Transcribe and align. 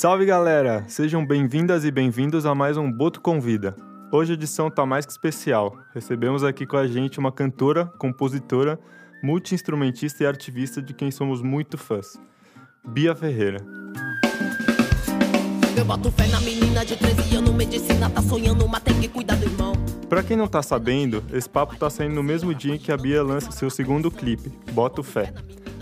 Salve 0.00 0.24
galera! 0.24 0.82
Sejam 0.88 1.26
bem-vindas 1.26 1.84
e 1.84 1.90
bem-vindos 1.90 2.46
a 2.46 2.54
mais 2.54 2.78
um 2.78 2.90
Boto 2.90 3.20
Convida. 3.20 3.76
Hoje 4.10 4.32
a 4.32 4.34
edição 4.34 4.70
tá 4.70 4.86
mais 4.86 5.04
que 5.04 5.12
especial. 5.12 5.76
Recebemos 5.92 6.42
aqui 6.42 6.64
com 6.64 6.78
a 6.78 6.86
gente 6.86 7.18
uma 7.18 7.30
cantora, 7.30 7.84
compositora, 7.98 8.80
multi-instrumentista 9.22 10.24
e 10.24 10.26
artivista 10.26 10.80
de 10.80 10.94
quem 10.94 11.10
somos 11.10 11.42
muito 11.42 11.76
fãs. 11.76 12.18
Bia 12.82 13.14
Ferreira. 13.14 13.58
Eu 15.76 15.84
boto 15.84 16.10
fé 16.12 16.26
na 16.28 16.40
menina 16.40 16.82
de 16.82 16.96
13 16.96 17.36
anos, 17.36 17.54
medicina 17.54 18.08
tá 18.08 18.22
sonhando, 18.22 18.66
mas 18.66 18.82
tem 18.82 18.98
que 18.98 19.06
cuidar 19.06 19.34
do 19.34 19.44
irmão. 19.44 19.74
Pra 20.08 20.22
quem 20.22 20.34
não 20.34 20.48
tá 20.48 20.62
sabendo, 20.62 21.22
esse 21.30 21.46
papo 21.48 21.76
tá 21.76 21.90
saindo 21.90 22.14
no 22.14 22.22
mesmo 22.22 22.54
dia 22.54 22.74
em 22.74 22.78
que 22.78 22.90
a 22.90 22.96
Bia 22.96 23.22
lança 23.22 23.52
seu 23.52 23.68
segundo 23.68 24.10
clipe, 24.10 24.50
Boto 24.72 25.02
Fé. 25.02 25.30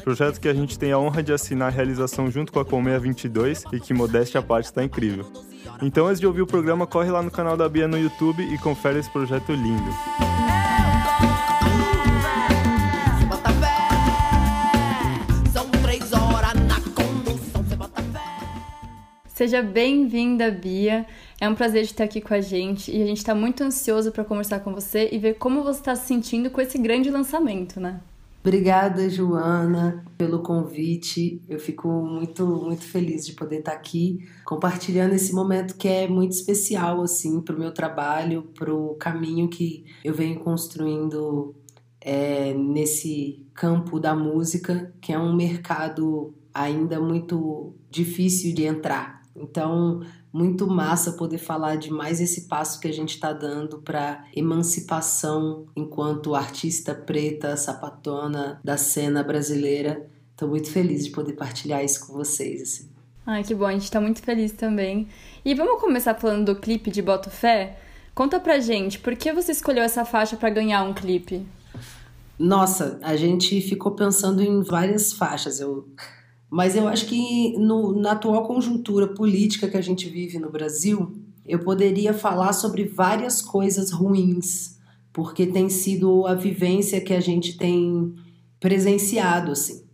Projeto 0.08 0.40
que 0.40 0.48
a 0.48 0.54
gente 0.54 0.78
tem 0.78 0.90
a 0.90 0.98
honra 0.98 1.22
de 1.22 1.34
assinar 1.34 1.68
a 1.68 1.70
realização 1.70 2.30
junto 2.30 2.50
com 2.50 2.58
a 2.58 2.64
Colmeia 2.64 2.98
22 2.98 3.64
e 3.74 3.78
que, 3.78 3.92
modéstia 3.92 4.40
à 4.40 4.42
parte, 4.42 4.64
está 4.64 4.82
incrível. 4.82 5.30
Então, 5.82 6.06
antes 6.06 6.18
de 6.18 6.26
ouvir 6.26 6.40
o 6.40 6.46
programa, 6.46 6.86
corre 6.86 7.10
lá 7.10 7.22
no 7.22 7.30
canal 7.30 7.58
da 7.58 7.68
Bia 7.68 7.86
no 7.86 7.98
YouTube 7.98 8.42
e 8.42 8.56
confere 8.56 9.00
esse 9.00 9.10
projeto 9.10 9.52
lindo. 9.52 9.90
Seja 19.26 19.60
bem-vinda, 19.60 20.50
Bia. 20.50 21.04
É 21.38 21.46
um 21.46 21.54
prazer 21.54 21.82
de 21.82 21.90
estar 21.90 22.04
aqui 22.04 22.22
com 22.22 22.32
a 22.32 22.40
gente 22.40 22.90
e 22.90 23.02
a 23.02 23.06
gente 23.06 23.18
está 23.18 23.34
muito 23.34 23.62
ansioso 23.62 24.10
para 24.10 24.24
conversar 24.24 24.60
com 24.60 24.72
você 24.72 25.10
e 25.12 25.18
ver 25.18 25.34
como 25.34 25.62
você 25.62 25.80
está 25.80 25.94
se 25.94 26.06
sentindo 26.06 26.48
com 26.48 26.62
esse 26.62 26.78
grande 26.78 27.10
lançamento, 27.10 27.78
né? 27.78 28.00
Obrigada, 28.48 29.10
Joana, 29.10 30.02
pelo 30.16 30.42
convite. 30.42 31.42
Eu 31.46 31.60
fico 31.60 31.86
muito, 31.86 32.46
muito 32.46 32.82
feliz 32.82 33.26
de 33.26 33.34
poder 33.34 33.58
estar 33.58 33.72
aqui 33.72 34.26
compartilhando 34.42 35.12
esse 35.12 35.34
momento 35.34 35.76
que 35.76 35.86
é 35.86 36.08
muito 36.08 36.32
especial 36.32 37.02
assim 37.02 37.42
para 37.42 37.54
o 37.54 37.58
meu 37.58 37.74
trabalho, 37.74 38.44
para 38.58 38.72
o 38.72 38.94
caminho 38.94 39.50
que 39.50 39.84
eu 40.02 40.14
venho 40.14 40.40
construindo 40.40 41.54
é, 42.00 42.54
nesse 42.54 43.46
campo 43.52 44.00
da 44.00 44.14
música, 44.14 44.94
que 44.98 45.12
é 45.12 45.18
um 45.18 45.36
mercado 45.36 46.34
ainda 46.54 46.98
muito 46.98 47.74
difícil 47.90 48.54
de 48.54 48.64
entrar. 48.64 49.20
Então, 49.36 50.00
muito 50.32 50.66
massa 50.66 51.12
poder 51.12 51.38
falar 51.38 51.76
de 51.76 51.90
mais 51.90 52.20
esse 52.20 52.42
passo 52.42 52.80
que 52.80 52.88
a 52.88 52.92
gente 52.92 53.14
está 53.14 53.32
dando 53.32 53.78
para 53.78 54.24
emancipação 54.34 55.66
enquanto 55.74 56.34
artista 56.34 56.94
preta, 56.94 57.56
sapatona 57.56 58.60
da 58.62 58.76
cena 58.76 59.22
brasileira. 59.22 60.08
Estou 60.32 60.48
muito 60.48 60.70
feliz 60.70 61.04
de 61.04 61.10
poder 61.10 61.32
partilhar 61.32 61.84
isso 61.84 62.06
com 62.06 62.12
vocês. 62.12 62.62
Assim. 62.62 62.88
Ai, 63.26 63.42
que 63.42 63.54
bom, 63.54 63.66
a 63.66 63.72
gente 63.72 63.90
tá 63.90 64.00
muito 64.00 64.22
feliz 64.22 64.52
também. 64.52 65.08
E 65.44 65.54
vamos 65.54 65.80
começar 65.80 66.14
falando 66.14 66.54
do 66.54 66.60
clipe 66.60 66.90
de 66.90 67.02
Boto 67.02 67.30
Fé? 67.30 67.78
Conta 68.14 68.40
pra 68.40 68.58
gente, 68.58 68.98
por 68.98 69.14
que 69.14 69.32
você 69.32 69.52
escolheu 69.52 69.82
essa 69.82 70.04
faixa 70.04 70.36
para 70.36 70.50
ganhar 70.50 70.82
um 70.82 70.92
clipe? 70.92 71.46
Nossa, 72.38 72.98
a 73.02 73.16
gente 73.16 73.60
ficou 73.60 73.92
pensando 73.92 74.42
em 74.42 74.62
várias 74.62 75.12
faixas. 75.12 75.60
Eu 75.60 75.88
mas 76.50 76.74
eu 76.74 76.88
acho 76.88 77.06
que 77.06 77.56
no, 77.58 77.92
na 78.00 78.12
atual 78.12 78.46
conjuntura 78.46 79.08
política 79.08 79.68
que 79.68 79.76
a 79.76 79.82
gente 79.82 80.08
vive 80.08 80.38
no 80.38 80.50
Brasil, 80.50 81.12
eu 81.46 81.58
poderia 81.58 82.14
falar 82.14 82.52
sobre 82.52 82.84
várias 82.84 83.42
coisas 83.42 83.90
ruins, 83.90 84.78
porque 85.12 85.46
tem 85.46 85.68
sido 85.68 86.26
a 86.26 86.34
vivência 86.34 87.00
que 87.00 87.12
a 87.12 87.20
gente 87.20 87.56
tem 87.56 88.14
presenciado, 88.60 89.52
assim. 89.52 89.84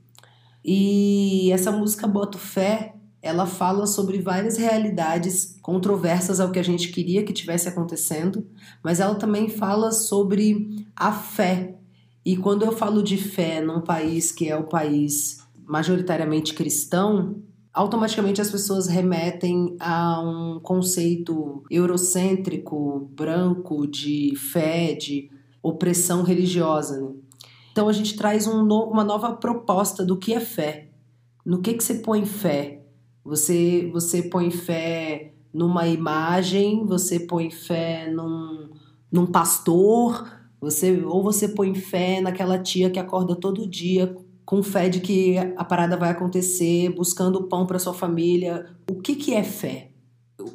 E 0.65 1.51
essa 1.53 1.71
música 1.71 2.07
Boto 2.07 2.39
Fé, 2.39 2.95
ela 3.21 3.47
fala 3.47 3.87
sobre 3.87 4.19
várias 4.19 4.57
realidades 4.57 5.57
controversas 5.63 6.41
ao 6.41 6.51
que 6.51 6.59
a 6.59 6.65
gente 6.65 6.89
queria 6.89 7.25
que 7.25 7.33
tivesse 7.33 7.69
acontecendo, 7.69 8.47
mas 8.83 9.01
ela 9.01 9.15
também 9.15 9.49
fala 9.49 9.93
sobre 9.93 10.87
a 10.95 11.13
fé. 11.13 11.77
E 12.25 12.37
quando 12.37 12.65
eu 12.65 12.73
falo 12.73 13.03
de 13.03 13.17
fé 13.17 13.61
num 13.61 13.81
país 13.81 14.33
que 14.33 14.49
é 14.49 14.57
o 14.57 14.65
país 14.65 15.44
majoritariamente 15.67 16.55
cristão, 16.55 17.43
automaticamente 17.73 18.41
as 18.41 18.51
pessoas 18.51 18.87
remetem 18.87 19.77
a 19.81 20.21
um 20.21 20.61
conceito 20.61 21.65
eurocêntrico, 21.71 23.11
branco, 23.13 23.87
de 23.87 24.35
fé, 24.37 24.95
de 24.95 25.29
opressão 25.63 26.23
religiosa. 26.23 27.01
Né? 27.01 27.13
Então 27.73 27.89
a 27.89 27.93
gente 27.93 28.17
traz 28.17 28.47
um 28.47 28.65
no, 28.65 28.85
uma 28.85 29.03
nova 29.03 29.33
proposta 29.33 30.05
do 30.05 30.17
que 30.17 30.33
é 30.33 30.41
fé. 30.41 30.91
No 31.45 31.61
que, 31.61 31.75
que 31.75 31.83
você 31.83 31.95
põe 31.95 32.25
fé? 32.25 32.83
Você, 33.25 33.91
você 33.93 34.23
põe 34.23 34.51
fé 34.51 35.35
numa 35.53 35.87
imagem, 35.89 36.85
você 36.87 37.21
põe 37.21 37.51
fé 37.51 38.11
num, 38.11 38.71
num 39.11 39.27
pastor, 39.27 40.29
você, 40.61 41.03
ou 41.05 41.23
você 41.23 41.49
põe 41.49 41.75
fé 41.75 42.21
naquela 42.21 42.59
tia 42.59 42.91
que 42.91 42.99
acorda 42.99 43.35
todo 43.35 43.69
dia 43.69 44.15
com 44.45 44.63
fé 44.63 44.89
de 44.89 45.01
que 45.01 45.39
a 45.57 45.65
parada 45.65 45.97
vai 45.97 46.11
acontecer, 46.11 46.91
buscando 46.91 47.45
pão 47.45 47.67
para 47.67 47.79
sua 47.79 47.95
família. 47.95 48.67
O 48.91 49.01
que, 49.01 49.15
que 49.17 49.35
é 49.35 49.43
fé? 49.43 49.91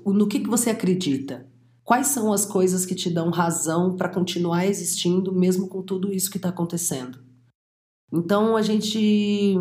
No 0.05 0.27
que, 0.27 0.39
que 0.39 0.49
você 0.49 0.69
acredita? 0.69 1.47
Quais 1.83 2.07
são 2.07 2.31
as 2.31 2.45
coisas 2.45 2.85
que 2.85 2.93
te 2.93 3.09
dão 3.09 3.31
razão 3.31 3.95
para 3.95 4.09
continuar 4.09 4.67
existindo, 4.67 5.33
mesmo 5.33 5.67
com 5.67 5.81
tudo 5.81 6.13
isso 6.13 6.29
que 6.29 6.37
está 6.37 6.49
acontecendo? 6.49 7.17
Então 8.13 8.55
a 8.55 8.61
gente 8.61 9.57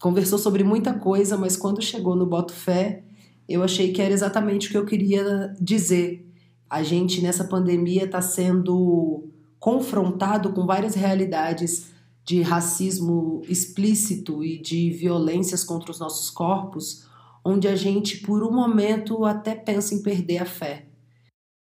conversou 0.00 0.38
sobre 0.38 0.64
muita 0.64 0.94
coisa, 0.94 1.36
mas 1.36 1.56
quando 1.56 1.82
chegou 1.82 2.16
no 2.16 2.26
Boto 2.26 2.54
Fé, 2.54 3.04
eu 3.48 3.62
achei 3.62 3.92
que 3.92 4.00
era 4.00 4.12
exatamente 4.12 4.68
o 4.68 4.70
que 4.70 4.78
eu 4.78 4.86
queria 4.86 5.54
dizer. 5.60 6.26
A 6.68 6.82
gente 6.82 7.20
nessa 7.20 7.44
pandemia 7.44 8.04
está 8.04 8.22
sendo 8.22 9.28
confrontado 9.58 10.52
com 10.52 10.66
várias 10.66 10.94
realidades 10.94 11.90
de 12.26 12.42
racismo 12.42 13.40
explícito 13.48 14.42
e 14.42 14.58
de 14.58 14.90
violências 14.90 15.62
contra 15.62 15.92
os 15.92 16.00
nossos 16.00 16.28
corpos, 16.28 17.06
onde 17.44 17.68
a 17.68 17.76
gente, 17.76 18.18
por 18.18 18.42
um 18.42 18.50
momento, 18.50 19.24
até 19.24 19.54
pensa 19.54 19.94
em 19.94 20.02
perder 20.02 20.38
a 20.38 20.44
fé. 20.44 20.86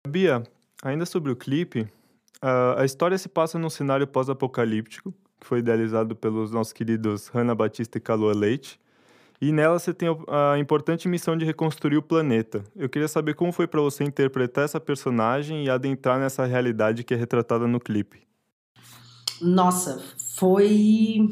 Bia, 0.09 0.43
ainda 0.83 1.05
sobre 1.05 1.31
o 1.31 1.37
clipe, 1.37 1.87
a 2.41 2.83
história 2.83 3.19
se 3.19 3.29
passa 3.29 3.59
num 3.59 3.69
cenário 3.69 4.07
pós-apocalíptico, 4.07 5.13
que 5.39 5.47
foi 5.47 5.59
idealizado 5.59 6.17
pelos 6.17 6.51
nossos 6.51 6.73
queridos 6.73 7.29
Hannah 7.29 7.55
Batista 7.55 7.99
e 7.99 8.01
Calua 8.01 8.35
Leite, 8.35 8.81
e 9.41 9.53
nela 9.53 9.79
você 9.79 9.93
tem 9.93 10.09
a 10.29 10.59
importante 10.59 11.07
missão 11.07 11.37
de 11.37 11.45
reconstruir 11.45 11.99
o 11.99 12.03
planeta. 12.03 12.65
Eu 12.75 12.89
queria 12.89 13.07
saber 13.07 13.35
como 13.35 13.53
foi 13.53 13.67
para 13.67 13.83
você 13.83 14.03
interpretar 14.03 14.65
essa 14.65 14.81
personagem 14.81 15.67
e 15.67 15.71
adentrar 15.71 16.19
nessa 16.19 16.47
realidade 16.47 17.05
que 17.05 17.13
é 17.13 17.17
retratada 17.19 17.67
no 17.67 17.79
clipe. 17.79 18.27
Nossa, 19.41 20.03
foi 20.39 21.29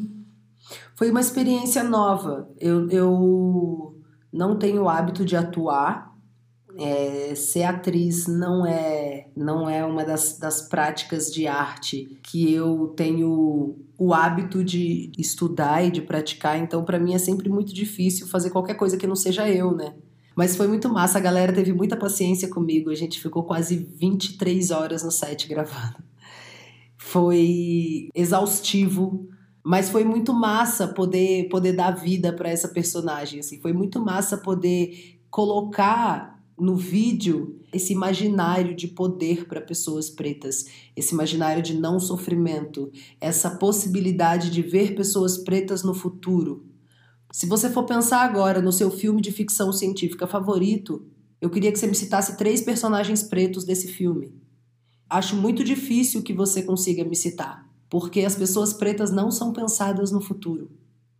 foi 0.96 1.10
uma 1.10 1.20
experiência 1.20 1.84
nova. 1.84 2.48
Eu, 2.58 2.88
eu 2.90 3.94
não 4.32 4.58
tenho 4.58 4.82
o 4.82 4.88
hábito 4.88 5.24
de 5.24 5.36
atuar. 5.36 6.14
É, 6.78 7.34
ser 7.34 7.62
atriz 7.62 8.26
não 8.26 8.66
é 8.66 9.28
não 9.34 9.70
é 9.70 9.82
uma 9.82 10.04
das, 10.04 10.38
das 10.38 10.68
práticas 10.68 11.32
de 11.32 11.46
arte 11.46 12.18
que 12.22 12.52
eu 12.52 12.88
tenho 12.88 13.78
o 13.96 14.12
hábito 14.12 14.62
de 14.62 15.10
estudar 15.16 15.82
e 15.84 15.90
de 15.90 16.02
praticar. 16.02 16.58
Então, 16.58 16.84
para 16.84 16.98
mim 16.98 17.14
é 17.14 17.18
sempre 17.18 17.48
muito 17.48 17.72
difícil 17.72 18.26
fazer 18.26 18.50
qualquer 18.50 18.74
coisa 18.74 18.96
que 18.98 19.06
não 19.06 19.16
seja 19.16 19.48
eu, 19.48 19.74
né? 19.74 19.94
Mas 20.34 20.54
foi 20.54 20.66
muito 20.68 20.90
massa, 20.90 21.16
a 21.16 21.20
galera 21.20 21.50
teve 21.50 21.72
muita 21.72 21.96
paciência 21.96 22.48
comigo. 22.48 22.90
A 22.90 22.94
gente 22.94 23.18
ficou 23.22 23.44
quase 23.44 23.76
23 23.76 24.70
horas 24.70 25.02
no 25.02 25.10
set 25.10 25.48
gravando 25.48 25.96
foi 27.06 28.08
exaustivo, 28.16 29.28
mas 29.64 29.88
foi 29.88 30.04
muito 30.04 30.34
massa 30.34 30.88
poder 30.88 31.48
poder 31.48 31.72
dar 31.72 31.92
vida 31.92 32.32
para 32.32 32.50
essa 32.50 32.66
personagem, 32.66 33.38
assim. 33.38 33.60
Foi 33.60 33.72
muito 33.72 34.04
massa 34.04 34.36
poder 34.36 35.20
colocar 35.30 36.42
no 36.58 36.74
vídeo 36.74 37.60
esse 37.72 37.92
imaginário 37.92 38.74
de 38.74 38.88
poder 38.88 39.46
para 39.46 39.60
pessoas 39.60 40.10
pretas, 40.10 40.66
esse 40.96 41.14
imaginário 41.14 41.62
de 41.62 41.74
não 41.74 42.00
sofrimento, 42.00 42.90
essa 43.20 43.50
possibilidade 43.50 44.50
de 44.50 44.62
ver 44.62 44.96
pessoas 44.96 45.38
pretas 45.38 45.84
no 45.84 45.94
futuro. 45.94 46.66
Se 47.30 47.46
você 47.46 47.70
for 47.70 47.84
pensar 47.84 48.22
agora 48.22 48.60
no 48.60 48.72
seu 48.72 48.90
filme 48.90 49.22
de 49.22 49.30
ficção 49.30 49.72
científica 49.72 50.26
favorito, 50.26 51.06
eu 51.40 51.50
queria 51.50 51.70
que 51.70 51.78
você 51.78 51.86
me 51.86 51.94
citasse 51.94 52.36
três 52.36 52.62
personagens 52.62 53.22
pretos 53.22 53.64
desse 53.64 53.86
filme 53.86 54.44
acho 55.08 55.36
muito 55.36 55.62
difícil 55.62 56.22
que 56.22 56.32
você 56.32 56.62
consiga 56.62 57.04
me 57.04 57.16
citar, 57.16 57.66
porque 57.88 58.20
as 58.22 58.34
pessoas 58.34 58.72
pretas 58.72 59.10
não 59.10 59.30
são 59.30 59.52
pensadas 59.52 60.10
no 60.10 60.20
futuro. 60.20 60.70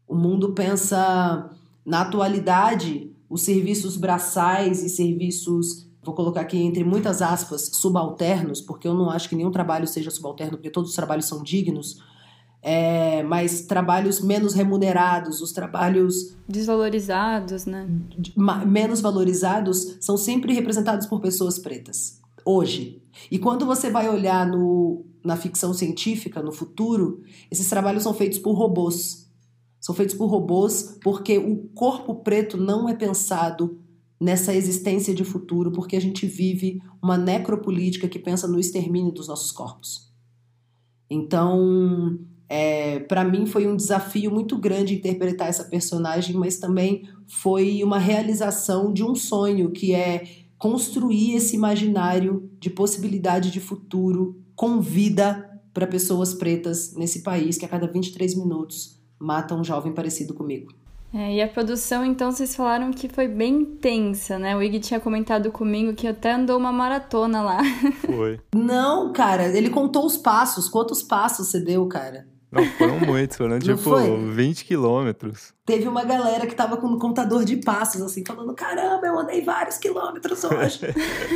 O 0.07 0.15
mundo 0.15 0.53
pensa 0.53 1.51
na 1.85 2.03
atualidade, 2.03 3.11
os 3.29 3.43
serviços 3.43 3.97
braçais 3.97 4.83
e 4.83 4.89
serviços, 4.89 5.89
vou 6.03 6.15
colocar 6.15 6.41
aqui 6.41 6.59
entre 6.59 6.85
muitas 6.85 7.23
aspas, 7.23 7.71
subalternos, 7.75 8.61
porque 8.61 8.87
eu 8.87 8.95
não 8.95 9.11
acho 9.11 9.29
que 9.29 9.37
nenhum 9.37 9.51
trabalho 9.51 9.87
seja 9.87 10.11
subalterno, 10.11 10.57
porque 10.57 10.71
todos 10.71 10.91
os 10.91 10.97
trabalhos 10.97 11.27
são 11.27 11.43
dignos. 11.43 12.01
é, 12.63 13.23
mas 13.23 13.63
trabalhos 13.63 14.21
menos 14.21 14.53
remunerados, 14.53 15.41
os 15.41 15.53
trabalhos 15.53 16.37
Desvalorizados, 16.49 17.65
né? 17.65 17.89
menos 18.67 19.01
valorizados 19.01 19.97
são 20.01 20.17
sempre 20.17 20.53
representados 20.53 21.07
por 21.07 21.21
pessoas 21.21 21.59
pretas, 21.59 22.21
hoje. 22.45 23.01
E 23.31 23.39
quando 23.39 23.67
você 23.67 23.91
vai 23.91 24.09
olhar 24.09 24.47
no, 24.47 25.05
na 25.25 25.37
ficção 25.37 25.75
científica, 25.75 26.43
no 26.43 26.53
futuro, 26.53 27.23
esses 27.51 27.69
trabalhos 27.69 28.03
são 28.03 28.15
feitos 28.15 28.39
por 28.39 28.53
robôs. 28.53 29.31
São 29.81 29.95
feitos 29.95 30.15
por 30.15 30.27
robôs 30.27 30.99
porque 31.03 31.39
o 31.39 31.69
corpo 31.75 32.17
preto 32.17 32.57
não 32.57 32.89
é 32.89 32.95
pensado 32.95 33.81
nessa 34.21 34.55
existência 34.55 35.15
de 35.15 35.25
futuro, 35.25 35.71
porque 35.71 35.95
a 35.95 36.01
gente 36.01 36.27
vive 36.27 36.81
uma 37.03 37.19
necropolítica 37.19 38.09
que 38.09 38.19
pensa 38.19 38.49
no 38.49 38.59
extermínio 38.59 39.13
dos 39.13 39.29
nossos 39.29 39.53
corpos. 39.53 40.11
Então, 41.09 42.19
é, 42.49 43.01
para 43.01 43.25
mim 43.25 43.47
foi 43.47 43.67
um 43.67 43.77
desafio 43.77 44.31
muito 44.31 44.57
grande 44.57 44.95
interpretar 44.95 45.49
essa 45.49 45.65
personagem, 45.65 46.35
mas 46.35 46.59
também 46.59 47.09
foi 47.27 47.83
uma 47.83 47.99
realização 47.99 48.93
de 48.93 49.05
um 49.05 49.15
sonho 49.15 49.71
que 49.71 49.95
é 49.95 50.46
construir 50.59 51.35
esse 51.35 51.55
imaginário 51.55 52.51
de 52.59 52.71
possibilidade 52.71 53.51
de 53.51 53.61
futuro 53.61 54.41
com 54.55 54.81
vida 54.81 55.51
para 55.73 55.87
pessoas 55.87 56.33
pretas 56.33 56.95
nesse 56.95 57.23
país 57.23 57.59
que 57.59 57.65
a 57.65 57.69
cada 57.69 57.87
23 57.87 58.35
minutos 58.37 58.99
mata 59.19 59.55
um 59.55 59.63
jovem 59.63 59.93
parecido 59.93 60.33
comigo. 60.35 60.73
É, 61.15 61.35
e 61.37 61.41
a 61.41 61.49
produção, 61.49 62.05
então, 62.05 62.31
vocês 62.31 62.55
falaram 62.55 62.91
que 62.91 63.09
foi 63.09 63.29
bem 63.29 63.63
intensa, 63.63 64.39
né? 64.39 64.57
O 64.57 64.63
Ig 64.63 64.81
tinha 64.81 65.01
comentado 65.01 65.51
comigo 65.51 65.95
que 65.95 66.07
até 66.07 66.33
andou 66.33 66.59
uma 66.59 66.73
maratona 66.73 67.43
lá. 67.43 67.59
Foi. 68.05 68.41
Não, 68.55 69.13
cara, 69.13 69.47
ele 69.57 69.71
contou 69.71 70.05
os 70.05 70.17
passos. 70.17 70.69
Quantos 70.69 71.03
passos 71.03 71.49
você 71.49 71.61
deu, 71.61 71.87
cara? 71.87 72.27
Não, 72.57 72.67
foram 72.79 73.01
muitos, 73.01 73.37
foram 73.37 73.59
tipo 73.59 73.77
foi? 73.79 74.17
20 74.33 74.65
quilômetros. 74.65 75.55
Teve 75.65 75.89
uma 75.89 76.05
galera 76.05 76.47
que 76.47 76.55
tava 76.55 76.77
com 76.77 76.87
um 76.87 76.99
contador 76.99 77.45
de 77.45 77.57
passos, 77.57 78.01
assim, 78.03 78.25
falando: 78.25 78.55
caramba, 78.55 79.07
eu 79.07 79.19
andei 79.19 79.43
vários 79.43 79.79
quilômetros 79.79 80.45
hoje. 80.45 80.81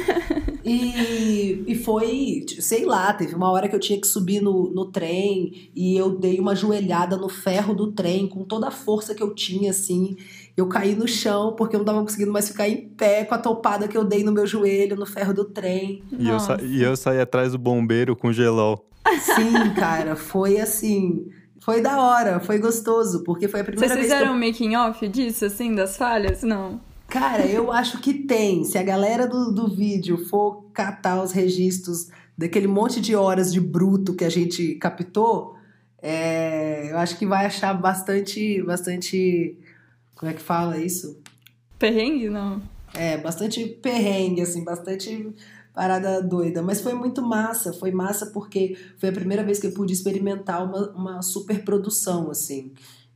e, 0.65 1.65
e 1.67 1.75
foi, 1.75 2.45
sei 2.61 2.85
lá, 2.85 3.13
teve 3.13 3.35
uma 3.35 3.51
hora 3.51 3.69
que 3.69 3.75
eu 3.75 3.81
tinha 3.81 4.01
que 4.01 4.07
subir 4.07 4.41
no, 4.41 4.71
no 4.71 4.87
trem 4.87 5.71
e 5.75 5.97
eu 5.97 6.11
dei 6.11 6.39
uma 6.39 6.55
joelhada 6.55 7.17
no 7.17 7.29
ferro 7.29 7.75
do 7.75 7.93
trem 7.93 8.27
com 8.29 8.45
toda 8.45 8.69
a 8.69 8.71
força 8.71 9.15
que 9.15 9.23
eu 9.23 9.35
tinha, 9.35 9.71
assim. 9.71 10.17
Eu 10.57 10.69
caí 10.69 10.95
no 10.95 11.09
chão 11.09 11.55
porque 11.57 11.75
eu 11.75 11.79
não 11.79 11.87
tava 11.87 12.01
conseguindo 12.03 12.33
mais 12.33 12.49
ficar 12.49 12.69
em 12.69 12.89
pé 12.91 13.25
com 13.25 13.35
a 13.35 13.39
topada 13.39 13.89
que 13.89 13.97
eu 13.97 14.05
dei 14.05 14.23
no 14.23 14.31
meu 14.33 14.47
joelho, 14.47 14.97
no 14.97 15.07
ferro 15.07 15.33
do 15.33 15.45
trem. 15.45 16.03
E 16.19 16.29
eu, 16.29 16.39
sa- 16.39 16.59
e 16.63 16.83
eu 16.83 16.97
saí 16.97 17.21
atrás 17.21 17.53
do 17.53 17.59
bombeiro 17.59 18.15
com 18.15 18.33
gelol. 18.33 18.87
Sim, 19.21 19.75
cara, 19.75 20.17
foi 20.17 20.61
assim. 20.61 21.31
Foi 21.61 21.81
da 21.81 22.01
hora, 22.03 22.41
foi 22.41 22.59
gostoso, 22.59 23.23
porque 23.23 23.47
foi 23.47 23.61
a 23.61 23.65
primeira 23.65 23.87
Vocês 23.87 23.99
vez 23.99 24.09
que 24.09 24.15
eu 24.15 24.19
fizeram 24.19 24.37
um 24.37 24.47
making 24.47 24.77
off 24.77 25.07
disso, 25.09 25.45
assim, 25.45 25.75
das 25.75 25.97
falhas? 25.97 26.43
Não. 26.43 26.81
Cara, 27.07 27.45
eu 27.45 27.71
acho 27.71 27.99
que 28.01 28.15
tem. 28.15 28.65
Se 28.65 28.79
a 28.79 28.83
galera 28.83 29.27
do, 29.27 29.53
do 29.53 29.69
vídeo 29.69 30.17
for 30.27 30.65
catar 30.73 31.23
os 31.23 31.33
registros 31.33 32.09
daquele 32.39 32.67
monte 32.67 33.01
de 33.01 33.15
horas 33.15 33.53
de 33.53 33.61
bruto 33.61 34.15
que 34.15 34.25
a 34.25 34.31
gente 34.31 34.77
captou, 34.77 35.57
é, 36.01 36.91
eu 36.91 36.99
acho 36.99 37.19
que 37.19 37.27
vai 37.27 37.45
achar 37.45 37.75
bastante, 37.75 38.63
bastante, 38.63 39.59
como 40.15 40.31
é 40.31 40.35
que 40.35 40.41
fala 40.41 40.79
isso? 40.79 41.21
Perrengue? 41.79 42.31
Não. 42.31 42.63
É, 42.95 43.19
bastante 43.19 43.67
perrengue, 43.67 44.41
assim, 44.41 44.65
bastante 44.65 45.35
parada 45.81 46.21
doida. 46.21 46.61
Mas 46.61 46.83
foi 46.83 46.93
muito 46.93 47.23
massa, 47.23 47.73
foi 47.73 47.91
massa 47.91 48.27
porque 48.27 48.77
foi 48.99 49.09
a 49.09 49.13
primeira 49.13 49.43
vez 49.43 49.59
que 49.59 49.67
eu 49.67 49.73
pude 49.73 49.95
experimentar 49.95 50.63
uma, 50.63 50.91
uma 50.91 51.23
superprodução, 51.23 52.31
assim. 52.31 52.73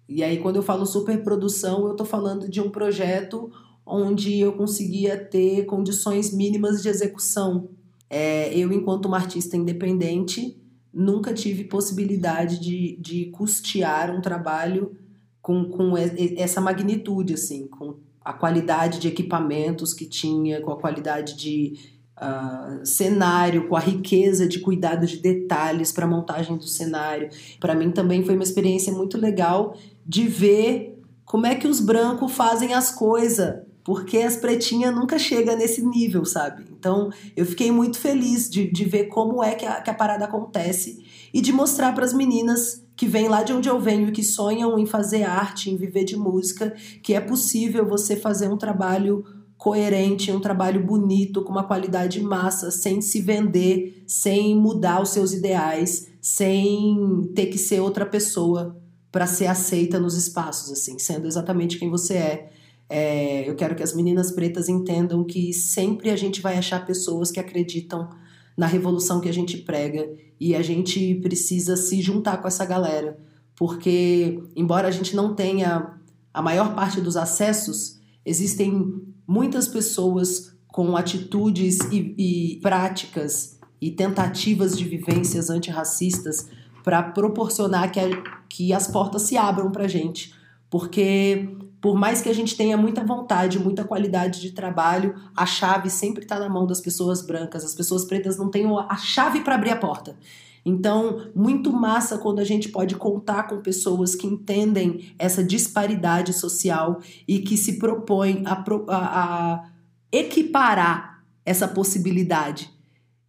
E 0.08 0.22
aí, 0.22 0.38
quando 0.38 0.56
eu 0.56 0.62
falo 0.62 0.86
superprodução, 0.86 1.86
eu 1.86 1.94
tô 1.94 2.06
falando 2.06 2.48
de 2.48 2.62
um 2.62 2.70
projeto 2.70 3.52
onde 3.84 4.40
eu 4.40 4.54
conseguia 4.54 5.14
ter 5.14 5.66
condições 5.66 6.32
mínimas 6.32 6.80
de 6.80 6.88
execução. 6.88 7.68
É, 8.08 8.56
eu, 8.56 8.72
enquanto 8.72 9.04
uma 9.04 9.18
artista 9.18 9.58
independente, 9.58 10.58
nunca 10.90 11.34
tive 11.34 11.64
possibilidade 11.64 12.58
de, 12.58 12.96
de 12.98 13.26
custear 13.26 14.10
um 14.10 14.22
trabalho 14.22 14.96
com, 15.42 15.66
com 15.66 15.92
essa 15.98 16.62
magnitude, 16.62 17.34
assim, 17.34 17.66
com 17.66 17.96
a 18.24 18.32
qualidade 18.32 19.00
de 19.00 19.08
equipamentos 19.08 19.92
que 19.92 20.06
tinha, 20.06 20.62
com 20.62 20.72
a 20.72 20.80
qualidade 20.80 21.36
de 21.36 21.93
ah, 22.16 22.78
cenário, 22.84 23.68
com 23.68 23.76
a 23.76 23.80
riqueza 23.80 24.46
de 24.46 24.60
cuidado 24.60 25.04
de 25.06 25.16
detalhes 25.16 25.90
para 25.90 26.04
a 26.04 26.08
montagem 26.08 26.56
do 26.56 26.66
cenário. 26.66 27.28
Para 27.58 27.74
mim 27.74 27.90
também 27.90 28.24
foi 28.24 28.34
uma 28.34 28.44
experiência 28.44 28.92
muito 28.92 29.18
legal 29.18 29.76
de 30.06 30.28
ver 30.28 31.02
como 31.24 31.46
é 31.46 31.54
que 31.54 31.66
os 31.66 31.80
brancos 31.80 32.32
fazem 32.32 32.72
as 32.72 32.92
coisas, 32.92 33.56
porque 33.82 34.18
as 34.18 34.36
pretinhas 34.36 34.94
nunca 34.94 35.18
chegam 35.18 35.56
nesse 35.56 35.84
nível, 35.84 36.24
sabe? 36.24 36.64
Então 36.70 37.10
eu 37.36 37.44
fiquei 37.44 37.72
muito 37.72 37.98
feliz 37.98 38.48
de, 38.48 38.70
de 38.70 38.84
ver 38.84 39.06
como 39.06 39.42
é 39.42 39.54
que 39.54 39.66
a, 39.66 39.80
que 39.80 39.90
a 39.90 39.94
parada 39.94 40.24
acontece 40.24 41.04
e 41.32 41.40
de 41.40 41.52
mostrar 41.52 41.92
para 41.94 42.04
as 42.04 42.14
meninas 42.14 42.84
que 42.96 43.08
vêm 43.08 43.26
lá 43.26 43.42
de 43.42 43.52
onde 43.52 43.68
eu 43.68 43.80
venho 43.80 44.08
e 44.08 44.12
que 44.12 44.22
sonham 44.22 44.78
em 44.78 44.86
fazer 44.86 45.24
arte, 45.24 45.68
em 45.68 45.76
viver 45.76 46.04
de 46.04 46.16
música, 46.16 46.74
que 47.02 47.12
é 47.12 47.20
possível 47.20 47.84
você 47.86 48.14
fazer 48.14 48.48
um 48.48 48.56
trabalho 48.56 49.24
coerente, 49.64 50.30
um 50.30 50.40
trabalho 50.40 50.84
bonito, 50.84 51.40
com 51.42 51.50
uma 51.50 51.64
qualidade 51.64 52.20
massa, 52.20 52.70
sem 52.70 53.00
se 53.00 53.18
vender, 53.22 54.04
sem 54.06 54.54
mudar 54.54 55.00
os 55.00 55.08
seus 55.08 55.32
ideais, 55.32 56.06
sem 56.20 57.32
ter 57.34 57.46
que 57.46 57.56
ser 57.56 57.80
outra 57.80 58.04
pessoa 58.04 58.78
para 59.10 59.26
ser 59.26 59.46
aceita 59.46 59.98
nos 59.98 60.18
espaços, 60.18 60.70
assim, 60.70 60.98
sendo 60.98 61.26
exatamente 61.26 61.78
quem 61.78 61.88
você 61.88 62.12
é. 62.12 62.52
É, 62.90 63.48
eu 63.48 63.54
quero 63.54 63.74
que 63.74 63.82
as 63.82 63.94
meninas 63.94 64.30
pretas 64.30 64.68
entendam 64.68 65.24
que 65.24 65.50
sempre 65.54 66.10
a 66.10 66.16
gente 66.16 66.42
vai 66.42 66.58
achar 66.58 66.84
pessoas 66.84 67.30
que 67.30 67.40
acreditam 67.40 68.10
na 68.54 68.66
revolução 68.66 69.18
que 69.18 69.30
a 69.30 69.32
gente 69.32 69.56
prega 69.56 70.12
e 70.38 70.54
a 70.54 70.60
gente 70.60 71.14
precisa 71.22 71.74
se 71.74 72.02
juntar 72.02 72.36
com 72.36 72.46
essa 72.46 72.66
galera, 72.66 73.16
porque 73.56 74.42
embora 74.54 74.88
a 74.88 74.90
gente 74.90 75.16
não 75.16 75.34
tenha 75.34 75.98
a 76.34 76.42
maior 76.42 76.74
parte 76.74 77.00
dos 77.00 77.16
acessos, 77.16 78.03
existem 78.24 79.02
muitas 79.26 79.68
pessoas 79.68 80.54
com 80.68 80.96
atitudes 80.96 81.78
e, 81.92 82.14
e 82.56 82.60
práticas 82.60 83.58
e 83.80 83.90
tentativas 83.90 84.76
de 84.76 84.84
vivências 84.84 85.50
antirracistas 85.50 86.48
para 86.82 87.02
proporcionar 87.02 87.90
que, 87.92 88.00
a- 88.00 88.22
que 88.48 88.72
as 88.72 88.86
portas 88.86 89.22
se 89.22 89.36
abram 89.36 89.70
para 89.70 89.86
gente, 89.88 90.34
porque 90.68 91.48
por 91.80 91.94
mais 91.96 92.22
que 92.22 92.30
a 92.30 92.32
gente 92.34 92.56
tenha 92.56 92.76
muita 92.78 93.04
vontade, 93.04 93.58
muita 93.58 93.84
qualidade 93.84 94.40
de 94.40 94.52
trabalho, 94.52 95.14
a 95.36 95.44
chave 95.44 95.90
sempre 95.90 96.22
está 96.22 96.38
na 96.40 96.48
mão 96.48 96.66
das 96.66 96.80
pessoas 96.80 97.20
brancas. 97.20 97.62
As 97.62 97.74
pessoas 97.74 98.06
pretas 98.06 98.38
não 98.38 98.48
têm 98.50 98.64
a 98.88 98.96
chave 98.96 99.42
para 99.42 99.54
abrir 99.54 99.68
a 99.70 99.76
porta. 99.76 100.16
Então, 100.64 101.30
muito 101.34 101.70
massa 101.72 102.16
quando 102.16 102.38
a 102.38 102.44
gente 102.44 102.70
pode 102.70 102.96
contar 102.96 103.44
com 103.44 103.60
pessoas 103.60 104.14
que 104.14 104.26
entendem 104.26 105.14
essa 105.18 105.44
disparidade 105.44 106.32
social 106.32 107.00
e 107.28 107.40
que 107.40 107.56
se 107.56 107.78
propõem 107.78 108.42
a, 108.46 108.52
a- 108.88 109.22
a 109.22 109.70
equiparar 110.10 111.22
essa 111.44 111.68
possibilidade. 111.68 112.70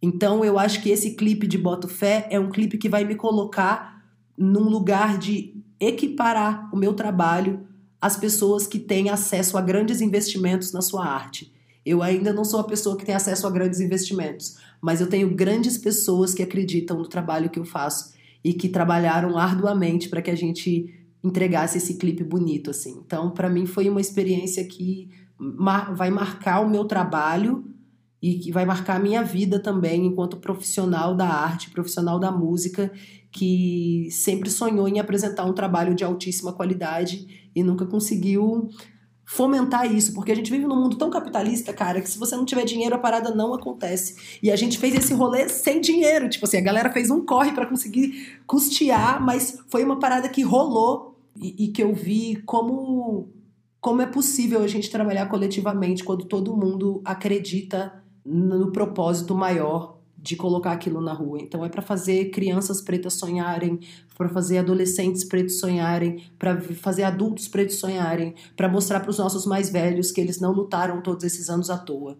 Então, 0.00 0.44
eu 0.44 0.58
acho 0.58 0.82
que 0.82 0.88
esse 0.90 1.14
clipe 1.14 1.46
de 1.46 1.58
Boto 1.58 1.88
Fé 1.88 2.26
é 2.30 2.40
um 2.40 2.50
clipe 2.50 2.78
que 2.78 2.88
vai 2.88 3.04
me 3.04 3.14
colocar 3.14 4.02
num 4.36 4.68
lugar 4.68 5.18
de 5.18 5.54
equiparar 5.78 6.70
o 6.72 6.76
meu 6.76 6.94
trabalho 6.94 7.66
às 8.00 8.16
pessoas 8.16 8.66
que 8.66 8.78
têm 8.78 9.10
acesso 9.10 9.58
a 9.58 9.60
grandes 9.60 10.00
investimentos 10.00 10.72
na 10.72 10.80
sua 10.80 11.06
arte. 11.06 11.52
Eu 11.86 12.02
ainda 12.02 12.32
não 12.32 12.44
sou 12.44 12.58
a 12.58 12.64
pessoa 12.64 12.96
que 12.96 13.06
tem 13.06 13.14
acesso 13.14 13.46
a 13.46 13.50
grandes 13.50 13.78
investimentos, 13.78 14.56
mas 14.82 15.00
eu 15.00 15.06
tenho 15.06 15.32
grandes 15.32 15.78
pessoas 15.78 16.34
que 16.34 16.42
acreditam 16.42 16.98
no 16.98 17.08
trabalho 17.08 17.48
que 17.48 17.60
eu 17.60 17.64
faço 17.64 18.12
e 18.42 18.52
que 18.52 18.68
trabalharam 18.68 19.38
arduamente 19.38 20.08
para 20.08 20.20
que 20.20 20.30
a 20.30 20.34
gente 20.34 20.92
entregasse 21.22 21.78
esse 21.78 21.94
clipe 21.94 22.24
bonito 22.24 22.70
assim. 22.70 23.00
Então, 23.06 23.30
para 23.30 23.48
mim 23.48 23.66
foi 23.66 23.88
uma 23.88 24.00
experiência 24.00 24.64
que 24.64 25.08
vai 25.94 26.10
marcar 26.10 26.58
o 26.60 26.68
meu 26.68 26.84
trabalho 26.86 27.64
e 28.20 28.34
que 28.40 28.50
vai 28.50 28.64
marcar 28.64 28.96
a 28.96 29.02
minha 29.02 29.22
vida 29.22 29.60
também 29.60 30.06
enquanto 30.06 30.38
profissional 30.38 31.14
da 31.14 31.28
arte, 31.28 31.70
profissional 31.70 32.18
da 32.18 32.32
música, 32.32 32.90
que 33.30 34.08
sempre 34.10 34.50
sonhou 34.50 34.88
em 34.88 34.98
apresentar 34.98 35.44
um 35.44 35.52
trabalho 35.52 35.94
de 35.94 36.02
altíssima 36.02 36.52
qualidade 36.52 37.50
e 37.54 37.62
nunca 37.62 37.86
conseguiu 37.86 38.70
fomentar 39.26 39.92
isso, 39.92 40.14
porque 40.14 40.30
a 40.30 40.34
gente 40.36 40.50
vive 40.50 40.64
num 40.64 40.80
mundo 40.80 40.96
tão 40.96 41.10
capitalista, 41.10 41.72
cara, 41.72 42.00
que 42.00 42.08
se 42.08 42.16
você 42.16 42.36
não 42.36 42.44
tiver 42.44 42.64
dinheiro, 42.64 42.94
a 42.94 42.98
parada 42.98 43.34
não 43.34 43.52
acontece. 43.52 44.38
E 44.40 44.52
a 44.52 44.56
gente 44.56 44.78
fez 44.78 44.94
esse 44.94 45.12
rolê 45.12 45.48
sem 45.48 45.80
dinheiro, 45.80 46.28
tipo 46.28 46.46
assim, 46.46 46.58
a 46.58 46.62
galera 46.62 46.92
fez 46.92 47.10
um 47.10 47.26
corre 47.26 47.52
para 47.52 47.66
conseguir 47.66 48.38
custear, 48.46 49.20
mas 49.20 49.58
foi 49.68 49.84
uma 49.84 49.98
parada 49.98 50.28
que 50.28 50.42
rolou 50.42 51.18
e, 51.36 51.64
e 51.64 51.68
que 51.68 51.82
eu 51.82 51.92
vi 51.92 52.36
como 52.46 53.28
como 53.80 54.02
é 54.02 54.06
possível 54.06 54.62
a 54.62 54.66
gente 54.66 54.90
trabalhar 54.90 55.26
coletivamente 55.26 56.02
quando 56.02 56.24
todo 56.24 56.56
mundo 56.56 57.00
acredita 57.04 58.02
no 58.24 58.72
propósito 58.72 59.32
maior 59.32 59.95
de 60.16 60.34
colocar 60.36 60.72
aquilo 60.72 61.00
na 61.00 61.12
rua. 61.12 61.38
Então 61.40 61.64
é 61.64 61.68
para 61.68 61.82
fazer 61.82 62.30
crianças 62.30 62.80
pretas 62.80 63.14
sonharem, 63.14 63.80
para 64.16 64.28
fazer 64.28 64.58
adolescentes 64.58 65.24
pretos 65.24 65.60
sonharem, 65.60 66.24
para 66.38 66.60
fazer 66.60 67.04
adultos 67.04 67.48
pretos 67.48 67.76
sonharem, 67.76 68.34
para 68.56 68.68
mostrar 68.68 69.00
para 69.00 69.10
os 69.10 69.18
nossos 69.18 69.46
mais 69.46 69.70
velhos 69.70 70.10
que 70.10 70.20
eles 70.20 70.40
não 70.40 70.52
lutaram 70.52 71.00
todos 71.02 71.24
esses 71.24 71.50
anos 71.50 71.70
à 71.70 71.78
toa. 71.78 72.16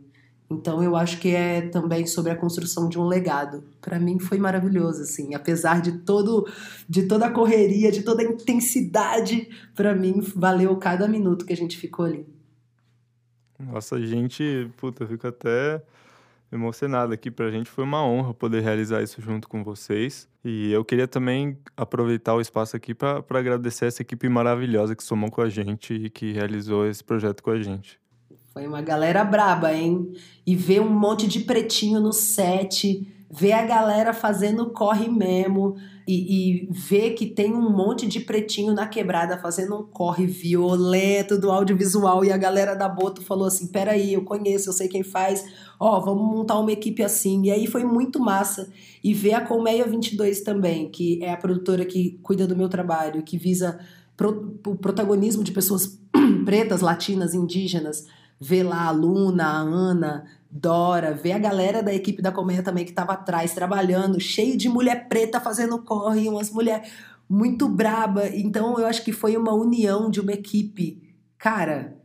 Então 0.48 0.82
eu 0.82 0.94
acho 0.94 1.18
que 1.18 1.30
é 1.30 1.62
também 1.62 2.06
sobre 2.06 2.30
a 2.30 2.36
construção 2.36 2.88
de 2.88 2.98
um 2.98 3.04
legado. 3.04 3.64
Para 3.80 3.98
mim 3.98 4.18
foi 4.18 4.38
maravilhoso 4.38 5.02
assim, 5.02 5.34
apesar 5.34 5.80
de 5.80 5.98
todo 5.98 6.46
de 6.88 7.04
toda 7.04 7.26
a 7.26 7.30
correria, 7.30 7.90
de 7.90 8.02
toda 8.02 8.22
a 8.22 8.26
intensidade, 8.26 9.48
para 9.74 9.94
mim 9.94 10.20
valeu 10.20 10.76
cada 10.76 11.08
minuto 11.08 11.44
que 11.44 11.52
a 11.52 11.56
gente 11.56 11.76
ficou 11.76 12.04
ali. 12.04 12.26
Nossa, 13.58 14.00
gente, 14.00 14.70
puta, 14.76 15.04
eu 15.04 15.08
fico 15.08 15.26
até 15.26 15.82
emocionado 16.52 17.12
aqui. 17.12 17.30
Pra 17.30 17.50
gente 17.50 17.70
foi 17.70 17.84
uma 17.84 18.04
honra 18.06 18.34
poder 18.34 18.62
realizar 18.62 19.02
isso 19.02 19.20
junto 19.20 19.48
com 19.48 19.62
vocês. 19.64 20.28
E 20.44 20.70
eu 20.70 20.84
queria 20.84 21.08
também 21.08 21.58
aproveitar 21.76 22.34
o 22.34 22.40
espaço 22.40 22.76
aqui 22.76 22.94
para 22.94 23.22
agradecer 23.30 23.86
essa 23.86 24.02
equipe 24.02 24.28
maravilhosa 24.28 24.94
que 24.94 25.02
somou 25.02 25.30
com 25.30 25.40
a 25.40 25.48
gente 25.48 25.94
e 25.94 26.10
que 26.10 26.32
realizou 26.32 26.86
esse 26.86 27.02
projeto 27.02 27.42
com 27.42 27.50
a 27.50 27.60
gente. 27.60 27.98
Foi 28.52 28.66
uma 28.66 28.80
galera 28.80 29.22
braba, 29.22 29.74
hein? 29.74 30.12
E 30.46 30.56
ver 30.56 30.80
um 30.80 30.88
monte 30.88 31.26
de 31.26 31.40
pretinho 31.40 32.00
no 32.00 32.12
set, 32.12 33.06
ver 33.38 33.52
a 33.52 33.66
galera 33.66 34.14
fazendo 34.14 34.70
corre 34.70 35.08
mesmo 35.08 35.76
e, 36.08 36.62
e 36.62 36.68
ver 36.70 37.10
que 37.10 37.26
tem 37.26 37.52
um 37.52 37.70
monte 37.70 38.06
de 38.06 38.20
pretinho 38.20 38.72
na 38.72 38.86
quebrada 38.86 39.36
fazendo 39.36 39.76
um 39.76 39.82
corre 39.82 40.26
violento 40.26 41.38
do 41.38 41.50
audiovisual 41.50 42.24
e 42.24 42.32
a 42.32 42.36
galera 42.38 42.74
da 42.74 42.88
Boto 42.88 43.20
falou 43.20 43.46
assim: 43.46 43.66
peraí, 43.66 44.14
eu 44.14 44.24
conheço, 44.24 44.70
eu 44.70 44.72
sei 44.72 44.88
quem 44.88 45.02
faz, 45.02 45.44
ó, 45.78 46.00
vamos 46.00 46.22
montar 46.22 46.58
uma 46.58 46.72
equipe 46.72 47.02
assim. 47.02 47.42
E 47.44 47.50
aí 47.50 47.66
foi 47.66 47.84
muito 47.84 48.18
massa. 48.18 48.70
E 49.04 49.12
ver 49.12 49.34
a 49.34 49.40
Colmeia 49.42 49.86
22 49.86 50.40
também, 50.40 50.88
que 50.88 51.22
é 51.22 51.30
a 51.30 51.36
produtora 51.36 51.84
que 51.84 52.18
cuida 52.22 52.46
do 52.46 52.56
meu 52.56 52.68
trabalho, 52.68 53.22
que 53.22 53.36
visa 53.36 53.78
pro, 54.16 54.58
o 54.66 54.76
protagonismo 54.76 55.44
de 55.44 55.52
pessoas 55.52 56.00
pretas, 56.46 56.80
latinas, 56.80 57.34
indígenas 57.34 58.06
ver 58.40 58.62
lá 58.62 58.86
a 58.86 58.90
Luna, 58.90 59.44
a 59.44 59.58
Ana, 59.58 60.26
Dora, 60.60 61.12
ver 61.14 61.32
a 61.32 61.38
galera 61.38 61.82
da 61.82 61.94
equipe 61.94 62.22
da 62.22 62.32
Colmeia 62.32 62.62
também 62.62 62.84
que 62.84 62.90
estava 62.90 63.12
atrás, 63.12 63.54
trabalhando, 63.54 64.20
cheio 64.20 64.56
de 64.56 64.68
mulher 64.68 65.08
preta 65.08 65.40
fazendo 65.40 65.82
corre, 65.82 66.28
umas 66.28 66.50
mulheres 66.50 66.90
muito 67.28 67.68
braba. 67.68 68.28
Então 68.28 68.78
eu 68.78 68.86
acho 68.86 69.04
que 69.04 69.12
foi 69.12 69.36
uma 69.36 69.52
união 69.52 70.10
de 70.10 70.20
uma 70.20 70.32
equipe. 70.32 71.02
Cara, 71.38 71.96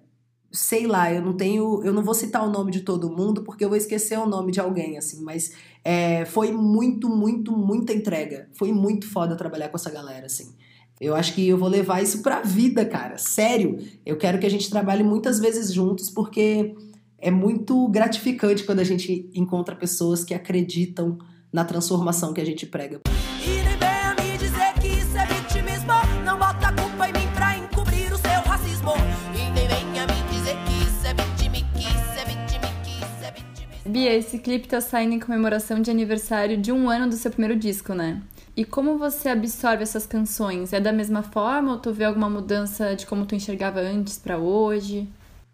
sei 0.51 0.85
lá, 0.85 1.11
eu 1.13 1.21
não 1.21 1.33
tenho, 1.33 1.81
eu 1.83 1.93
não 1.93 2.03
vou 2.03 2.13
citar 2.13 2.45
o 2.45 2.51
nome 2.51 2.71
de 2.71 2.81
todo 2.81 3.09
mundo 3.09 3.43
porque 3.43 3.63
eu 3.63 3.69
vou 3.69 3.77
esquecer 3.77 4.19
o 4.19 4.25
nome 4.27 4.51
de 4.51 4.59
alguém, 4.59 4.97
assim, 4.97 5.23
mas 5.23 5.53
é, 5.83 6.25
foi 6.25 6.51
muito, 6.51 7.07
muito, 7.09 7.51
muita 7.55 7.93
entrega. 7.93 8.49
Foi 8.53 8.71
muito 8.71 9.07
foda 9.07 9.35
trabalhar 9.35 9.69
com 9.69 9.77
essa 9.77 9.89
galera, 9.89 10.25
assim. 10.25 10.53
Eu 10.99 11.15
acho 11.15 11.33
que 11.33 11.47
eu 11.47 11.57
vou 11.57 11.67
levar 11.67 12.03
isso 12.03 12.21
pra 12.21 12.41
vida, 12.41 12.85
cara. 12.85 13.17
Sério. 13.17 13.79
Eu 14.05 14.17
quero 14.17 14.37
que 14.37 14.45
a 14.45 14.49
gente 14.49 14.69
trabalhe 14.69 15.03
muitas 15.03 15.39
vezes 15.39 15.73
juntos, 15.73 16.11
porque 16.11 16.75
é 17.21 17.29
muito 17.29 17.87
gratificante 17.87 18.63
quando 18.63 18.79
a 18.79 18.83
gente 18.83 19.29
encontra 19.33 19.75
pessoas 19.75 20.23
que 20.23 20.33
acreditam 20.33 21.19
na 21.53 21.63
transformação 21.63 22.33
que 22.33 22.41
a 22.41 22.45
gente 22.45 22.65
prega. 22.65 22.99
E 23.45 23.63
nem 23.63 23.77
venha 23.77 24.15
me 24.15 24.37
dizer 24.37 24.73
que 24.81 24.87
isso 24.87 25.17
é 25.17 25.25
vitimismo. 25.27 25.93
Não 26.25 26.39
bota 26.39 26.67
a 26.67 26.73
culpa 26.73 27.09
em 27.09 27.13
mim 27.13 27.27
pra 27.35 27.57
encobrir 27.57 28.11
o 28.11 28.17
seu 28.17 28.41
racismo. 28.45 28.91
E 29.35 29.51
nem 29.51 29.67
venha 29.67 30.07
me 30.07 30.31
dizer 30.31 30.55
que 30.65 30.83
isso 30.83 31.05
é 31.05 31.13
vitimi, 31.13 31.65
que 31.73 31.87
isso 31.87 32.19
é 32.19 32.25
vitimi, 32.25 32.73
que 32.83 32.91
isso 32.91 33.23
é 33.23 33.31
vitimismo. 33.31 33.91
Bia, 33.91 34.13
esse 34.15 34.39
clipe 34.39 34.67
tá 34.67 34.81
saindo 34.81 35.13
em 35.13 35.19
comemoração 35.19 35.79
de 35.79 35.91
aniversário 35.91 36.57
de 36.57 36.71
um 36.71 36.89
ano 36.89 37.07
do 37.07 37.15
seu 37.15 37.29
primeiro 37.29 37.55
disco, 37.55 37.93
né? 37.93 38.21
E 38.55 38.65
como 38.65 38.97
você 38.97 39.29
absorve 39.29 39.83
essas 39.83 40.05
canções? 40.05 40.73
É 40.73 40.79
da 40.79 40.91
mesma 40.91 41.23
forma 41.23 41.73
ou 41.73 41.77
tu 41.79 41.93
vê 41.93 42.03
alguma 42.03 42.29
mudança 42.29 42.95
de 42.95 43.05
como 43.05 43.25
tu 43.25 43.35
enxergava 43.35 43.79
antes 43.79 44.17
pra 44.17 44.37
hoje? 44.37 45.07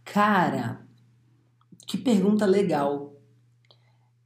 Cara, 0.04 0.80
que 1.88 1.98
pergunta 1.98 2.46
legal. 2.46 3.16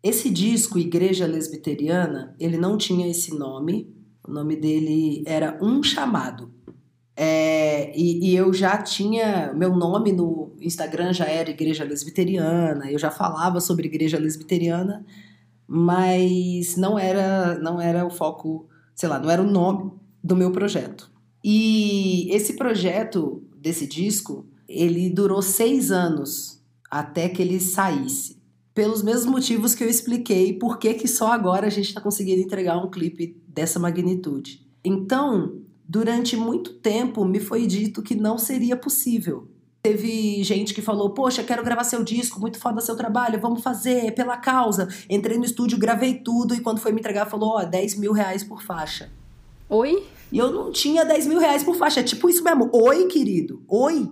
Esse 0.03 0.31
disco, 0.31 0.79
Igreja 0.79 1.27
Lesbiteriana, 1.27 2.35
ele 2.39 2.57
não 2.57 2.75
tinha 2.75 3.07
esse 3.07 3.37
nome. 3.37 3.95
O 4.27 4.31
nome 4.31 4.55
dele 4.55 5.23
era 5.27 5.59
Um 5.61 5.83
Chamado. 5.83 6.51
É, 7.15 7.95
e, 7.95 8.31
e 8.31 8.35
eu 8.35 8.51
já 8.51 8.81
tinha. 8.81 9.53
Meu 9.53 9.75
nome 9.75 10.11
no 10.11 10.55
Instagram 10.59 11.13
já 11.13 11.25
era 11.25 11.51
Igreja 11.51 11.83
Lesbiteriana, 11.83 12.89
eu 12.89 12.97
já 12.97 13.11
falava 13.11 13.59
sobre 13.59 13.87
Igreja 13.87 14.17
Lesbiteriana, 14.17 15.05
mas 15.67 16.75
não 16.77 16.97
era, 16.97 17.59
não 17.59 17.79
era 17.79 18.05
o 18.05 18.09
foco, 18.09 18.67
sei 18.95 19.07
lá, 19.07 19.19
não 19.19 19.29
era 19.29 19.41
o 19.41 19.49
nome 19.49 19.91
do 20.23 20.35
meu 20.35 20.51
projeto. 20.51 21.11
E 21.43 22.27
esse 22.31 22.55
projeto 22.55 23.43
desse 23.55 23.85
disco, 23.85 24.47
ele 24.67 25.09
durou 25.09 25.41
seis 25.41 25.91
anos 25.91 26.60
até 26.91 27.29
que 27.29 27.41
ele 27.41 27.59
saísse. 27.61 28.41
Pelos 28.73 29.01
mesmos 29.01 29.25
motivos 29.25 29.73
que 29.73 29.83
eu 29.83 29.89
expliquei, 29.89 30.53
por 30.53 30.77
que 30.77 30.93
que 30.93 31.07
só 31.07 31.31
agora 31.31 31.67
a 31.67 31.69
gente 31.69 31.87
está 31.87 32.01
conseguindo 32.01 32.41
entregar 32.41 32.77
um 32.77 32.89
clipe 32.89 33.41
dessa 33.47 33.79
magnitude. 33.79 34.67
Então, 34.83 35.61
durante 35.87 36.35
muito 36.35 36.73
tempo 36.73 37.23
me 37.23 37.39
foi 37.39 37.65
dito 37.65 38.01
que 38.01 38.15
não 38.15 38.37
seria 38.37 38.75
possível. 38.75 39.47
Teve 39.83 40.43
gente 40.43 40.73
que 40.73 40.81
falou: 40.81 41.09
Poxa, 41.09 41.43
quero 41.43 41.63
gravar 41.63 41.83
seu 41.83 42.03
disco, 42.03 42.39
muito 42.39 42.59
foda 42.59 42.81
seu 42.81 42.95
trabalho, 42.95 43.41
vamos 43.41 43.63
fazer, 43.63 44.13
pela 44.13 44.37
causa. 44.37 44.87
Entrei 45.09 45.37
no 45.37 45.45
estúdio, 45.45 45.77
gravei 45.77 46.15
tudo 46.15 46.53
e 46.53 46.59
quando 46.59 46.79
foi 46.79 46.91
me 46.91 46.99
entregar, 46.99 47.25
falou: 47.25 47.57
Ó, 47.57 47.63
10 47.63 47.95
mil 47.95 48.11
reais 48.11 48.43
por 48.43 48.61
faixa. 48.61 49.09
Oi? 49.67 50.03
E 50.31 50.37
eu 50.37 50.51
não 50.51 50.71
tinha 50.71 51.03
10 51.03 51.27
mil 51.27 51.39
reais 51.39 51.63
por 51.63 51.75
faixa. 51.75 52.01
É 52.01 52.03
tipo 52.03 52.29
isso 52.29 52.43
mesmo. 52.43 52.69
Oi, 52.71 53.07
querido. 53.07 53.63
Oi. 53.67 54.11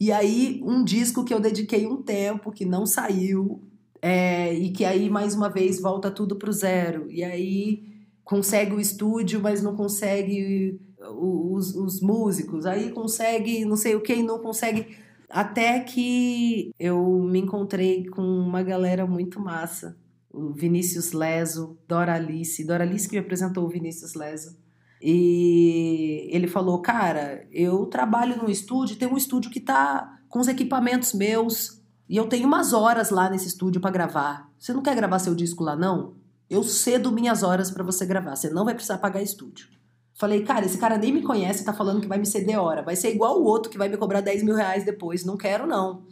E 0.00 0.12
aí, 0.12 0.60
um 0.64 0.84
disco 0.84 1.24
que 1.24 1.34
eu 1.34 1.40
dediquei 1.40 1.86
um 1.86 2.00
tempo, 2.00 2.52
que 2.52 2.64
não 2.64 2.86
saiu, 2.86 3.60
é, 4.00 4.54
e 4.54 4.70
que 4.70 4.84
aí, 4.84 5.10
mais 5.10 5.34
uma 5.34 5.48
vez, 5.48 5.80
volta 5.80 6.10
tudo 6.10 6.36
pro 6.36 6.52
zero. 6.52 7.10
E 7.10 7.24
aí, 7.24 7.82
consegue 8.22 8.74
o 8.74 8.80
estúdio, 8.80 9.40
mas 9.40 9.60
não 9.60 9.74
consegue 9.74 10.80
os, 11.00 11.74
os 11.74 12.00
músicos. 12.00 12.64
Aí, 12.64 12.90
consegue 12.90 13.64
não 13.64 13.76
sei 13.76 13.96
o 13.96 14.00
que 14.00 14.22
não 14.22 14.38
consegue. 14.38 14.96
Até 15.28 15.80
que 15.80 16.70
eu 16.78 17.20
me 17.22 17.40
encontrei 17.40 18.06
com 18.06 18.22
uma 18.22 18.62
galera 18.62 19.06
muito 19.06 19.40
massa. 19.40 19.96
O 20.30 20.52
Vinícius 20.52 21.12
Leso, 21.12 21.76
Dora 21.88 22.14
Alice. 22.14 22.64
Dora 22.64 22.84
Alice 22.84 23.08
que 23.08 23.16
me 23.16 23.20
apresentou 23.20 23.64
o 23.64 23.68
Vinícius 23.68 24.14
Leso. 24.14 24.56
E 25.00 26.28
ele 26.32 26.46
falou: 26.48 26.80
Cara, 26.80 27.46
eu 27.52 27.86
trabalho 27.86 28.36
no 28.36 28.50
estúdio, 28.50 28.96
tem 28.96 29.08
um 29.08 29.16
estúdio 29.16 29.50
que 29.50 29.60
tá 29.60 30.18
com 30.28 30.40
os 30.40 30.48
equipamentos 30.48 31.12
meus, 31.12 31.80
e 32.08 32.16
eu 32.16 32.26
tenho 32.26 32.46
umas 32.46 32.72
horas 32.72 33.10
lá 33.10 33.30
nesse 33.30 33.48
estúdio 33.48 33.80
para 33.80 33.90
gravar. 33.90 34.50
Você 34.58 34.72
não 34.72 34.82
quer 34.82 34.96
gravar 34.96 35.18
seu 35.18 35.34
disco 35.34 35.62
lá, 35.62 35.76
não? 35.76 36.14
Eu 36.50 36.62
cedo 36.62 37.12
minhas 37.12 37.42
horas 37.42 37.70
para 37.70 37.84
você 37.84 38.06
gravar, 38.06 38.34
você 38.34 38.50
não 38.50 38.64
vai 38.64 38.74
precisar 38.74 38.98
pagar 38.98 39.22
estúdio. 39.22 39.68
Falei, 40.14 40.42
cara, 40.42 40.66
esse 40.66 40.78
cara 40.78 40.98
nem 40.98 41.12
me 41.12 41.22
conhece, 41.22 41.64
tá 41.64 41.72
falando 41.72 42.00
que 42.00 42.08
vai 42.08 42.18
me 42.18 42.26
ceder 42.26 42.58
hora. 42.58 42.82
Vai 42.82 42.96
ser 42.96 43.14
igual 43.14 43.40
o 43.40 43.44
outro 43.44 43.70
que 43.70 43.78
vai 43.78 43.88
me 43.88 43.96
cobrar 43.96 44.20
10 44.20 44.42
mil 44.42 44.56
reais 44.56 44.84
depois. 44.84 45.24
Não 45.24 45.36
quero, 45.36 45.64
não. 45.64 46.02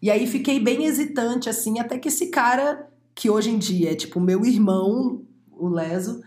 E 0.00 0.10
aí 0.10 0.26
fiquei 0.26 0.58
bem 0.58 0.86
hesitante, 0.86 1.48
assim, 1.48 1.78
até 1.78 1.98
que 1.98 2.08
esse 2.08 2.30
cara, 2.30 2.88
que 3.14 3.28
hoje 3.28 3.50
em 3.50 3.58
dia 3.58 3.92
é 3.92 3.94
tipo 3.94 4.20
meu 4.20 4.44
irmão, 4.46 5.22
o 5.50 5.68
Leso, 5.68 6.22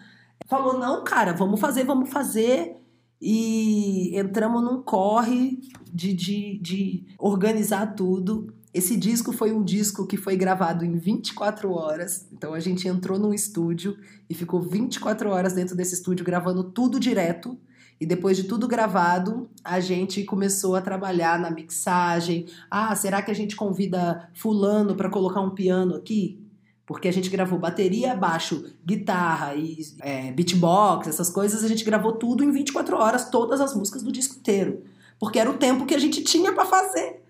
falou: 0.50 0.78
não, 0.78 1.04
cara, 1.04 1.32
vamos 1.32 1.60
fazer, 1.60 1.86
vamos 1.86 2.10
fazer. 2.10 2.76
E 3.22 4.18
entramos 4.18 4.64
num 4.64 4.82
corre 4.82 5.60
de, 5.92 6.14
de, 6.14 6.58
de 6.60 7.06
organizar 7.18 7.94
tudo. 7.94 8.54
Esse 8.74 8.96
disco 8.96 9.34
foi 9.34 9.52
um 9.52 9.64
disco 9.64 10.08
que 10.08 10.16
foi 10.16 10.38
gravado 10.38 10.86
em 10.86 10.98
24 10.98 11.72
horas. 11.72 12.28
Então 12.32 12.54
a 12.54 12.60
gente 12.60 12.88
entrou 12.88 13.20
num 13.20 13.34
estúdio 13.34 13.98
e 14.30 14.34
ficou 14.34 14.62
24 14.62 15.30
horas 15.30 15.54
dentro 15.54 15.76
desse 15.76 15.96
estúdio 15.96 16.26
gravando 16.26 16.64
tudo 16.64 17.00
direto. 17.00 17.58
E 18.00 18.06
depois 18.06 18.38
de 18.38 18.46
tudo 18.46 18.66
gravado, 18.68 19.50
a 19.62 19.82
gente 19.82 20.24
começou 20.24 20.76
a 20.76 20.82
trabalhar 20.82 21.38
na 21.38 21.52
mixagem. 21.52 22.46
Ah, 22.72 22.96
será 22.96 23.22
que 23.22 23.30
a 23.30 23.34
gente 23.34 23.58
convida 23.58 24.30
fulano 24.34 24.96
para 24.96 25.10
colocar 25.10 25.42
um 25.42 25.50
piano 25.50 25.96
aqui? 25.96 26.39
Porque 26.90 27.08
a 27.08 27.14
gente 27.14 27.30
gravou 27.30 27.60
bateria, 27.60 28.16
baixo, 28.16 28.66
guitarra 28.84 29.54
e 29.54 29.78
é, 30.02 30.32
beatbox, 30.32 31.08
essas 31.08 31.30
coisas, 31.30 31.64
a 31.64 31.68
gente 31.68 31.84
gravou 31.84 32.14
tudo 32.14 32.44
em 32.44 32.50
24 32.50 32.98
horas, 32.98 33.30
todas 33.30 33.62
as 33.62 33.76
músicas 33.76 34.02
do 34.02 34.12
disco 34.12 34.38
inteiro. 34.38 34.82
Porque 35.20 35.38
era 35.38 35.52
o 35.52 35.54
tempo 35.54 35.86
que 35.86 35.94
a 35.94 36.00
gente 36.00 36.24
tinha 36.24 36.52
para 36.52 36.66
fazer. 36.66 37.22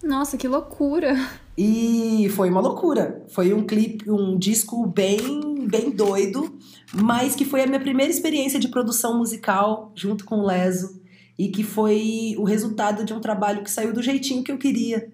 Nossa, 0.00 0.36
que 0.36 0.46
loucura! 0.46 1.16
E 1.58 2.30
foi 2.36 2.50
uma 2.50 2.60
loucura. 2.60 3.26
Foi 3.30 3.52
um 3.52 3.66
clipe, 3.66 4.08
um 4.08 4.38
disco 4.38 4.86
bem, 4.86 5.66
bem 5.66 5.90
doido, 5.90 6.56
mas 6.94 7.34
que 7.34 7.44
foi 7.44 7.62
a 7.62 7.66
minha 7.66 7.80
primeira 7.80 8.12
experiência 8.12 8.60
de 8.60 8.68
produção 8.68 9.18
musical 9.18 9.90
junto 9.92 10.24
com 10.24 10.36
o 10.36 10.46
Leso 10.46 11.02
e 11.36 11.48
que 11.48 11.64
foi 11.64 12.36
o 12.38 12.44
resultado 12.44 13.04
de 13.04 13.12
um 13.12 13.18
trabalho 13.18 13.64
que 13.64 13.70
saiu 13.72 13.92
do 13.92 14.00
jeitinho 14.00 14.44
que 14.44 14.52
eu 14.52 14.56
queria. 14.56 15.12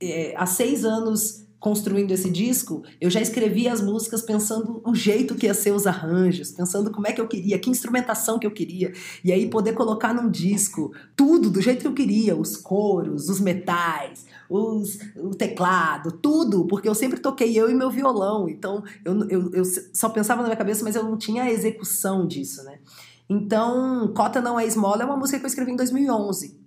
É, 0.00 0.32
há 0.34 0.46
seis 0.46 0.82
anos 0.82 1.43
construindo 1.64 2.10
esse 2.10 2.28
disco, 2.28 2.82
eu 3.00 3.08
já 3.08 3.22
escrevi 3.22 3.66
as 3.66 3.80
músicas 3.80 4.20
pensando 4.20 4.82
o 4.84 4.94
jeito 4.94 5.34
que 5.34 5.46
ia 5.46 5.54
ser 5.54 5.72
os 5.72 5.86
arranjos, 5.86 6.50
pensando 6.50 6.90
como 6.90 7.06
é 7.06 7.12
que 7.12 7.18
eu 7.18 7.26
queria, 7.26 7.58
que 7.58 7.70
instrumentação 7.70 8.38
que 8.38 8.46
eu 8.46 8.50
queria, 8.50 8.92
e 9.24 9.32
aí 9.32 9.48
poder 9.48 9.72
colocar 9.72 10.12
num 10.12 10.30
disco 10.30 10.92
tudo 11.16 11.48
do 11.48 11.62
jeito 11.62 11.80
que 11.80 11.86
eu 11.86 11.94
queria, 11.94 12.36
os 12.36 12.54
coros, 12.54 13.30
os 13.30 13.40
metais, 13.40 14.26
os, 14.46 14.98
o 15.16 15.30
teclado, 15.30 16.12
tudo, 16.12 16.66
porque 16.66 16.86
eu 16.86 16.94
sempre 16.94 17.18
toquei 17.18 17.58
eu 17.58 17.70
e 17.70 17.74
meu 17.74 17.90
violão, 17.90 18.46
então 18.46 18.84
eu, 19.02 19.26
eu, 19.30 19.50
eu 19.54 19.64
só 19.94 20.10
pensava 20.10 20.42
na 20.42 20.48
minha 20.48 20.58
cabeça, 20.58 20.84
mas 20.84 20.94
eu 20.94 21.02
não 21.02 21.16
tinha 21.16 21.44
a 21.44 21.50
execução 21.50 22.26
disso, 22.26 22.62
né? 22.64 22.78
Então, 23.26 24.12
Cota 24.14 24.38
Não 24.38 24.60
É 24.60 24.66
Esmola 24.66 25.00
é 25.00 25.06
uma 25.06 25.16
música 25.16 25.38
que 25.38 25.46
eu 25.46 25.48
escrevi 25.48 25.72
em 25.72 25.76
2011. 25.76 26.62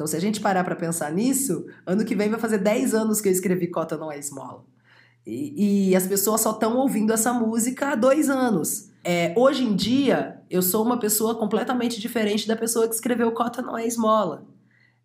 Então, 0.00 0.06
se 0.06 0.16
a 0.16 0.20
gente 0.20 0.40
parar 0.40 0.64
para 0.64 0.74
pensar 0.74 1.12
nisso, 1.12 1.66
ano 1.84 2.06
que 2.06 2.16
vem 2.16 2.30
vai 2.30 2.40
fazer 2.40 2.56
10 2.56 2.94
anos 2.94 3.20
que 3.20 3.28
eu 3.28 3.32
escrevi 3.32 3.66
Cota 3.66 3.98
Não 3.98 4.10
É 4.10 4.18
Esmola. 4.18 4.64
E, 5.26 5.90
e 5.90 5.94
as 5.94 6.06
pessoas 6.06 6.40
só 6.40 6.52
estão 6.52 6.78
ouvindo 6.78 7.12
essa 7.12 7.34
música 7.34 7.88
há 7.90 7.94
dois 7.94 8.30
anos. 8.30 8.88
É, 9.04 9.34
hoje 9.36 9.62
em 9.62 9.76
dia, 9.76 10.40
eu 10.48 10.62
sou 10.62 10.82
uma 10.82 10.98
pessoa 10.98 11.34
completamente 11.34 12.00
diferente 12.00 12.48
da 12.48 12.56
pessoa 12.56 12.88
que 12.88 12.94
escreveu 12.94 13.30
Cota 13.32 13.60
Não 13.60 13.76
É 13.76 13.86
Esmola. 13.86 14.46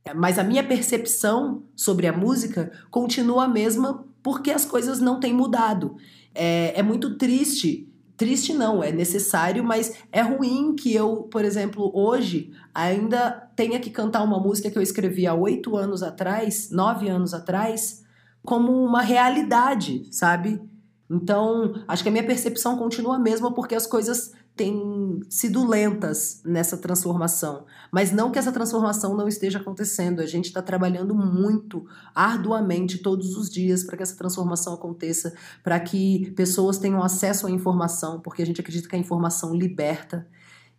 É, 0.06 0.14
mas 0.14 0.40
a 0.40 0.46
minha 0.46 0.64
percepção 0.64 1.64
sobre 1.76 2.08
a 2.08 2.14
música 2.14 2.72
continua 2.90 3.44
a 3.44 3.50
mesma 3.50 4.06
porque 4.24 4.50
as 4.50 4.64
coisas 4.64 5.02
não 5.02 5.20
têm 5.20 5.34
mudado. 5.34 5.98
É, 6.34 6.80
é 6.80 6.82
muito 6.82 7.18
triste 7.18 7.86
triste 8.18 8.54
não, 8.54 8.84
é 8.84 8.92
necessário, 8.92 9.64
mas 9.64 9.98
é 10.12 10.22
ruim 10.22 10.76
que 10.76 10.94
eu, 10.94 11.24
por 11.24 11.44
exemplo, 11.44 11.92
hoje 11.94 12.52
ainda 12.74 13.32
tenha 13.56 13.80
que 13.80 13.90
cantar 13.90 14.24
uma 14.24 14.40
música 14.40 14.70
que 14.70 14.78
eu 14.78 14.82
escrevi 14.82 15.28
há 15.28 15.34
oito 15.34 15.76
anos 15.76 16.02
atrás, 16.02 16.70
nove 16.72 17.10
anos 17.10 17.34
atrás, 17.34 18.04
como 18.44 18.72
uma 18.84 19.02
realidade, 19.02 20.08
sabe? 20.12 20.62
Então, 21.10 21.84
acho 21.88 22.04
que 22.04 22.10
a 22.10 22.12
minha 22.12 22.26
percepção 22.26 22.78
continua 22.78 23.16
a 23.16 23.20
mesma 23.20 23.54
porque 23.54 23.76
as 23.76 23.86
coisas 23.86 24.34
têm 24.56 25.20
sido 25.30 25.68
lentas 25.68 26.42
nessa 26.46 26.78
transformação. 26.78 27.66
Mas 27.92 28.12
não 28.12 28.32
que 28.32 28.40
essa 28.40 28.52
transformação 28.52 29.16
não 29.16 29.28
esteja 29.28 29.60
acontecendo. 29.60 30.22
A 30.22 30.26
gente 30.26 30.46
está 30.46 30.62
trabalhando 30.62 31.14
muito, 31.14 31.86
arduamente, 32.14 33.00
todos 33.00 33.36
os 33.36 33.50
dias 33.50 33.84
para 33.84 33.98
que 33.98 34.04
essa 34.04 34.16
transformação 34.16 34.74
aconteça, 34.74 35.34
para 35.62 35.80
que 35.80 36.32
pessoas 36.32 36.78
tenham 36.78 37.04
acesso 37.04 37.48
à 37.48 37.52
informação, 37.52 38.22
porque 38.22 38.42
a 38.42 38.46
gente 38.46 38.62
acredita 38.62 38.88
que 38.88 38.96
a 38.96 39.00
informação 39.00 39.54
liberta. 39.54 40.26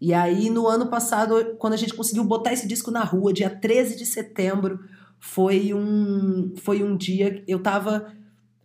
E 0.00 0.14
aí, 0.14 0.49
no 0.49 0.66
ano 0.66 0.87
passado, 0.87 1.56
quando 1.59 1.75
a 1.75 1.78
gente 1.78 1.95
conseguiu 1.95 2.25
botar 2.25 2.52
esse 2.52 2.66
disco 2.66 2.90
na 2.90 3.04
rua, 3.04 3.33
dia 3.33 3.50
13 3.50 3.97
de 3.97 4.06
setembro, 4.06 4.80
foi 5.18 5.75
um, 5.75 6.54
foi 6.62 6.83
um 6.83 6.97
dia. 6.97 7.42
Eu 7.47 7.59
estava 7.59 8.12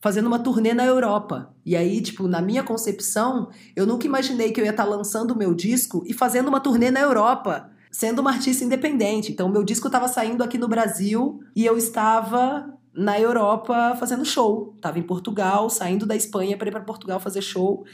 fazendo 0.01 0.25
uma 0.25 0.39
turnê 0.39 0.73
na 0.73 0.83
Europa. 0.83 1.53
E 1.63 1.75
aí, 1.75 2.01
tipo, 2.01 2.27
na 2.27 2.41
minha 2.41 2.63
concepção, 2.63 3.49
eu 3.75 3.85
nunca 3.85 4.07
imaginei 4.07 4.51
que 4.51 4.59
eu 4.59 4.65
ia 4.65 4.71
estar 4.71 4.83
tá 4.83 4.89
lançando 4.89 5.31
o 5.31 5.37
meu 5.37 5.53
disco 5.53 6.03
e 6.07 6.13
fazendo 6.13 6.47
uma 6.47 6.59
turnê 6.59 6.89
na 6.89 6.99
Europa, 6.99 7.69
sendo 7.91 8.19
uma 8.19 8.31
artista 8.31 8.65
independente. 8.65 9.31
Então, 9.31 9.47
meu 9.47 9.63
disco 9.63 9.87
estava 9.87 10.07
saindo 10.07 10.43
aqui 10.43 10.57
no 10.57 10.67
Brasil 10.67 11.39
e 11.55 11.63
eu 11.65 11.77
estava 11.77 12.73
na 12.93 13.19
Europa 13.19 13.95
fazendo 13.99 14.25
show. 14.25 14.73
Estava 14.75 14.97
em 14.97 15.03
Portugal, 15.03 15.69
saindo 15.69 16.05
da 16.05 16.15
Espanha 16.15 16.57
para 16.57 16.67
ir 16.67 16.71
para 16.71 16.81
Portugal 16.81 17.19
fazer 17.19 17.43
show. 17.43 17.85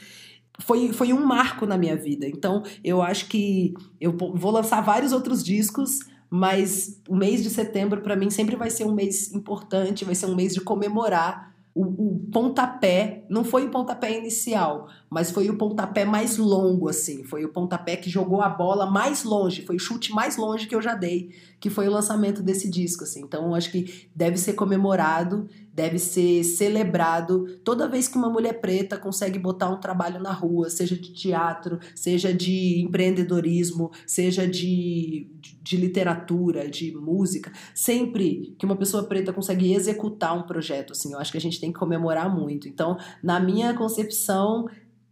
Foi, 0.60 0.94
foi 0.94 1.12
um 1.12 1.26
marco 1.26 1.66
na 1.66 1.78
minha 1.78 1.98
vida. 1.98 2.26
Então, 2.26 2.64
eu 2.86 3.02
acho 3.02 3.28
que 3.28 3.74
eu 4.00 4.16
vou 4.16 4.52
lançar 4.52 4.80
vários 4.80 5.12
outros 5.12 5.44
discos, 5.44 6.00
mas 6.30 7.02
o 7.08 7.16
mês 7.16 7.44
de 7.44 7.50
setembro, 7.50 8.02
para 8.02 8.16
mim, 8.16 8.30
sempre 8.30 8.55
vai 8.55 8.70
ser 8.70 8.86
um 8.86 8.94
mês 8.94 9.34
importante, 9.34 10.05
vai 10.05 10.16
ser 10.16 10.25
um 10.25 10.36
mês 10.36 10.53
de 10.53 10.62
comemorar 10.62 11.56
o, 11.77 12.07
o, 12.07 12.20
pontapé, 12.31 13.24
não 13.29 13.44
foi 13.44 13.66
o 13.66 13.70
pontapé 13.70 14.18
inicial, 14.18 14.87
mas 15.09 15.31
foi 15.31 15.50
o 15.50 15.57
pontapé 15.57 16.03
mais 16.05 16.37
longo, 16.37 16.89
assim. 16.89 17.24
Foi 17.24 17.46
o 17.46 17.50
pontapé 17.50 17.96
que 17.96 18.09
jogou 18.09 18.41
a 18.41 18.50
bola 18.50 18.85
mais 18.85 19.24
longe, 19.24 19.65
foi 19.65 19.77
o 19.77 19.79
chute 19.79 20.11
mais 20.11 20.37
longe 20.37 20.67
que 20.67 20.75
eu 20.75 20.81
já 20.81 20.96
dei, 20.96 21.31
que 21.59 21.70
foi 21.70 21.87
o 21.87 21.91
lançamento 21.91 22.43
desse 22.43 22.70
disco, 22.70 23.03
assim. 23.03 23.22
Então, 23.22 23.55
acho 23.55 23.72
que 23.72 24.07
deve 24.13 24.37
ser 24.37 24.53
comemorado, 24.53 25.48
deve 25.74 25.98
ser 26.00 26.43
celebrado 26.43 27.46
toda 27.63 27.87
vez 27.87 28.07
que 28.07 28.17
uma 28.17 28.29
mulher 28.29 28.59
preta 28.59 28.98
consegue 28.98 29.39
botar 29.39 29.70
um 29.70 29.79
trabalho 29.79 30.20
na 30.20 30.33
rua, 30.33 30.70
seja 30.70 30.96
de 30.96 31.13
teatro, 31.13 31.79
seja 31.96 32.33
de 32.33 32.81
empreendedorismo, 32.81 33.91
seja 34.05 34.48
de, 34.48 35.27
de 35.61 35.77
literatura, 35.77 36.67
de 36.67 36.91
música. 36.93 37.51
Sempre 37.74 38.55
que 38.57 38.65
uma 38.65 38.75
pessoa 38.75 39.03
preta 39.03 39.31
consegue 39.31 39.72
executar 39.72 40.37
um 40.37 40.43
projeto, 40.43 40.91
assim, 40.91 41.13
eu 41.13 41.20
acho 41.20 41.31
que 41.31 41.37
a 41.37 41.41
gente 41.41 41.61
tem 41.61 41.72
que 41.72 41.79
comemorar 41.79 42.33
muito. 42.33 42.67
Então, 42.67 42.98
na 43.24 43.39
minha 43.39 43.74
concepção, 43.74 44.67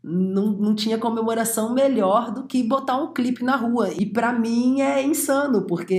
não, 0.08 0.52
não 0.52 0.76
tinha 0.76 1.00
comemoração 1.00 1.74
melhor 1.74 2.32
do 2.32 2.46
que 2.46 2.62
botar 2.62 2.96
um 3.02 3.12
clipe 3.12 3.44
na 3.44 3.56
rua. 3.56 3.92
E 3.92 4.06
para 4.06 4.32
mim 4.32 4.80
é 4.82 5.04
insano, 5.04 5.66
porque 5.66 5.96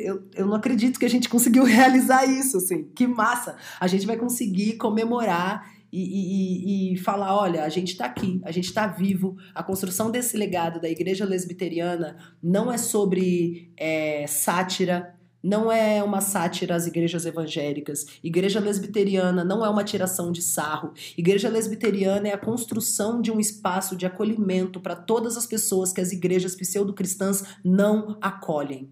eu, 0.00 0.24
eu 0.34 0.46
não 0.46 0.56
acredito 0.56 0.98
que 0.98 1.04
a 1.06 1.10
gente 1.10 1.28
conseguiu 1.28 1.62
realizar 1.64 2.24
isso, 2.24 2.56
assim. 2.56 2.88
Que 2.94 3.06
massa! 3.06 3.56
A 3.78 3.86
gente 3.86 4.06
vai 4.06 4.16
conseguir 4.16 4.72
comemorar 4.72 5.72
e, 5.92 6.00
e, 6.00 6.94
e, 6.94 6.96
falar: 6.96 7.36
olha, 7.36 7.62
a 7.62 7.68
gente 7.68 7.92
está 7.92 8.06
aqui, 8.06 8.40
a 8.44 8.50
gente 8.50 8.66
está 8.66 8.88
vivo. 8.88 9.36
A 9.54 9.62
construção 9.62 10.10
desse 10.10 10.36
legado 10.36 10.80
da 10.80 10.90
igreja 10.90 11.24
lesbiteriana 11.24 12.16
não 12.42 12.72
é 12.72 12.76
sobre 12.76 13.70
é, 13.76 14.26
sátira, 14.26 15.14
não 15.44 15.70
é 15.70 16.02
uma 16.02 16.22
sátira 16.22 16.74
às 16.74 16.86
igrejas 16.86 17.26
evangélicas. 17.26 18.06
Igreja 18.24 18.58
lesbiteriana 18.58 19.44
não 19.44 19.62
é 19.62 19.68
uma 19.68 19.84
tiração 19.84 20.32
de 20.32 20.40
sarro. 20.40 20.94
Igreja 21.18 21.50
lesbiteriana 21.50 22.28
é 22.28 22.32
a 22.32 22.38
construção 22.38 23.20
de 23.20 23.30
um 23.30 23.38
espaço 23.38 23.94
de 23.94 24.06
acolhimento 24.06 24.80
para 24.80 24.96
todas 24.96 25.36
as 25.36 25.46
pessoas 25.46 25.92
que 25.92 26.00
as 26.00 26.12
igrejas 26.12 26.56
pseudo-cristãs 26.56 27.44
não 27.62 28.16
acolhem. 28.22 28.90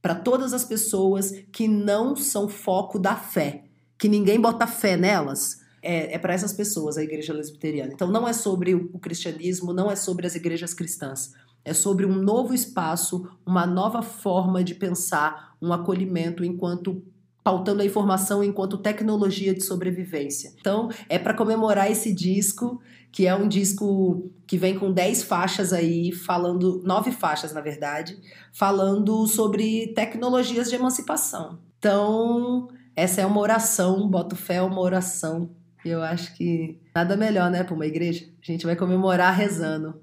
Para 0.00 0.14
todas 0.14 0.54
as 0.54 0.64
pessoas 0.64 1.30
que 1.52 1.68
não 1.68 2.16
são 2.16 2.48
foco 2.48 2.98
da 2.98 3.14
fé, 3.14 3.64
que 3.98 4.08
ninguém 4.08 4.40
bota 4.40 4.66
fé 4.66 4.96
nelas. 4.96 5.60
É, 5.82 6.14
é 6.14 6.18
para 6.18 6.32
essas 6.32 6.54
pessoas 6.54 6.96
a 6.96 7.02
igreja 7.02 7.34
lesbiteriana. 7.34 7.92
Então 7.92 8.10
não 8.10 8.26
é 8.26 8.32
sobre 8.32 8.74
o 8.74 8.98
cristianismo, 8.98 9.74
não 9.74 9.90
é 9.90 9.96
sobre 9.96 10.26
as 10.26 10.34
igrejas 10.34 10.72
cristãs. 10.72 11.34
É 11.64 11.74
sobre 11.74 12.06
um 12.06 12.14
novo 12.14 12.54
espaço, 12.54 13.28
uma 13.44 13.66
nova 13.66 14.00
forma 14.00 14.64
de 14.64 14.74
pensar 14.74 15.51
um 15.62 15.72
acolhimento 15.72 16.44
enquanto 16.44 17.02
pautando 17.42 17.82
a 17.82 17.84
informação 17.84 18.42
enquanto 18.42 18.78
tecnologia 18.78 19.54
de 19.54 19.62
sobrevivência. 19.62 20.52
Então, 20.60 20.88
é 21.08 21.18
para 21.18 21.34
comemorar 21.34 21.90
esse 21.90 22.12
disco, 22.12 22.80
que 23.10 23.26
é 23.26 23.34
um 23.34 23.48
disco 23.48 24.30
que 24.46 24.56
vem 24.56 24.78
com 24.78 24.92
10 24.92 25.24
faixas 25.24 25.72
aí, 25.72 26.12
falando, 26.12 26.80
nove 26.84 27.10
faixas 27.10 27.52
na 27.52 27.60
verdade, 27.60 28.16
falando 28.52 29.26
sobre 29.26 29.88
tecnologias 29.88 30.68
de 30.68 30.76
emancipação. 30.76 31.58
Então, 31.78 32.68
essa 32.94 33.20
é 33.20 33.26
uma 33.26 33.40
oração, 33.40 34.08
boto 34.08 34.36
fé 34.36 34.56
é 34.56 34.62
uma 34.62 34.80
oração. 34.80 35.50
Eu 35.84 36.00
acho 36.00 36.36
que 36.36 36.78
nada 36.94 37.16
melhor, 37.16 37.50
né, 37.50 37.64
para 37.64 37.74
uma 37.74 37.86
igreja. 37.86 38.24
A 38.40 38.46
gente 38.46 38.64
vai 38.64 38.76
comemorar 38.76 39.34
rezando. 39.34 40.00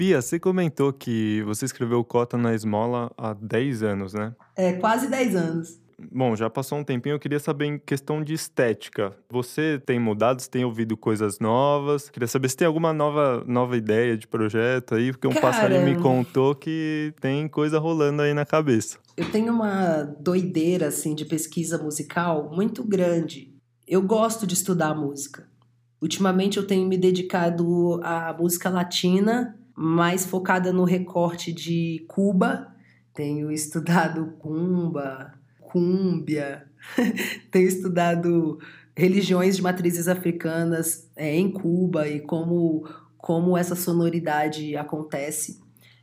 Bia, 0.00 0.22
você 0.22 0.40
comentou 0.40 0.94
que 0.94 1.42
você 1.42 1.66
escreveu 1.66 2.02
Cota 2.02 2.38
na 2.38 2.54
Esmola 2.54 3.12
há 3.18 3.34
10 3.34 3.82
anos, 3.82 4.14
né? 4.14 4.34
É, 4.56 4.72
quase 4.72 5.10
10 5.10 5.36
anos. 5.36 5.78
Bom, 6.10 6.34
já 6.34 6.48
passou 6.48 6.78
um 6.78 6.82
tempinho, 6.82 7.16
eu 7.16 7.20
queria 7.20 7.38
saber 7.38 7.66
em 7.66 7.78
questão 7.78 8.24
de 8.24 8.32
estética. 8.32 9.12
Você 9.28 9.78
tem 9.84 10.00
mudado, 10.00 10.40
você 10.40 10.48
tem 10.48 10.64
ouvido 10.64 10.96
coisas 10.96 11.38
novas? 11.38 12.08
Queria 12.08 12.26
saber 12.26 12.48
se 12.48 12.56
tem 12.56 12.66
alguma 12.66 12.94
nova, 12.94 13.44
nova 13.46 13.76
ideia 13.76 14.16
de 14.16 14.26
projeto 14.26 14.94
aí, 14.94 15.12
porque 15.12 15.28
um 15.28 15.34
Cara... 15.34 15.42
passarinho 15.42 15.84
me 15.84 16.00
contou 16.00 16.54
que 16.54 17.12
tem 17.20 17.46
coisa 17.46 17.78
rolando 17.78 18.22
aí 18.22 18.32
na 18.32 18.46
cabeça. 18.46 18.96
Eu 19.18 19.30
tenho 19.30 19.52
uma 19.52 20.04
doideira, 20.18 20.86
assim, 20.86 21.14
de 21.14 21.26
pesquisa 21.26 21.76
musical 21.76 22.50
muito 22.50 22.82
grande. 22.82 23.54
Eu 23.86 24.00
gosto 24.00 24.46
de 24.46 24.54
estudar 24.54 24.94
música. 24.94 25.46
Ultimamente 26.00 26.56
eu 26.56 26.66
tenho 26.66 26.88
me 26.88 26.96
dedicado 26.96 28.00
à 28.02 28.32
música 28.32 28.70
latina 28.70 29.59
mais 29.76 30.26
focada 30.26 30.72
no 30.72 30.84
recorte 30.84 31.52
de 31.52 32.04
Cuba. 32.08 32.74
Tenho 33.14 33.50
estudado 33.50 34.34
cumba, 34.38 35.34
cúmbia, 35.60 36.66
tenho 37.50 37.68
estudado 37.68 38.58
religiões 38.96 39.56
de 39.56 39.62
matrizes 39.62 40.08
africanas 40.08 41.08
é, 41.16 41.34
em 41.36 41.50
Cuba 41.50 42.08
e 42.08 42.20
como, 42.20 42.86
como 43.16 43.56
essa 43.56 43.74
sonoridade 43.74 44.76
acontece. 44.76 45.60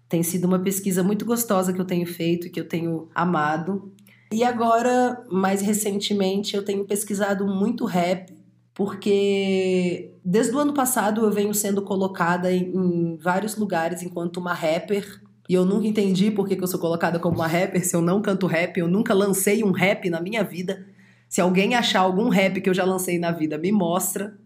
Tem 0.09 0.23
sido 0.23 0.45
uma 0.45 0.59
pesquisa 0.59 1.03
muito 1.03 1.25
gostosa 1.25 1.73
que 1.73 1.81
eu 1.81 1.85
tenho 1.85 2.07
feito 2.07 2.49
que 2.49 2.59
eu 2.59 2.67
tenho 2.67 3.09
amado. 3.13 3.91
E 4.31 4.43
agora, 4.43 5.25
mais 5.29 5.61
recentemente, 5.61 6.55
eu 6.55 6.63
tenho 6.63 6.85
pesquisado 6.85 7.45
muito 7.45 7.85
rap 7.85 8.33
porque 8.73 10.11
desde 10.29 10.53
o 10.53 10.59
ano 10.59 10.73
passado 10.73 11.23
eu 11.23 11.31
venho 11.31 11.53
sendo 11.53 11.81
colocada 11.81 12.51
em, 12.51 12.75
em 12.75 13.15
vários 13.15 13.55
lugares 13.55 14.03
enquanto 14.03 14.37
uma 14.37 14.53
rapper. 14.53 15.21
E 15.47 15.53
eu 15.53 15.63
nunca 15.63 15.87
entendi 15.87 16.29
por 16.29 16.45
que, 16.45 16.57
que 16.57 16.63
eu 16.63 16.67
sou 16.67 16.81
colocada 16.81 17.17
como 17.17 17.37
uma 17.37 17.47
rapper 17.47 17.85
se 17.85 17.95
eu 17.95 18.01
não 18.01 18.21
canto 18.21 18.45
rap. 18.45 18.77
Eu 18.77 18.89
nunca 18.89 19.13
lancei 19.13 19.63
um 19.63 19.71
rap 19.71 20.09
na 20.09 20.19
minha 20.19 20.43
vida. 20.43 20.85
Se 21.29 21.39
alguém 21.39 21.75
achar 21.75 22.01
algum 22.01 22.27
rap 22.27 22.59
que 22.59 22.69
eu 22.69 22.73
já 22.73 22.83
lancei 22.83 23.17
na 23.17 23.31
vida, 23.31 23.57
me 23.57 23.71
mostra. 23.71 24.37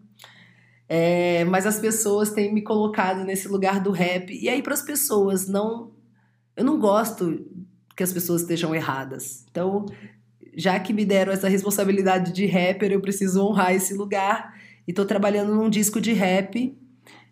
É, 0.87 1.43
mas 1.45 1.65
as 1.65 1.79
pessoas 1.79 2.29
têm 2.29 2.53
me 2.53 2.61
colocado 2.61 3.23
nesse 3.23 3.47
lugar 3.47 3.79
do 3.79 3.89
rap. 3.89 4.31
E 4.31 4.47
aí, 4.49 4.61
para 4.61 4.75
as 4.75 4.83
pessoas, 4.83 5.47
não. 5.47 5.89
Eu 6.55 6.63
não 6.63 6.79
gosto 6.79 7.43
que 7.97 8.03
as 8.03 8.13
pessoas 8.13 8.41
estejam 8.41 8.75
erradas. 8.75 9.45
Então, 9.49 9.87
já 10.55 10.79
que 10.79 10.93
me 10.93 11.05
deram 11.05 11.33
essa 11.33 11.49
responsabilidade 11.49 12.31
de 12.31 12.45
rapper, 12.45 12.91
eu 12.91 13.01
preciso 13.01 13.43
honrar 13.43 13.73
esse 13.73 13.95
lugar. 13.95 14.60
E 14.87 14.93
tô 14.93 15.05
trabalhando 15.05 15.53
num 15.53 15.69
disco 15.69 16.01
de 16.01 16.13
rap 16.13 16.75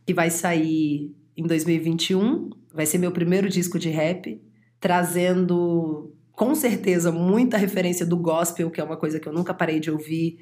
que 0.05 0.13
vai 0.13 0.29
sair 0.29 1.13
em 1.35 1.43
2021. 1.43 2.49
Vai 2.73 2.85
ser 2.85 2.97
meu 2.97 3.11
primeiro 3.11 3.49
disco 3.49 3.79
de 3.79 3.89
rap, 3.89 4.41
trazendo 4.79 6.13
com 6.31 6.55
certeza 6.55 7.11
muita 7.11 7.57
referência 7.57 8.05
do 8.05 8.15
gospel, 8.15 8.71
que 8.71 8.79
é 8.79 8.83
uma 8.83 8.95
coisa 8.95 9.19
que 9.19 9.27
eu 9.27 9.33
nunca 9.33 9.53
parei 9.53 9.79
de 9.79 9.91
ouvir, 9.91 10.39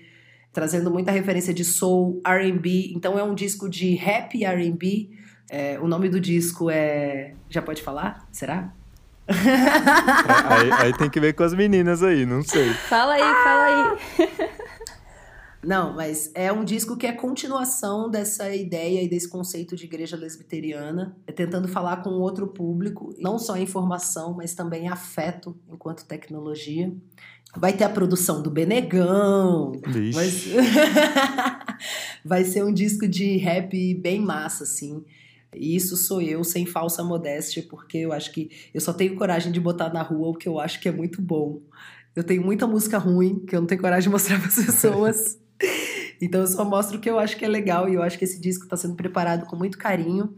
trazendo 0.53 0.91
muita 0.91 1.11
referência 1.11 1.53
de 1.53 1.63
soul, 1.63 2.21
R&B. 2.25 2.91
Então 2.95 3.17
é 3.17 3.23
um 3.23 3.33
disco 3.33 3.69
de 3.69 3.95
rap 3.95 4.37
e 4.37 4.45
R&B. 4.45 5.09
É, 5.49 5.79
o 5.79 5.87
nome 5.87 6.09
do 6.09 6.19
disco 6.19 6.69
é, 6.69 7.33
já 7.49 7.61
pode 7.61 7.81
falar? 7.81 8.27
Será? 8.31 8.71
aí, 9.27 10.71
aí, 10.71 10.93
tem 10.93 11.09
que 11.09 11.19
ver 11.19 11.33
com 11.33 11.43
as 11.43 11.53
meninas 11.53 12.01
aí, 12.01 12.25
não 12.25 12.41
sei. 12.41 12.69
Fala 12.69 13.13
aí, 13.15 13.21
fala 13.21 13.65
aí. 13.65 14.49
Não, 15.63 15.95
mas 15.95 16.31
é 16.35 16.51
um 16.51 16.63
disco 16.63 16.95
que 16.95 17.07
é 17.07 17.11
continuação 17.11 18.09
dessa 18.09 18.53
ideia 18.55 19.03
e 19.03 19.09
desse 19.09 19.27
conceito 19.27 19.75
de 19.75 19.85
igreja 19.85 20.15
lesbiteriana, 20.15 21.17
é 21.25 21.31
tentando 21.31 21.67
falar 21.67 21.97
com 21.97 22.11
outro 22.11 22.47
público, 22.47 23.13
não 23.17 23.39
só 23.39 23.57
informação, 23.57 24.33
mas 24.33 24.53
também 24.53 24.87
afeto 24.87 25.57
enquanto 25.67 26.05
tecnologia. 26.05 26.93
Vai 27.55 27.73
ter 27.73 27.85
a 27.85 27.89
produção 27.89 28.41
do 28.41 28.51
Benegão. 28.51 29.71
Mas... 30.13 30.45
Vai 32.23 32.43
ser 32.43 32.63
um 32.63 32.73
disco 32.73 33.07
de 33.07 33.37
rap 33.37 33.95
bem 33.95 34.19
massa, 34.19 34.63
assim. 34.63 35.03
E 35.55 35.75
isso 35.75 35.95
sou 35.95 36.21
eu, 36.21 36.43
sem 36.43 36.65
falsa 36.65 37.03
modéstia, 37.03 37.65
porque 37.67 37.97
eu 37.99 38.11
acho 38.11 38.31
que 38.31 38.51
eu 38.73 38.81
só 38.81 38.93
tenho 38.93 39.15
coragem 39.15 39.51
de 39.51 39.59
botar 39.59 39.91
na 39.91 40.01
rua 40.01 40.29
o 40.29 40.35
que 40.35 40.47
eu 40.47 40.59
acho 40.59 40.79
que 40.79 40.89
é 40.89 40.91
muito 40.91 41.21
bom. 41.21 41.61
Eu 42.15 42.23
tenho 42.23 42.43
muita 42.43 42.67
música 42.67 42.97
ruim 42.97 43.39
que 43.39 43.55
eu 43.55 43.61
não 43.61 43.67
tenho 43.67 43.81
coragem 43.81 44.03
de 44.03 44.09
mostrar 44.09 44.37
para 44.41 44.49
as 44.49 44.55
pessoas. 44.55 45.39
Então 46.21 46.41
eu 46.41 46.47
só 46.47 46.63
mostro 46.65 46.97
o 46.97 47.01
que 47.01 47.09
eu 47.09 47.19
acho 47.19 47.37
que 47.37 47.45
é 47.45 47.47
legal 47.47 47.87
e 47.87 47.95
eu 47.95 48.01
acho 48.01 48.17
que 48.17 48.25
esse 48.25 48.39
disco 48.39 48.63
está 48.63 48.75
sendo 48.77 48.95
preparado 48.95 49.45
com 49.45 49.55
muito 49.55 49.77
carinho. 49.77 50.35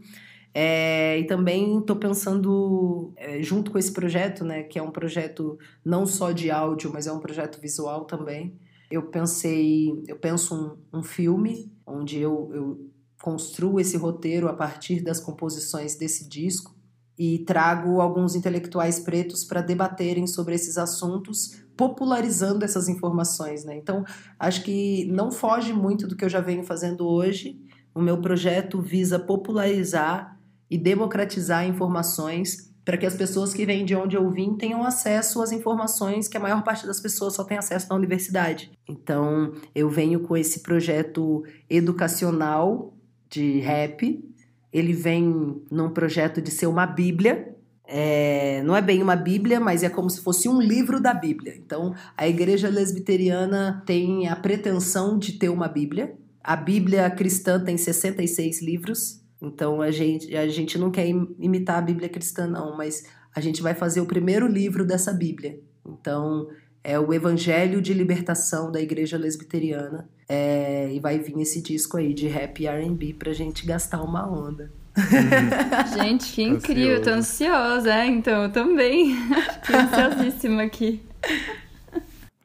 É, 0.52 1.18
e 1.18 1.24
também 1.24 1.78
estou 1.78 1.96
pensando, 1.96 3.12
é, 3.16 3.40
junto 3.40 3.70
com 3.70 3.78
esse 3.78 3.92
projeto, 3.92 4.44
né, 4.44 4.64
que 4.64 4.78
é 4.78 4.82
um 4.82 4.90
projeto 4.90 5.56
não 5.84 6.04
só 6.06 6.32
de 6.32 6.50
áudio, 6.50 6.90
mas 6.92 7.06
é 7.06 7.12
um 7.12 7.20
projeto 7.20 7.60
visual 7.60 8.04
também. 8.04 8.58
Eu 8.90 9.04
pensei, 9.04 10.02
eu 10.08 10.16
penso 10.16 10.78
um, 10.92 10.98
um 10.98 11.02
filme 11.02 11.72
onde 11.86 12.18
eu, 12.18 12.50
eu 12.52 12.90
construo 13.22 13.78
esse 13.78 13.96
roteiro 13.96 14.48
a 14.48 14.52
partir 14.52 15.00
das 15.02 15.20
composições 15.20 15.94
desse 15.94 16.28
disco 16.28 16.79
e 17.22 17.40
trago 17.40 18.00
alguns 18.00 18.34
intelectuais 18.34 18.98
pretos 18.98 19.44
para 19.44 19.60
debaterem 19.60 20.26
sobre 20.26 20.54
esses 20.54 20.78
assuntos, 20.78 21.62
popularizando 21.76 22.64
essas 22.64 22.88
informações. 22.88 23.62
Né? 23.62 23.76
Então, 23.76 24.06
acho 24.38 24.64
que 24.64 25.04
não 25.12 25.30
foge 25.30 25.74
muito 25.74 26.06
do 26.06 26.16
que 26.16 26.24
eu 26.24 26.30
já 26.30 26.40
venho 26.40 26.64
fazendo 26.64 27.06
hoje. 27.06 27.60
O 27.94 28.00
meu 28.00 28.22
projeto 28.22 28.80
visa 28.80 29.18
popularizar 29.18 30.40
e 30.70 30.78
democratizar 30.78 31.66
informações 31.66 32.72
para 32.86 32.96
que 32.96 33.04
as 33.04 33.14
pessoas 33.14 33.52
que 33.52 33.66
vêm 33.66 33.84
de 33.84 33.94
onde 33.94 34.16
eu 34.16 34.30
vim 34.30 34.56
tenham 34.56 34.82
acesso 34.82 35.42
às 35.42 35.52
informações 35.52 36.26
que 36.26 36.38
a 36.38 36.40
maior 36.40 36.64
parte 36.64 36.86
das 36.86 37.00
pessoas 37.00 37.34
só 37.34 37.44
tem 37.44 37.58
acesso 37.58 37.86
na 37.90 37.96
universidade. 37.96 38.72
Então, 38.88 39.52
eu 39.74 39.90
venho 39.90 40.20
com 40.20 40.38
esse 40.38 40.60
projeto 40.60 41.44
educacional 41.68 42.94
de 43.28 43.60
rap. 43.60 44.24
Ele 44.72 44.92
vem 44.92 45.62
num 45.70 45.90
projeto 45.90 46.40
de 46.40 46.50
ser 46.50 46.66
uma 46.66 46.86
Bíblia. 46.86 47.54
É, 47.84 48.62
não 48.62 48.76
é 48.76 48.80
bem 48.80 49.02
uma 49.02 49.16
Bíblia, 49.16 49.58
mas 49.58 49.82
é 49.82 49.88
como 49.88 50.08
se 50.08 50.20
fosse 50.20 50.48
um 50.48 50.60
livro 50.60 51.00
da 51.00 51.12
Bíblia. 51.12 51.54
Então, 51.56 51.94
a 52.16 52.28
igreja 52.28 52.68
lesbiteriana 52.68 53.82
tem 53.84 54.28
a 54.28 54.36
pretensão 54.36 55.18
de 55.18 55.32
ter 55.32 55.48
uma 55.48 55.66
Bíblia. 55.66 56.14
A 56.42 56.54
Bíblia 56.54 57.10
cristã 57.10 57.58
tem 57.62 57.76
66 57.76 58.62
livros. 58.62 59.20
Então, 59.42 59.80
a 59.80 59.90
gente, 59.90 60.36
a 60.36 60.46
gente 60.48 60.78
não 60.78 60.90
quer 60.90 61.08
imitar 61.08 61.78
a 61.78 61.82
Bíblia 61.82 62.08
cristã, 62.08 62.46
não, 62.46 62.76
mas 62.76 63.04
a 63.34 63.40
gente 63.40 63.62
vai 63.62 63.74
fazer 63.74 64.00
o 64.00 64.06
primeiro 64.06 64.46
livro 64.46 64.86
dessa 64.86 65.12
Bíblia. 65.12 65.58
Então, 65.84 66.48
é 66.82 66.98
o 66.98 67.12
Evangelho 67.12 67.80
de 67.80 67.92
Libertação 67.92 68.70
da 68.70 68.80
Igreja 68.80 69.16
Lesbiteriana. 69.16 70.08
É, 70.32 70.88
e 70.92 71.00
vai 71.00 71.18
vir 71.18 71.36
esse 71.40 71.60
disco 71.60 71.96
aí 71.96 72.14
de 72.14 72.28
rap 72.28 72.62
e 72.62 72.68
RB 72.68 73.14
pra 73.14 73.32
gente 73.32 73.66
gastar 73.66 74.00
uma 74.00 74.30
onda. 74.30 74.70
Uhum. 74.96 75.98
gente, 76.04 76.32
que 76.32 76.42
incrível, 76.44 77.02
tô 77.02 77.10
ansiosa, 77.10 77.92
é, 77.92 78.06
então 78.06 78.44
eu 78.44 78.52
também. 78.52 79.16
Fiquei 79.64 79.80
ansiosíssima 79.80 80.62
aqui. 80.62 81.02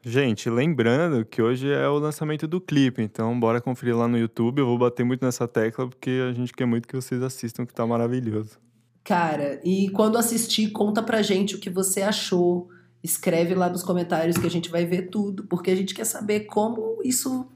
Gente, 0.04 0.50
lembrando 0.50 1.24
que 1.24 1.40
hoje 1.40 1.70
é 1.70 1.88
o 1.88 1.98
lançamento 1.98 2.48
do 2.48 2.60
clipe, 2.60 3.00
então 3.02 3.38
bora 3.38 3.60
conferir 3.60 3.96
lá 3.96 4.08
no 4.08 4.18
YouTube. 4.18 4.58
Eu 4.58 4.66
vou 4.66 4.78
bater 4.78 5.04
muito 5.04 5.24
nessa 5.24 5.46
tecla 5.46 5.86
porque 5.86 6.10
a 6.28 6.32
gente 6.32 6.52
quer 6.52 6.66
muito 6.66 6.88
que 6.88 6.96
vocês 6.96 7.22
assistam, 7.22 7.64
que 7.64 7.72
tá 7.72 7.86
maravilhoso. 7.86 8.58
Cara, 9.04 9.60
e 9.64 9.90
quando 9.90 10.18
assistir, 10.18 10.72
conta 10.72 11.04
pra 11.04 11.22
gente 11.22 11.54
o 11.54 11.60
que 11.60 11.70
você 11.70 12.02
achou 12.02 12.68
escreve 13.06 13.54
lá 13.54 13.68
nos 13.70 13.82
comentários 13.82 14.36
que 14.36 14.46
a 14.46 14.50
gente 14.50 14.70
vai 14.70 14.84
ver 14.84 15.08
tudo, 15.08 15.44
porque 15.44 15.70
a 15.70 15.76
gente 15.76 15.94
quer 15.94 16.04
saber 16.04 16.40
como 16.40 17.00
isso 17.04 17.46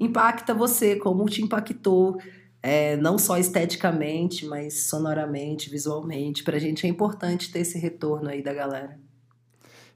impacta 0.00 0.54
você, 0.54 0.96
como 0.96 1.28
te 1.28 1.42
impactou, 1.42 2.18
é, 2.62 2.96
não 2.96 3.18
só 3.18 3.38
esteticamente, 3.38 4.46
mas 4.46 4.88
sonoramente, 4.88 5.70
visualmente. 5.70 6.42
Pra 6.42 6.58
gente 6.58 6.86
é 6.86 6.88
importante 6.88 7.52
ter 7.52 7.60
esse 7.60 7.78
retorno 7.78 8.28
aí 8.28 8.42
da 8.42 8.52
galera. 8.52 8.98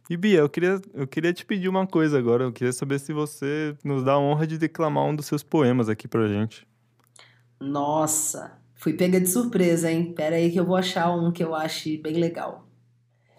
E 0.09 0.17
Bia, 0.17 0.41
eu 0.41 0.49
queria, 0.49 0.81
eu 0.93 1.07
queria 1.07 1.33
te 1.33 1.47
pedir 1.47 1.69
uma 1.69 1.87
coisa 1.87 2.19
agora. 2.19 2.45
Eu 2.45 2.53
queria 2.53 2.73
saber 2.73 2.99
se 3.01 3.13
você 3.13 3.75
nos 3.83 4.05
dá 4.05 4.13
a 4.13 4.21
honra 4.21 4.47
de 4.47 4.59
declamar 4.59 5.05
um 5.07 5.17
dos 5.17 5.27
seus 5.27 5.43
poemas 5.43 5.89
aqui 5.89 6.07
pra 6.07 6.29
gente. 6.29 6.67
Nossa, 7.59 8.59
fui 8.75 8.93
pega 8.93 9.19
de 9.19 9.29
surpresa, 9.29 9.91
hein? 9.91 10.13
Pera 10.13 10.37
aí 10.37 10.51
que 10.51 10.61
eu 10.61 10.67
vou 10.67 10.77
achar 10.77 11.11
um 11.11 11.33
que 11.33 11.43
eu 11.43 11.55
ache 11.55 11.97
bem 11.97 12.15
legal 12.15 12.65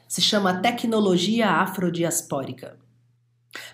se 0.07 0.21
chama 0.21 0.61
tecnologia 0.61 1.49
afrodiaspórica. 1.49 2.77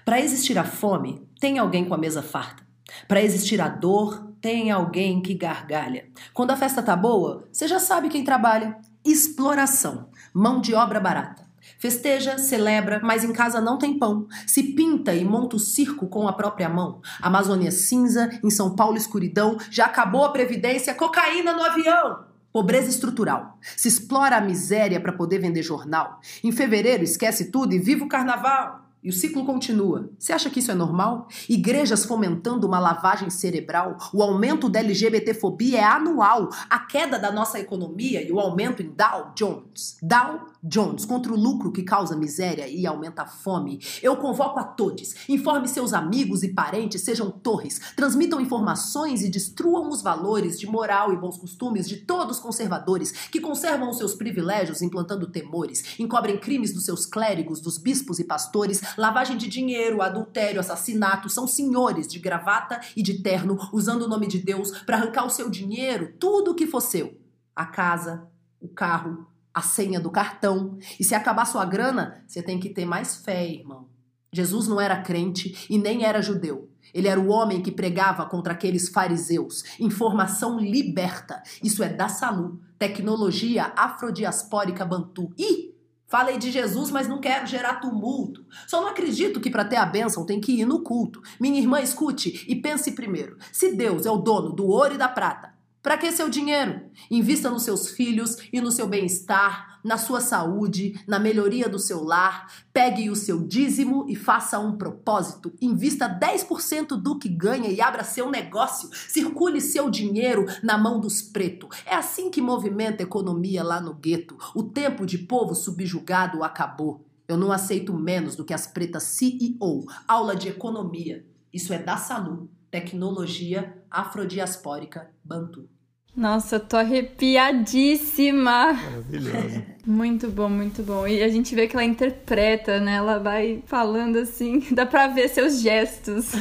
Para 0.04 0.19
existir 0.19 0.58
a 0.58 0.63
fome, 0.63 1.27
tem 1.39 1.60
alguém 1.60 1.86
com 1.86 1.93
a 1.93 1.97
mesa 1.97 2.23
farta. 2.23 2.61
Para 3.08 3.21
existir 3.21 3.62
a 3.62 3.67
dor, 3.67 4.32
tem 4.41 4.71
alguém 4.71 5.21
que 5.21 5.34
gargalha. 5.34 6.06
Quando 6.34 6.51
a 6.51 6.58
festa 6.58 6.82
tá 6.82 6.95
boa, 6.95 7.47
você 7.51 7.67
já 7.67 7.80
sabe 7.80 8.10
quem 8.10 8.23
trabalha. 8.23 8.77
Exploração, 9.06 10.10
mão 10.34 10.60
de 10.60 10.73
obra 10.73 10.99
barata. 10.99 11.49
Festeja, 11.80 12.38
celebra, 12.38 12.99
mas 13.04 13.23
em 13.23 13.34
casa 13.34 13.62
não 13.62 13.77
tem 13.77 13.97
pão. 13.97 14.27
Se 14.45 14.62
pinta 14.62 15.13
e 15.13 15.25
monta 15.25 15.56
o 15.56 15.60
circo 15.60 16.08
com 16.08 16.27
a 16.27 16.34
própria 16.34 16.69
mão. 16.69 17.01
Amazônia 17.21 17.71
cinza, 17.71 18.30
em 18.43 18.49
São 18.49 18.75
Paulo 18.75 18.97
escuridão, 18.97 19.58
já 19.69 19.86
acabou 19.86 20.25
a 20.25 20.32
previdência, 20.32 20.93
cocaína 20.93 21.54
no 21.54 21.63
avião. 21.63 22.25
Pobreza 22.51 22.89
estrutural. 22.89 23.58
Se 23.62 23.88
explora 23.88 24.36
a 24.36 24.41
miséria 24.41 24.99
para 24.99 25.13
poder 25.13 25.39
vender 25.39 25.63
jornal. 25.63 26.19
Em 26.43 26.51
fevereiro 26.51 27.04
esquece 27.04 27.49
tudo 27.49 27.73
e 27.73 27.80
viva 27.80 28.04
o 28.04 28.10
carnaval. 28.10 28.81
E 29.03 29.09
o 29.09 29.13
ciclo 29.13 29.43
continua. 29.43 30.11
Você 30.19 30.31
acha 30.31 30.47
que 30.47 30.59
isso 30.59 30.69
é 30.69 30.75
normal? 30.75 31.27
Igrejas 31.49 32.05
fomentando 32.05 32.67
uma 32.67 32.79
lavagem 32.79 33.31
cerebral. 33.31 33.97
O 34.13 34.21
aumento 34.21 34.69
da 34.69 34.79
LGBTfobia 34.79 35.79
é 35.79 35.83
anual. 35.83 36.49
A 36.69 36.77
queda 36.77 37.17
da 37.17 37.31
nossa 37.31 37.59
economia 37.59 38.21
e 38.21 38.31
o 38.31 38.39
aumento 38.39 38.83
em 38.83 38.89
Dow 38.89 39.31
Jones. 39.35 39.97
Dow 40.03 40.41
Jones 40.63 41.03
contra 41.03 41.33
o 41.33 41.35
lucro 41.35 41.71
que 41.71 41.81
causa 41.81 42.15
miséria 42.15 42.67
e 42.67 42.85
aumenta 42.85 43.23
a 43.23 43.25
fome. 43.25 43.79
Eu 44.03 44.17
convoco 44.17 44.59
a 44.59 44.63
todos. 44.63 45.27
Informe 45.27 45.67
seus 45.67 45.93
amigos 45.93 46.43
e 46.43 46.49
parentes, 46.49 47.01
sejam 47.01 47.31
torres. 47.31 47.81
Transmitam 47.95 48.39
informações 48.39 49.23
e 49.23 49.29
destruam 49.29 49.89
os 49.89 50.03
valores 50.03 50.59
de 50.59 50.67
moral 50.67 51.11
e 51.11 51.17
bons 51.17 51.39
costumes 51.39 51.89
de 51.89 51.97
todos 51.97 52.37
os 52.37 52.43
conservadores 52.43 53.11
que 53.29 53.41
conservam 53.41 53.89
os 53.89 53.97
seus 53.97 54.13
privilégios 54.13 54.83
implantando 54.83 55.25
temores. 55.25 55.97
Encobrem 55.97 56.37
crimes 56.37 56.71
dos 56.71 56.85
seus 56.85 57.07
clérigos, 57.07 57.59
dos 57.59 57.79
bispos 57.79 58.19
e 58.19 58.23
pastores 58.23 58.90
lavagem 58.97 59.38
de 59.38 59.47
dinheiro, 59.47 60.01
adultério, 60.01 60.60
assassinato, 60.60 61.30
são 61.30 61.47
senhores 61.47 62.08
de 62.08 62.19
gravata 62.19 62.80
e 62.95 63.01
de 63.01 63.21
terno 63.21 63.58
usando 63.73 64.04
o 64.04 64.08
nome 64.08 64.27
de 64.27 64.39
Deus 64.39 64.71
para 64.82 64.97
arrancar 64.97 65.25
o 65.25 65.30
seu 65.30 65.49
dinheiro, 65.49 66.13
tudo 66.19 66.51
o 66.51 66.56
que 66.56 66.67
for 66.67 66.82
seu. 66.82 67.19
A 67.56 67.65
casa, 67.65 68.27
o 68.60 68.67
carro, 68.67 69.27
a 69.54 69.62
senha 69.62 69.99
do 69.99 70.10
cartão. 70.10 70.77
E 70.99 71.04
se 71.04 71.13
acabar 71.13 71.45
sua 71.45 71.65
grana, 71.65 72.23
você 72.27 72.41
tem 72.41 72.60
que 72.60 72.69
ter 72.69 72.86
mais 72.86 73.17
fé, 73.17 73.47
irmão. 73.47 73.89
Jesus 74.34 74.67
não 74.67 74.80
era 74.80 75.01
crente 75.01 75.67
e 75.69 75.77
nem 75.77 76.06
era 76.06 76.21
judeu. 76.21 76.69
Ele 76.93 77.08
era 77.08 77.19
o 77.19 77.30
homem 77.30 77.62
que 77.62 77.71
pregava 77.71 78.25
contra 78.25 78.54
aqueles 78.54 78.89
fariseus. 78.89 79.63
Informação 79.80 80.60
liberta. 80.60 81.41
Isso 81.63 81.84
é 81.84 81.89
da 81.89 82.08
Salu. 82.08 82.62
Tecnologia 82.77 83.73
afrodiaspórica 83.75 84.86
bantu. 84.86 85.34
Ih! 85.38 85.70
Falei 86.12 86.38
de 86.38 86.52
Jesus, 86.52 86.91
mas 86.91 87.08
não 87.08 87.21
quero 87.21 87.47
gerar 87.47 87.76
tumulto. 87.76 88.45
Só 88.67 88.82
não 88.82 88.89
acredito 88.89 89.39
que 89.39 89.50
para 89.50 89.63
ter 89.63 89.78
a 89.78 89.86
bênção 89.86 90.26
tem 90.26 90.41
que 90.41 90.52
ir 90.60 90.65
no 90.65 90.84
culto. 90.84 91.21
Minha 91.39 91.58
irmã, 91.58 91.80
escute 91.80 92.43
e 92.50 92.54
pense 92.54 92.91
primeiro. 92.91 93.38
Se 93.50 93.74
Deus 93.74 94.06
é 94.06 94.12
o 94.12 94.17
dono 94.17 94.52
do 94.52 94.67
ouro 94.67 94.95
e 94.95 94.97
da 94.97 95.08
prata, 95.08 95.54
para 95.82 95.97
que 95.97 96.12
seu 96.12 96.28
dinheiro? 96.28 96.82
Invista 97.10 97.50
nos 97.50 97.63
seus 97.63 97.91
filhos 97.91 98.36
e 98.52 98.60
no 98.60 98.74
seu 98.74 98.89
bem-estar, 98.89 99.70
na 99.84 99.98
sua 99.98 100.22
saúde, 100.22 101.00
na 101.08 101.20
melhoria 101.20 101.67
do 101.67 101.80
seu 101.80 102.04
lar. 102.04 102.52
Pegue 102.74 103.10
o 103.10 103.15
seu 103.15 103.46
dízimo 103.46 104.06
e 104.08 104.15
faça 104.15 104.60
um 104.60 104.78
propósito. 104.78 105.54
Invista 105.62 106.08
10% 106.08 106.89
do 106.89 107.17
que 107.17 107.30
ganha 107.30 107.70
e 107.70 107.82
abra 107.82 108.04
seu 108.04 108.30
negócio. 108.30 108.89
Circule 108.94 109.62
seu 109.62 109.89
dinheiro 109.89 110.46
na 110.63 110.78
mão 110.78 111.00
dos 111.00 111.22
pretos. 111.22 111.70
É 111.86 111.96
assim 111.96 112.30
que 112.30 112.41
movimenta 112.41 113.04
a 113.04 113.06
economia 113.06 113.63
lá 113.63 113.80
no 113.80 113.94
gueto. 113.94 114.38
O 114.56 114.63
tempo 114.63 115.06
de 115.06 115.17
povo 115.17 115.56
subjugado 115.56 116.44
acabou. 116.44 117.06
Eu 117.28 117.38
não 117.38 117.52
aceito 117.52 117.94
menos 117.94 118.36
do 118.36 118.44
que 118.44 118.54
as 118.54 118.67
pretas 118.67 119.04
CEO. 119.04 119.86
Aula 120.08 120.36
de 120.36 120.50
economia. 120.50 121.26
Isso 121.54 121.74
é 121.74 121.78
da 121.78 121.98
Salu. 121.98 122.50
Tecnologia 122.70 123.82
afrodiaspórica 123.89 125.12
Bantu. 125.24 125.70
Nossa, 126.15 126.58
eu 126.58 126.60
tô 126.60 126.78
arrepiadíssima. 126.78 128.74
Maravilhoso. 128.74 129.63
Muito 129.84 130.30
bom, 130.30 130.47
muito 130.47 130.84
bom. 130.84 131.08
E 131.08 131.24
a 131.24 131.28
gente 131.28 131.56
vê 131.56 131.67
que 131.67 131.76
ela 131.76 131.84
interpreta, 131.84 132.80
né? 132.80 132.97
Ela 132.97 133.17
vai 133.17 133.63
falando 133.65 134.17
assim, 134.17 134.60
dá 134.71 134.86
pra 134.86 135.08
ver 135.08 135.28
seus 135.28 135.60
gestos. 135.60 136.34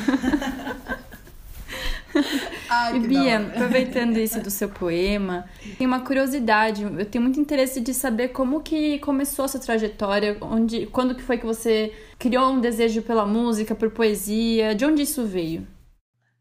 Ai, 2.69 2.97
E 2.97 3.01
Bia, 3.01 3.39
aproveitando 3.39 4.19
isso 4.19 4.41
do 4.41 4.51
seu 4.51 4.69
poema, 4.69 5.47
tem 5.79 5.87
uma 5.87 6.01
curiosidade. 6.01 6.83
Eu 6.83 7.07
tenho 7.07 7.23
muito 7.25 7.41
interesse 7.41 7.81
de 7.81 7.95
saber 7.95 8.29
como 8.29 8.61
que 8.61 8.99
começou 8.99 9.47
a 9.47 9.49
sua 9.49 9.61
trajetória, 9.61 10.37
onde, 10.43 10.85
quando 10.87 11.15
que 11.15 11.23
foi 11.23 11.39
que 11.39 11.47
você 11.47 11.95
criou 12.19 12.51
um 12.51 12.61
desejo 12.61 13.01
pela 13.01 13.25
música, 13.25 13.75
por 13.75 13.91
poesia, 13.91 14.75
de 14.75 14.85
onde 14.85 15.03
isso 15.03 15.25
veio? 15.25 15.67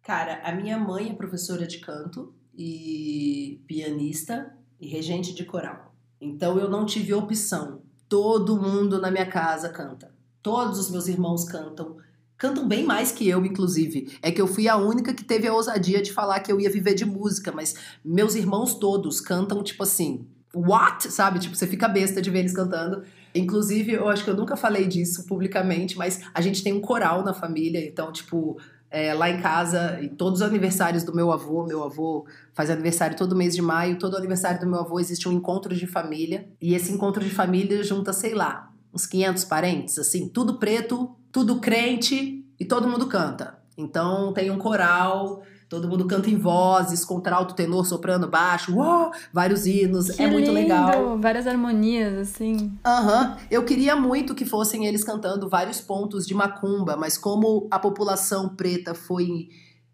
Cara, 0.03 0.41
a 0.43 0.51
minha 0.51 0.77
mãe 0.77 1.09
é 1.09 1.13
professora 1.13 1.65
de 1.65 1.79
canto 1.79 2.33
e 2.61 3.63
pianista 3.65 4.53
e 4.81 4.87
regente 4.89 5.33
de 5.33 5.45
coral. 5.45 5.95
Então 6.19 6.59
eu 6.59 6.69
não 6.69 6.85
tive 6.85 7.13
opção. 7.13 7.81
Todo 8.09 8.61
mundo 8.61 8.99
na 8.99 9.09
minha 9.09 9.25
casa 9.25 9.69
canta. 9.69 10.13
Todos 10.43 10.77
os 10.77 10.91
meus 10.91 11.07
irmãos 11.07 11.45
cantam. 11.45 11.95
Cantam 12.37 12.67
bem 12.67 12.83
mais 12.83 13.13
que 13.13 13.29
eu, 13.29 13.45
inclusive. 13.45 14.17
É 14.21 14.29
que 14.29 14.41
eu 14.41 14.47
fui 14.47 14.67
a 14.67 14.75
única 14.75 15.13
que 15.13 15.23
teve 15.23 15.47
a 15.47 15.53
ousadia 15.53 16.01
de 16.01 16.11
falar 16.11 16.41
que 16.41 16.51
eu 16.51 16.59
ia 16.59 16.69
viver 16.69 16.95
de 16.95 17.05
música, 17.05 17.49
mas 17.49 17.75
meus 18.03 18.35
irmãos 18.35 18.73
todos 18.73 19.21
cantam 19.21 19.63
tipo 19.63 19.83
assim, 19.83 20.27
what? 20.53 21.09
Sabe? 21.09 21.39
Tipo, 21.39 21.55
você 21.55 21.65
fica 21.65 21.87
besta 21.87 22.21
de 22.21 22.29
ver 22.29 22.39
eles 22.39 22.53
cantando. 22.53 23.03
Inclusive, 23.33 23.93
eu 23.93 24.09
acho 24.09 24.25
que 24.25 24.29
eu 24.29 24.35
nunca 24.35 24.57
falei 24.57 24.85
disso 24.85 25.25
publicamente, 25.25 25.97
mas 25.97 26.21
a 26.33 26.41
gente 26.41 26.61
tem 26.61 26.73
um 26.73 26.81
coral 26.81 27.23
na 27.23 27.33
família, 27.33 27.85
então, 27.85 28.11
tipo, 28.11 28.59
é, 28.91 29.13
lá 29.13 29.29
em 29.29 29.39
casa, 29.41 29.99
e 30.01 30.09
todos 30.09 30.41
os 30.41 30.47
aniversários 30.47 31.03
do 31.03 31.15
meu 31.15 31.31
avô, 31.31 31.65
meu 31.65 31.83
avô 31.83 32.25
faz 32.53 32.69
aniversário 32.69 33.17
todo 33.17 33.35
mês 33.35 33.55
de 33.55 33.61
maio, 33.61 33.99
todo 33.99 34.17
aniversário 34.17 34.59
do 34.59 34.67
meu 34.67 34.79
avô 34.79 34.99
existe 34.99 35.27
um 35.29 35.31
encontro 35.31 35.75
de 35.75 35.85
família, 35.85 36.47
e 36.61 36.73
esse 36.73 36.91
encontro 36.91 37.23
de 37.23 37.29
família 37.29 37.83
junta, 37.83 38.11
sei 38.13 38.33
lá, 38.33 38.71
uns 38.93 39.05
500 39.05 39.43
parentes, 39.45 39.99
assim, 39.99 40.27
tudo 40.27 40.57
preto, 40.57 41.15
tudo 41.31 41.59
crente, 41.59 42.43
e 42.59 42.65
todo 42.65 42.87
mundo 42.87 43.07
canta. 43.07 43.57
Então 43.77 44.33
tem 44.33 44.51
um 44.51 44.57
coral, 44.57 45.41
todo 45.69 45.87
mundo 45.87 46.07
canta 46.07 46.29
em 46.29 46.35
vozes, 46.35 47.05
contralto, 47.05 47.53
tenor, 47.53 47.85
soprano, 47.85 48.27
baixo, 48.27 48.75
uou, 48.75 49.11
vários 49.31 49.67
hinos, 49.67 50.09
Que 50.09 50.23
é 50.23 50.27
muito 50.27 50.47
lindo! 50.47 50.53
legal. 50.53 51.17
Várias 51.19 51.45
harmonias, 51.45 52.17
assim. 52.17 52.73
Aham, 52.83 53.37
eu 53.51 53.63
queria 53.63 53.95
muito 53.95 54.33
que 54.33 54.45
fossem 54.45 54.87
eles 54.87 55.03
cantando 55.03 55.47
vários 55.47 55.79
pontos 55.79 56.25
de 56.25 56.33
macumba, 56.33 56.97
mas 56.97 57.17
como 57.17 57.67
a 57.69 57.77
população 57.77 58.49
preta 58.49 58.95
foi 58.95 59.49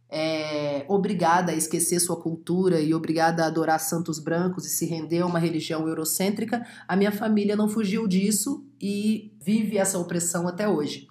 é, 0.10 0.86
obrigada 0.88 1.52
a 1.52 1.56
esquecer 1.56 2.00
sua 2.00 2.16
cultura 2.16 2.80
e 2.80 2.94
obrigada 2.94 3.44
a 3.44 3.48
adorar 3.48 3.80
santos 3.82 4.18
brancos 4.18 4.66
e 4.66 4.70
se 4.70 4.86
render 4.86 5.20
a 5.20 5.26
uma 5.26 5.40
religião 5.40 5.86
eurocêntrica, 5.88 6.66
a 6.88 6.96
minha 6.96 7.12
família 7.12 7.56
não 7.56 7.68
fugiu 7.68 8.08
disso 8.08 8.66
e 8.80 9.34
vive 9.42 9.78
essa 9.78 10.00
opressão 10.00 10.48
até 10.48 10.70
hoje. 10.70 11.08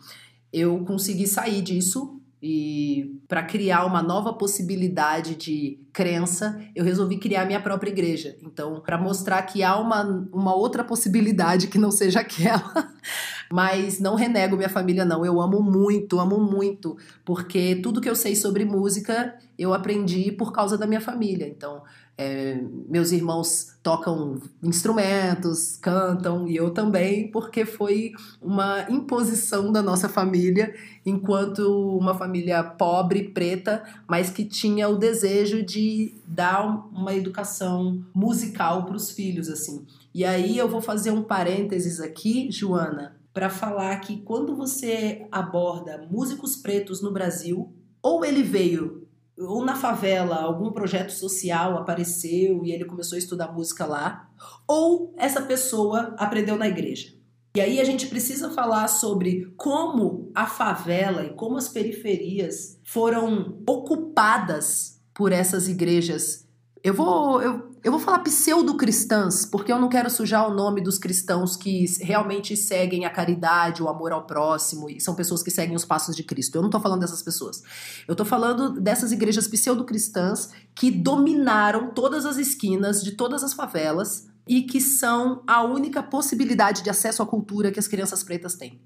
Eu 0.50 0.82
consegui 0.86 1.26
sair 1.26 1.60
disso 1.60 2.18
e 2.46 3.22
para 3.26 3.42
criar 3.42 3.86
uma 3.86 4.02
nova 4.02 4.30
possibilidade 4.34 5.34
de 5.34 5.80
crença, 5.94 6.60
eu 6.76 6.84
resolvi 6.84 7.16
criar 7.16 7.46
minha 7.46 7.58
própria 7.58 7.88
igreja. 7.88 8.36
Então, 8.42 8.82
para 8.84 8.98
mostrar 8.98 9.40
que 9.44 9.62
há 9.62 9.78
uma, 9.78 10.02
uma 10.30 10.54
outra 10.54 10.84
possibilidade 10.84 11.68
que 11.68 11.78
não 11.78 11.90
seja 11.90 12.20
aquela. 12.20 12.92
Mas 13.50 13.98
não 13.98 14.14
renego 14.14 14.58
minha 14.58 14.68
família, 14.68 15.06
não. 15.06 15.24
Eu 15.24 15.40
amo 15.40 15.62
muito, 15.62 16.20
amo 16.20 16.38
muito. 16.38 16.98
Porque 17.24 17.76
tudo 17.76 17.98
que 17.98 18.10
eu 18.10 18.14
sei 18.14 18.36
sobre 18.36 18.62
música 18.66 19.38
eu 19.58 19.72
aprendi 19.72 20.30
por 20.30 20.52
causa 20.52 20.76
da 20.76 20.86
minha 20.86 21.00
família. 21.00 21.48
Então, 21.48 21.82
é, 22.16 22.60
meus 22.88 23.10
irmãos 23.10 23.74
tocam 23.82 24.40
instrumentos, 24.62 25.76
cantam, 25.76 26.46
e 26.46 26.56
eu 26.56 26.70
também, 26.70 27.30
porque 27.30 27.64
foi 27.64 28.12
uma 28.40 28.86
imposição 28.88 29.72
da 29.72 29.82
nossa 29.82 30.08
família, 30.08 30.74
enquanto 31.04 31.60
uma 31.98 32.14
família 32.14 32.62
pobre, 32.62 33.30
preta, 33.30 33.82
mas 34.08 34.30
que 34.30 34.44
tinha 34.44 34.88
o 34.88 34.96
desejo 34.96 35.62
de 35.62 36.14
dar 36.26 36.64
uma 36.92 37.14
educação 37.14 38.02
musical 38.14 38.84
para 38.84 38.96
os 38.96 39.10
filhos, 39.10 39.48
assim. 39.48 39.84
E 40.14 40.24
aí 40.24 40.56
eu 40.56 40.68
vou 40.68 40.80
fazer 40.80 41.10
um 41.10 41.22
parênteses 41.22 42.00
aqui, 42.00 42.48
Joana, 42.50 43.16
para 43.32 43.50
falar 43.50 43.96
que 43.96 44.18
quando 44.18 44.54
você 44.54 45.26
aborda 45.32 46.06
músicos 46.08 46.54
pretos 46.54 47.02
no 47.02 47.12
Brasil, 47.12 47.72
ou 48.00 48.24
ele 48.24 48.42
veio 48.42 49.03
ou 49.38 49.64
na 49.64 49.74
favela 49.74 50.36
algum 50.36 50.70
projeto 50.70 51.10
social 51.10 51.76
apareceu 51.76 52.64
e 52.64 52.72
ele 52.72 52.84
começou 52.84 53.16
a 53.16 53.18
estudar 53.18 53.52
música 53.52 53.84
lá, 53.84 54.30
ou 54.66 55.14
essa 55.16 55.42
pessoa 55.42 56.14
aprendeu 56.18 56.56
na 56.56 56.68
igreja. 56.68 57.12
E 57.56 57.60
aí 57.60 57.80
a 57.80 57.84
gente 57.84 58.08
precisa 58.08 58.50
falar 58.50 58.88
sobre 58.88 59.52
como 59.56 60.30
a 60.34 60.44
favela 60.44 61.24
e 61.24 61.34
como 61.34 61.56
as 61.56 61.68
periferias 61.68 62.80
foram 62.82 63.62
ocupadas 63.68 65.00
por 65.14 65.30
essas 65.30 65.68
igrejas. 65.68 66.48
Eu 66.84 66.92
vou, 66.92 67.40
eu, 67.40 67.70
eu 67.82 67.90
vou 67.90 67.98
falar 67.98 68.18
pseudo-cristãs, 68.18 69.46
porque 69.46 69.72
eu 69.72 69.78
não 69.78 69.88
quero 69.88 70.10
sujar 70.10 70.46
o 70.46 70.52
nome 70.52 70.82
dos 70.82 70.98
cristãos 70.98 71.56
que 71.56 71.86
realmente 72.02 72.54
seguem 72.58 73.06
a 73.06 73.10
caridade, 73.10 73.82
o 73.82 73.88
amor 73.88 74.12
ao 74.12 74.26
próximo, 74.26 74.90
e 74.90 75.00
são 75.00 75.14
pessoas 75.14 75.42
que 75.42 75.50
seguem 75.50 75.74
os 75.74 75.86
passos 75.86 76.14
de 76.14 76.22
Cristo. 76.22 76.56
Eu 76.56 76.62
não 76.62 76.68
tô 76.68 76.78
falando 76.78 77.00
dessas 77.00 77.22
pessoas. 77.22 77.62
Eu 78.06 78.14
tô 78.14 78.22
falando 78.22 78.78
dessas 78.78 79.12
igrejas 79.12 79.48
pseudo-cristãs 79.48 80.50
que 80.74 80.90
dominaram 80.90 81.90
todas 81.90 82.26
as 82.26 82.36
esquinas 82.36 83.02
de 83.02 83.12
todas 83.12 83.42
as 83.42 83.54
favelas 83.54 84.28
e 84.46 84.60
que 84.60 84.78
são 84.78 85.42
a 85.46 85.64
única 85.64 86.02
possibilidade 86.02 86.82
de 86.82 86.90
acesso 86.90 87.22
à 87.22 87.26
cultura 87.26 87.72
que 87.72 87.80
as 87.80 87.88
crianças 87.88 88.22
pretas 88.22 88.56
têm. 88.56 88.78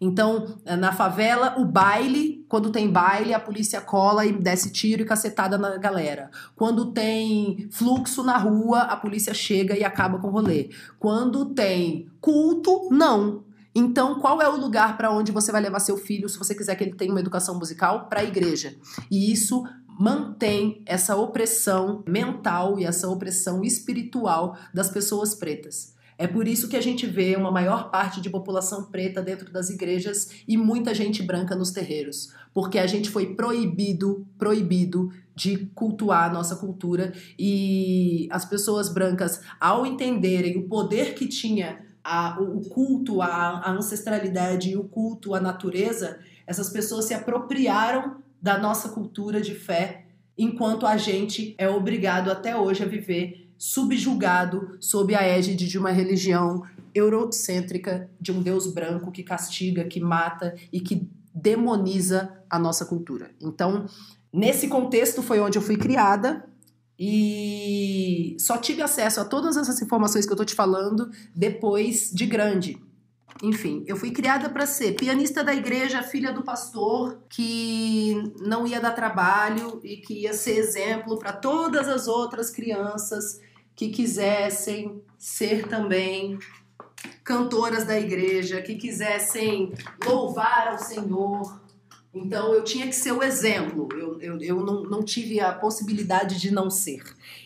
Então, 0.00 0.58
na 0.64 0.92
favela, 0.92 1.54
o 1.58 1.64
baile, 1.64 2.44
quando 2.48 2.70
tem 2.70 2.90
baile, 2.90 3.32
a 3.32 3.40
polícia 3.40 3.80
cola 3.80 4.26
e 4.26 4.32
desce 4.32 4.70
tiro 4.70 5.02
e 5.02 5.06
cacetada 5.06 5.56
na 5.56 5.76
galera. 5.76 6.30
Quando 6.56 6.92
tem 6.92 7.68
fluxo 7.70 8.22
na 8.22 8.36
rua, 8.36 8.80
a 8.82 8.96
polícia 8.96 9.32
chega 9.32 9.76
e 9.76 9.84
acaba 9.84 10.18
com 10.18 10.28
o 10.28 10.30
rolê. 10.30 10.70
Quando 10.98 11.46
tem 11.46 12.08
culto, 12.20 12.88
não. 12.90 13.44
Então, 13.74 14.20
qual 14.20 14.40
é 14.40 14.48
o 14.48 14.56
lugar 14.56 14.96
para 14.96 15.10
onde 15.10 15.32
você 15.32 15.50
vai 15.50 15.60
levar 15.60 15.80
seu 15.80 15.96
filho 15.96 16.28
se 16.28 16.38
você 16.38 16.54
quiser 16.54 16.76
que 16.76 16.84
ele 16.84 16.94
tenha 16.94 17.10
uma 17.10 17.20
educação 17.20 17.58
musical? 17.58 18.06
Para 18.08 18.20
a 18.20 18.24
igreja. 18.24 18.74
E 19.10 19.32
isso 19.32 19.64
mantém 19.98 20.82
essa 20.86 21.16
opressão 21.16 22.04
mental 22.06 22.78
e 22.78 22.84
essa 22.84 23.08
opressão 23.08 23.62
espiritual 23.64 24.56
das 24.72 24.90
pessoas 24.90 25.34
pretas. 25.34 25.93
É 26.16 26.26
por 26.26 26.46
isso 26.46 26.68
que 26.68 26.76
a 26.76 26.80
gente 26.80 27.06
vê 27.06 27.34
uma 27.36 27.50
maior 27.50 27.90
parte 27.90 28.20
de 28.20 28.30
população 28.30 28.84
preta 28.84 29.20
dentro 29.20 29.52
das 29.52 29.68
igrejas 29.70 30.30
e 30.46 30.56
muita 30.56 30.94
gente 30.94 31.22
branca 31.22 31.56
nos 31.56 31.72
terreiros, 31.72 32.32
porque 32.52 32.78
a 32.78 32.86
gente 32.86 33.10
foi 33.10 33.34
proibido, 33.34 34.26
proibido 34.38 35.10
de 35.34 35.66
cultuar 35.74 36.30
a 36.30 36.32
nossa 36.32 36.56
cultura 36.56 37.12
e 37.38 38.28
as 38.30 38.44
pessoas 38.44 38.88
brancas, 38.88 39.40
ao 39.58 39.84
entenderem 39.84 40.58
o 40.58 40.68
poder 40.68 41.14
que 41.14 41.26
tinha 41.26 41.84
a, 42.04 42.38
o 42.40 42.60
culto 42.68 43.20
à, 43.20 43.70
ancestralidade 43.70 44.70
e 44.70 44.76
o 44.76 44.84
culto 44.84 45.34
à 45.34 45.40
natureza, 45.40 46.20
essas 46.46 46.68
pessoas 46.68 47.06
se 47.06 47.14
apropriaram 47.14 48.22
da 48.40 48.58
nossa 48.58 48.90
cultura 48.90 49.40
de 49.40 49.54
fé, 49.54 50.04
enquanto 50.36 50.86
a 50.86 50.96
gente 50.96 51.54
é 51.56 51.68
obrigado 51.68 52.30
até 52.30 52.56
hoje 52.56 52.82
a 52.82 52.86
viver 52.86 53.43
subjugado 53.64 54.76
sob 54.78 55.14
a 55.14 55.22
égide 55.22 55.66
de 55.66 55.78
uma 55.78 55.90
religião 55.90 56.62
eurocêntrica 56.94 58.10
de 58.20 58.30
um 58.30 58.42
Deus 58.42 58.66
branco 58.66 59.10
que 59.10 59.22
castiga, 59.22 59.84
que 59.84 59.98
mata 59.98 60.54
e 60.70 60.82
que 60.82 61.08
demoniza 61.34 62.30
a 62.50 62.58
nossa 62.58 62.84
cultura. 62.84 63.30
Então, 63.40 63.86
nesse 64.30 64.68
contexto 64.68 65.22
foi 65.22 65.40
onde 65.40 65.56
eu 65.56 65.62
fui 65.62 65.78
criada 65.78 66.44
e 66.98 68.36
só 68.38 68.58
tive 68.58 68.82
acesso 68.82 69.18
a 69.18 69.24
todas 69.24 69.56
essas 69.56 69.80
informações 69.80 70.26
que 70.26 70.32
eu 70.34 70.36
tô 70.36 70.44
te 70.44 70.54
falando 70.54 71.10
depois 71.34 72.10
de 72.12 72.26
grande. 72.26 72.78
Enfim, 73.42 73.82
eu 73.86 73.96
fui 73.96 74.10
criada 74.10 74.50
para 74.50 74.66
ser 74.66 74.92
pianista 74.92 75.42
da 75.42 75.54
igreja, 75.54 76.02
filha 76.02 76.34
do 76.34 76.42
pastor, 76.42 77.18
que 77.30 78.30
não 78.42 78.66
ia 78.66 78.78
dar 78.78 78.92
trabalho 78.92 79.80
e 79.82 79.96
que 79.96 80.20
ia 80.20 80.34
ser 80.34 80.58
exemplo 80.58 81.18
para 81.18 81.32
todas 81.32 81.88
as 81.88 82.06
outras 82.06 82.50
crianças 82.50 83.40
que 83.74 83.88
quisessem 83.88 85.02
ser 85.18 85.66
também 85.68 86.38
cantoras 87.22 87.84
da 87.84 87.98
igreja, 87.98 88.62
que 88.62 88.74
quisessem 88.74 89.72
louvar 90.04 90.68
ao 90.68 90.78
Senhor. 90.78 91.60
Então 92.14 92.54
eu 92.54 92.62
tinha 92.62 92.86
que 92.86 92.94
ser 92.94 93.12
o 93.12 93.22
exemplo, 93.22 93.88
eu, 93.92 94.20
eu, 94.20 94.40
eu 94.40 94.56
não, 94.64 94.84
não 94.84 95.02
tive 95.02 95.40
a 95.40 95.52
possibilidade 95.52 96.40
de 96.40 96.52
não 96.52 96.70
ser. 96.70 97.02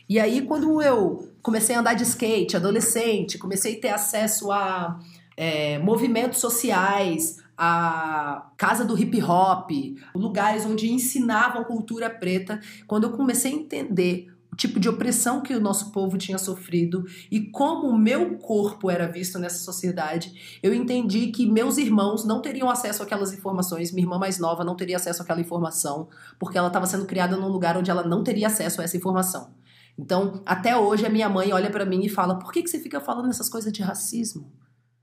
E 0.06 0.20
aí, 0.20 0.42
quando 0.42 0.82
eu 0.82 1.32
comecei 1.40 1.74
a 1.74 1.80
andar 1.80 1.94
de 1.94 2.02
skate, 2.02 2.56
adolescente, 2.56 3.38
comecei 3.38 3.78
a 3.78 3.80
ter 3.80 3.88
acesso 3.88 4.52
a 4.52 5.00
é, 5.36 5.78
movimentos 5.78 6.38
sociais, 6.38 7.38
a 7.56 8.50
casa 8.56 8.84
do 8.84 8.98
hip 8.98 9.22
hop, 9.22 9.70
lugares 10.14 10.66
onde 10.66 10.92
ensinavam 10.92 11.64
cultura 11.64 12.10
preta, 12.10 12.60
quando 12.86 13.04
eu 13.04 13.12
comecei 13.12 13.52
a 13.52 13.56
entender 13.56 14.28
tipo 14.58 14.80
de 14.80 14.88
opressão 14.88 15.40
que 15.40 15.54
o 15.54 15.60
nosso 15.60 15.92
povo 15.92 16.18
tinha 16.18 16.36
sofrido 16.36 17.04
e 17.30 17.40
como 17.40 17.86
o 17.86 17.96
meu 17.96 18.36
corpo 18.38 18.90
era 18.90 19.06
visto 19.06 19.38
nessa 19.38 19.58
sociedade, 19.60 20.58
eu 20.60 20.74
entendi 20.74 21.28
que 21.28 21.46
meus 21.46 21.78
irmãos 21.78 22.24
não 22.24 22.42
teriam 22.42 22.68
acesso 22.68 23.04
àquelas 23.04 23.32
informações, 23.32 23.92
minha 23.92 24.04
irmã 24.04 24.18
mais 24.18 24.38
nova 24.40 24.64
não 24.64 24.74
teria 24.74 24.96
acesso 24.96 25.22
àquela 25.22 25.40
informação, 25.40 26.08
porque 26.40 26.58
ela 26.58 26.66
estava 26.66 26.86
sendo 26.86 27.06
criada 27.06 27.36
num 27.36 27.48
lugar 27.48 27.76
onde 27.76 27.88
ela 27.88 28.02
não 28.02 28.24
teria 28.24 28.48
acesso 28.48 28.80
a 28.80 28.84
essa 28.84 28.96
informação. 28.96 29.54
Então, 29.96 30.42
até 30.44 30.76
hoje, 30.76 31.06
a 31.06 31.10
minha 31.10 31.28
mãe 31.28 31.52
olha 31.52 31.70
para 31.70 31.84
mim 31.84 32.04
e 32.04 32.08
fala: 32.08 32.38
por 32.38 32.52
que, 32.52 32.62
que 32.62 32.70
você 32.70 32.78
fica 32.78 33.00
falando 33.00 33.30
essas 33.30 33.48
coisas 33.48 33.72
de 33.72 33.82
racismo? 33.82 34.52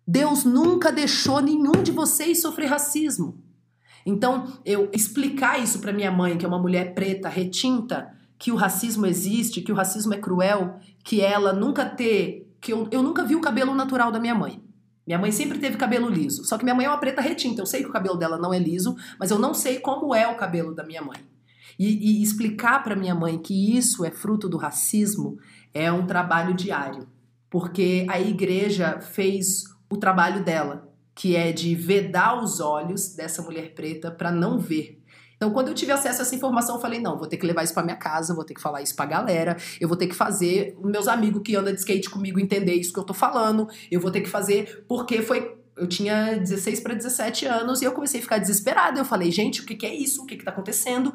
Deus 0.08 0.44
nunca 0.44 0.92
deixou 0.92 1.42
nenhum 1.42 1.82
de 1.82 1.92
vocês 1.92 2.42
sofrer 2.42 2.68
racismo. 2.68 3.44
Então, 4.06 4.60
eu 4.64 4.90
explicar 4.94 5.62
isso 5.62 5.80
para 5.80 5.92
minha 5.92 6.12
mãe, 6.12 6.38
que 6.38 6.46
é 6.46 6.48
uma 6.48 6.62
mulher 6.62 6.94
preta, 6.94 7.28
retinta, 7.28 8.15
que 8.38 8.52
o 8.52 8.56
racismo 8.56 9.06
existe, 9.06 9.62
que 9.62 9.72
o 9.72 9.76
racismo 9.76 10.14
é 10.14 10.18
cruel, 10.18 10.80
que 11.04 11.22
ela 11.22 11.54
nunca 11.54 11.86
ter. 11.86 12.52
que 12.60 12.74
eu, 12.74 12.88
eu 12.92 13.02
nunca 13.02 13.24
vi 13.24 13.36
o 13.36 13.42
cabelo 13.42 13.74
natural 13.74 14.12
da 14.12 14.20
minha 14.20 14.36
mãe. 14.36 14.62
Minha 15.06 15.20
mãe 15.20 15.32
sempre 15.32 15.60
teve 15.60 15.78
cabelo 15.78 16.10
liso. 16.10 16.44
Só 16.46 16.58
que 16.58 16.64
minha 16.64 16.76
mãe 16.76 16.86
é 16.86 16.90
uma 16.90 16.98
preta 16.98 17.22
retinta. 17.22 17.62
Eu 17.62 17.66
sei 17.66 17.84
que 17.84 17.90
o 17.90 17.94
cabelo 17.94 18.18
dela 18.18 18.38
não 18.38 18.54
é 18.54 18.58
liso, 18.58 18.96
mas 19.20 19.30
eu 19.30 19.38
não 19.38 19.54
sei 19.54 19.80
como 19.80 20.16
é 20.16 20.28
o 20.28 20.36
cabelo 20.36 20.74
da 20.74 20.84
minha 20.84 21.02
mãe. 21.02 21.20
E, 21.78 22.20
e 22.20 22.24
explicar 22.24 22.84
para 22.84 22.96
minha 22.96 23.14
mãe 23.14 23.38
que 23.38 23.78
isso 23.78 24.04
é 24.04 24.10
fruto 24.10 24.50
do 24.50 24.58
racismo 24.58 25.38
é 25.74 25.92
um 25.92 26.08
trabalho 26.08 26.54
diário. 26.54 27.08
Porque 27.50 28.06
a 28.10 28.20
igreja 28.20 29.00
fez 29.00 29.66
o 29.90 29.98
trabalho 29.98 30.44
dela, 30.44 30.90
que 31.14 31.36
é 31.36 31.52
de 31.52 31.76
vedar 31.76 32.42
os 32.42 32.60
olhos 32.60 33.14
dessa 33.16 33.42
mulher 33.42 33.74
preta 33.76 34.10
para 34.10 34.32
não 34.32 34.58
ver. 34.58 35.02
Então, 35.36 35.52
quando 35.52 35.68
eu 35.68 35.74
tive 35.74 35.92
acesso 35.92 36.20
a 36.20 36.22
essa 36.22 36.36
informação, 36.36 36.76
eu 36.76 36.82
falei: 36.82 37.00
não, 37.00 37.18
vou 37.18 37.28
ter 37.28 37.38
que 37.38 37.46
levar 37.46 37.64
isso 37.64 37.74
para 37.74 37.84
minha 37.84 37.98
casa, 37.98 38.34
vou 38.34 38.44
ter 38.44 38.54
que 38.54 38.62
falar 38.62 38.82
isso 38.82 38.96
pra 38.96 39.06
galera, 39.06 39.58
eu 39.80 39.88
vou 39.88 39.98
ter 39.98 40.08
que 40.08 40.16
fazer 40.16 40.78
meus 40.82 41.08
amigos 41.08 41.42
que 41.44 41.56
andam 41.56 41.74
de 41.74 41.80
skate 41.80 42.10
comigo 42.10 42.40
entender 42.40 42.74
isso 42.74 42.94
que 42.94 43.00
eu 43.00 43.04
tô 43.04 43.14
falando, 43.14 43.68
eu 43.92 44.00
vou 44.00 44.12
ter 44.12 44.22
que 44.22 44.30
fazer, 44.30 44.86
porque 44.88 45.22
foi. 45.22 45.56
Eu 45.78 45.88
tinha 45.88 46.38
16 46.38 46.80
para 46.80 46.94
17 46.94 47.46
anos 47.48 47.82
e 47.82 47.86
eu 47.86 47.92
comecei 47.92 48.22
a 48.22 48.24
ficar 48.24 48.38
desesperada. 48.38 48.98
Eu 48.98 49.04
falei, 49.04 49.30
gente, 49.30 49.60
o 49.60 49.66
que, 49.66 49.76
que 49.76 49.86
é 49.86 49.94
isso? 49.94 50.24
O 50.24 50.26
que, 50.26 50.38
que 50.38 50.46
tá 50.46 50.50
acontecendo? 50.50 51.14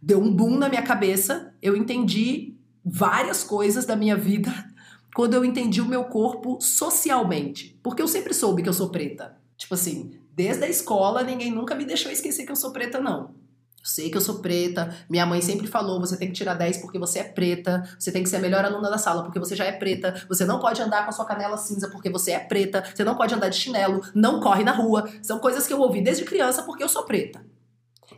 Deu 0.00 0.18
um 0.18 0.34
boom 0.34 0.56
na 0.56 0.70
minha 0.70 0.80
cabeça, 0.80 1.52
eu 1.60 1.76
entendi 1.76 2.56
várias 2.82 3.44
coisas 3.44 3.84
da 3.84 3.94
minha 3.94 4.16
vida 4.16 4.50
quando 5.14 5.34
eu 5.34 5.44
entendi 5.44 5.82
o 5.82 5.86
meu 5.86 6.04
corpo 6.04 6.58
socialmente. 6.58 7.78
Porque 7.82 8.00
eu 8.00 8.08
sempre 8.08 8.32
soube 8.32 8.62
que 8.62 8.68
eu 8.70 8.72
sou 8.72 8.88
preta. 8.88 9.36
Tipo 9.58 9.74
assim, 9.74 10.12
desde 10.34 10.64
a 10.64 10.68
escola 10.70 11.22
ninguém 11.22 11.50
nunca 11.50 11.74
me 11.74 11.84
deixou 11.84 12.10
esquecer 12.10 12.46
que 12.46 12.52
eu 12.52 12.56
sou 12.56 12.72
preta, 12.72 12.98
não. 12.98 13.34
Sei 13.82 14.10
que 14.10 14.16
eu 14.16 14.20
sou 14.20 14.40
preta. 14.40 14.94
Minha 15.08 15.24
mãe 15.24 15.40
sempre 15.40 15.66
falou: 15.66 16.00
você 16.00 16.16
tem 16.16 16.28
que 16.28 16.34
tirar 16.34 16.54
10 16.54 16.78
porque 16.78 16.98
você 16.98 17.20
é 17.20 17.24
preta. 17.24 17.82
Você 17.98 18.12
tem 18.12 18.22
que 18.22 18.28
ser 18.28 18.36
a 18.36 18.40
melhor 18.40 18.64
aluna 18.64 18.90
da 18.90 18.98
sala 18.98 19.22
porque 19.22 19.38
você 19.38 19.56
já 19.56 19.64
é 19.64 19.72
preta. 19.72 20.26
Você 20.28 20.44
não 20.44 20.58
pode 20.58 20.82
andar 20.82 21.04
com 21.04 21.10
a 21.10 21.12
sua 21.12 21.24
canela 21.24 21.56
cinza 21.56 21.88
porque 21.88 22.10
você 22.10 22.32
é 22.32 22.38
preta. 22.38 22.84
Você 22.94 23.04
não 23.04 23.16
pode 23.16 23.34
andar 23.34 23.48
de 23.48 23.56
chinelo. 23.56 24.02
Não 24.14 24.40
corre 24.40 24.64
na 24.64 24.72
rua. 24.72 25.08
São 25.22 25.38
coisas 25.38 25.66
que 25.66 25.72
eu 25.72 25.80
ouvi 25.80 26.02
desde 26.02 26.24
criança 26.24 26.62
porque 26.62 26.82
eu 26.82 26.88
sou 26.88 27.04
preta. 27.04 27.44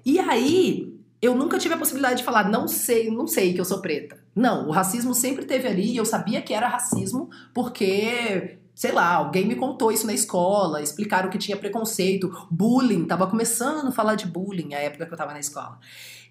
E 0.04 0.18
aí, 0.18 1.00
eu 1.20 1.34
nunca 1.34 1.58
tive 1.58 1.74
a 1.74 1.78
possibilidade 1.78 2.18
de 2.18 2.24
falar, 2.24 2.48
não 2.48 2.66
sei, 2.66 3.10
não 3.10 3.26
sei 3.26 3.52
que 3.52 3.60
eu 3.60 3.64
sou 3.64 3.80
preta. 3.80 4.18
Não, 4.34 4.68
o 4.68 4.70
racismo 4.70 5.12
sempre 5.12 5.44
teve 5.44 5.68
ali 5.68 5.92
e 5.92 5.96
eu 5.96 6.04
sabia 6.04 6.40
que 6.40 6.54
era 6.54 6.68
racismo 6.68 7.28
porque, 7.52 8.58
sei 8.80 8.92
lá, 8.92 9.16
alguém 9.16 9.46
me 9.46 9.56
contou 9.56 9.92
isso 9.92 10.06
na 10.06 10.14
escola, 10.14 10.80
explicaram 10.80 11.28
que 11.28 11.36
tinha 11.36 11.54
preconceito, 11.54 12.32
bullying, 12.50 13.04
tava 13.04 13.26
começando 13.26 13.88
a 13.88 13.92
falar 13.92 14.14
de 14.14 14.26
bullying 14.26 14.70
na 14.70 14.76
época 14.76 15.04
que 15.04 15.12
eu 15.12 15.18
tava 15.18 15.34
na 15.34 15.38
escola. 15.38 15.78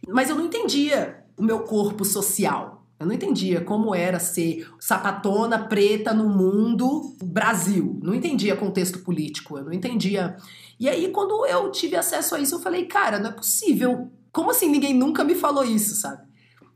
Mas 0.08 0.32
eu 0.32 0.36
não 0.36 0.46
entendia 0.48 1.24
o 1.38 1.44
meu 1.44 1.60
corpo 1.60 2.04
social. 2.04 2.88
Eu 3.00 3.06
não 3.06 3.14
entendia 3.14 3.62
como 3.62 3.94
era 3.94 4.18
ser 4.18 4.68
sapatona 4.80 5.68
preta 5.68 6.12
no 6.12 6.28
mundo 6.28 7.16
Brasil. 7.24 8.00
Não 8.02 8.16
entendia 8.16 8.58
contexto 8.58 8.98
político, 9.04 9.60
eu 9.60 9.66
não 9.66 9.72
entendia. 9.72 10.36
E 10.80 10.90
aí, 10.90 11.08
quando 11.10 11.46
eu 11.46 11.70
tive 11.70 11.96
acesso 11.96 12.34
a 12.34 12.40
isso, 12.40 12.56
eu 12.56 12.60
falei, 12.60 12.88
cara, 12.88 13.20
não 13.20 13.30
é 13.30 13.34
possível 13.34 14.10
como 14.32 14.50
assim 14.50 14.70
ninguém 14.70 14.96
nunca 14.96 15.24
me 15.24 15.36
falou 15.36 15.64
isso, 15.64 15.94
sabe? 15.94 16.24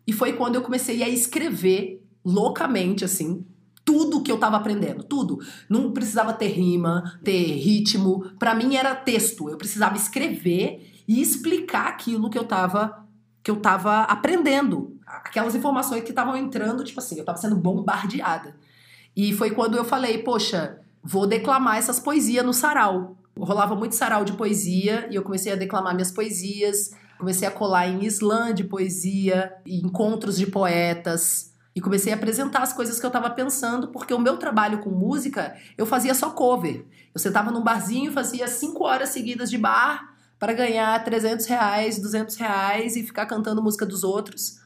E 0.06 0.14
foi 0.14 0.34
quando 0.34 0.54
eu 0.54 0.62
comecei 0.62 1.02
a 1.02 1.10
escrever 1.10 2.00
loucamente, 2.24 3.04
assim, 3.04 3.44
tudo 3.86 4.22
que 4.22 4.32
eu 4.32 4.38
tava 4.38 4.58
aprendendo, 4.58 5.04
tudo. 5.04 5.40
Não 5.70 5.92
precisava 5.92 6.34
ter 6.34 6.48
rima, 6.48 7.20
ter 7.24 7.56
ritmo. 7.58 8.32
Para 8.40 8.56
mim 8.56 8.76
era 8.76 8.96
texto. 8.96 9.50
Eu 9.50 9.58
precisava 9.58 9.96
escrever 9.96 11.04
e 11.08 11.22
explicar 11.22 11.88
aquilo 11.88 12.30
que 12.30 12.38
eu 12.38 12.46
tava 12.46 13.04
que 13.42 13.52
eu 13.52 13.58
tava 13.58 14.04
aprendendo. 14.04 14.98
Aquelas 15.06 15.54
informações 15.54 16.04
que 16.04 16.12
estavam 16.12 16.38
entrando, 16.38 16.82
tipo 16.82 17.00
assim, 17.00 17.20
eu 17.20 17.26
tava 17.26 17.38
sendo 17.38 17.58
bombardeada. 17.58 18.56
E 19.14 19.34
foi 19.34 19.52
quando 19.52 19.76
eu 19.76 19.84
falei, 19.84 20.20
poxa, 20.20 20.80
vou 21.04 21.28
declamar 21.28 21.78
essas 21.78 22.00
poesias 22.00 22.46
no 22.46 22.54
sarau. 22.54 23.18
Rolava 23.38 23.76
muito 23.76 23.96
sarau 23.96 24.24
de 24.24 24.32
poesia 24.32 25.10
e 25.12 25.16
eu 25.16 25.24
comecei 25.24 25.52
a 25.52 25.58
declamar 25.58 25.94
minhas 25.94 26.12
poesias 26.12 26.92
Comecei 27.24 27.48
a 27.48 27.52
colar 27.52 27.88
em 27.88 28.06
slam 28.08 28.54
de 28.54 28.66
poesia, 28.66 29.54
encontros 29.66 30.38
de 30.38 30.46
poetas. 30.46 31.53
E 31.76 31.82
comecei 31.82 32.14
a 32.14 32.16
apresentar 32.16 32.62
as 32.62 32.72
coisas 32.74 33.00
que 33.00 33.06
eu 33.06 33.10
estava 33.10 33.30
pensando, 33.32 33.88
porque 33.88 34.14
o 34.14 34.20
meu 34.20 34.38
trabalho 34.38 34.80
com 34.80 34.92
música, 34.92 35.56
eu 35.78 35.86
fazia 35.86 36.14
só 36.14 36.30
cover. 36.30 36.86
Eu 37.14 37.20
sentava 37.20 37.50
num 37.50 37.64
barzinho, 37.64 38.12
fazia 38.12 38.48
cinco 38.48 38.84
horas 38.84 39.10
seguidas 39.10 39.50
de 39.50 39.58
bar 39.58 40.14
para 40.38 40.54
ganhar 40.54 41.04
300 41.04 41.46
reais, 41.46 42.00
200 42.00 42.36
reais 42.36 42.96
e 42.96 43.04
ficar 43.04 43.26
cantando 43.26 43.64
música 43.64 43.86
dos 43.86 44.04
outros. 44.04 44.60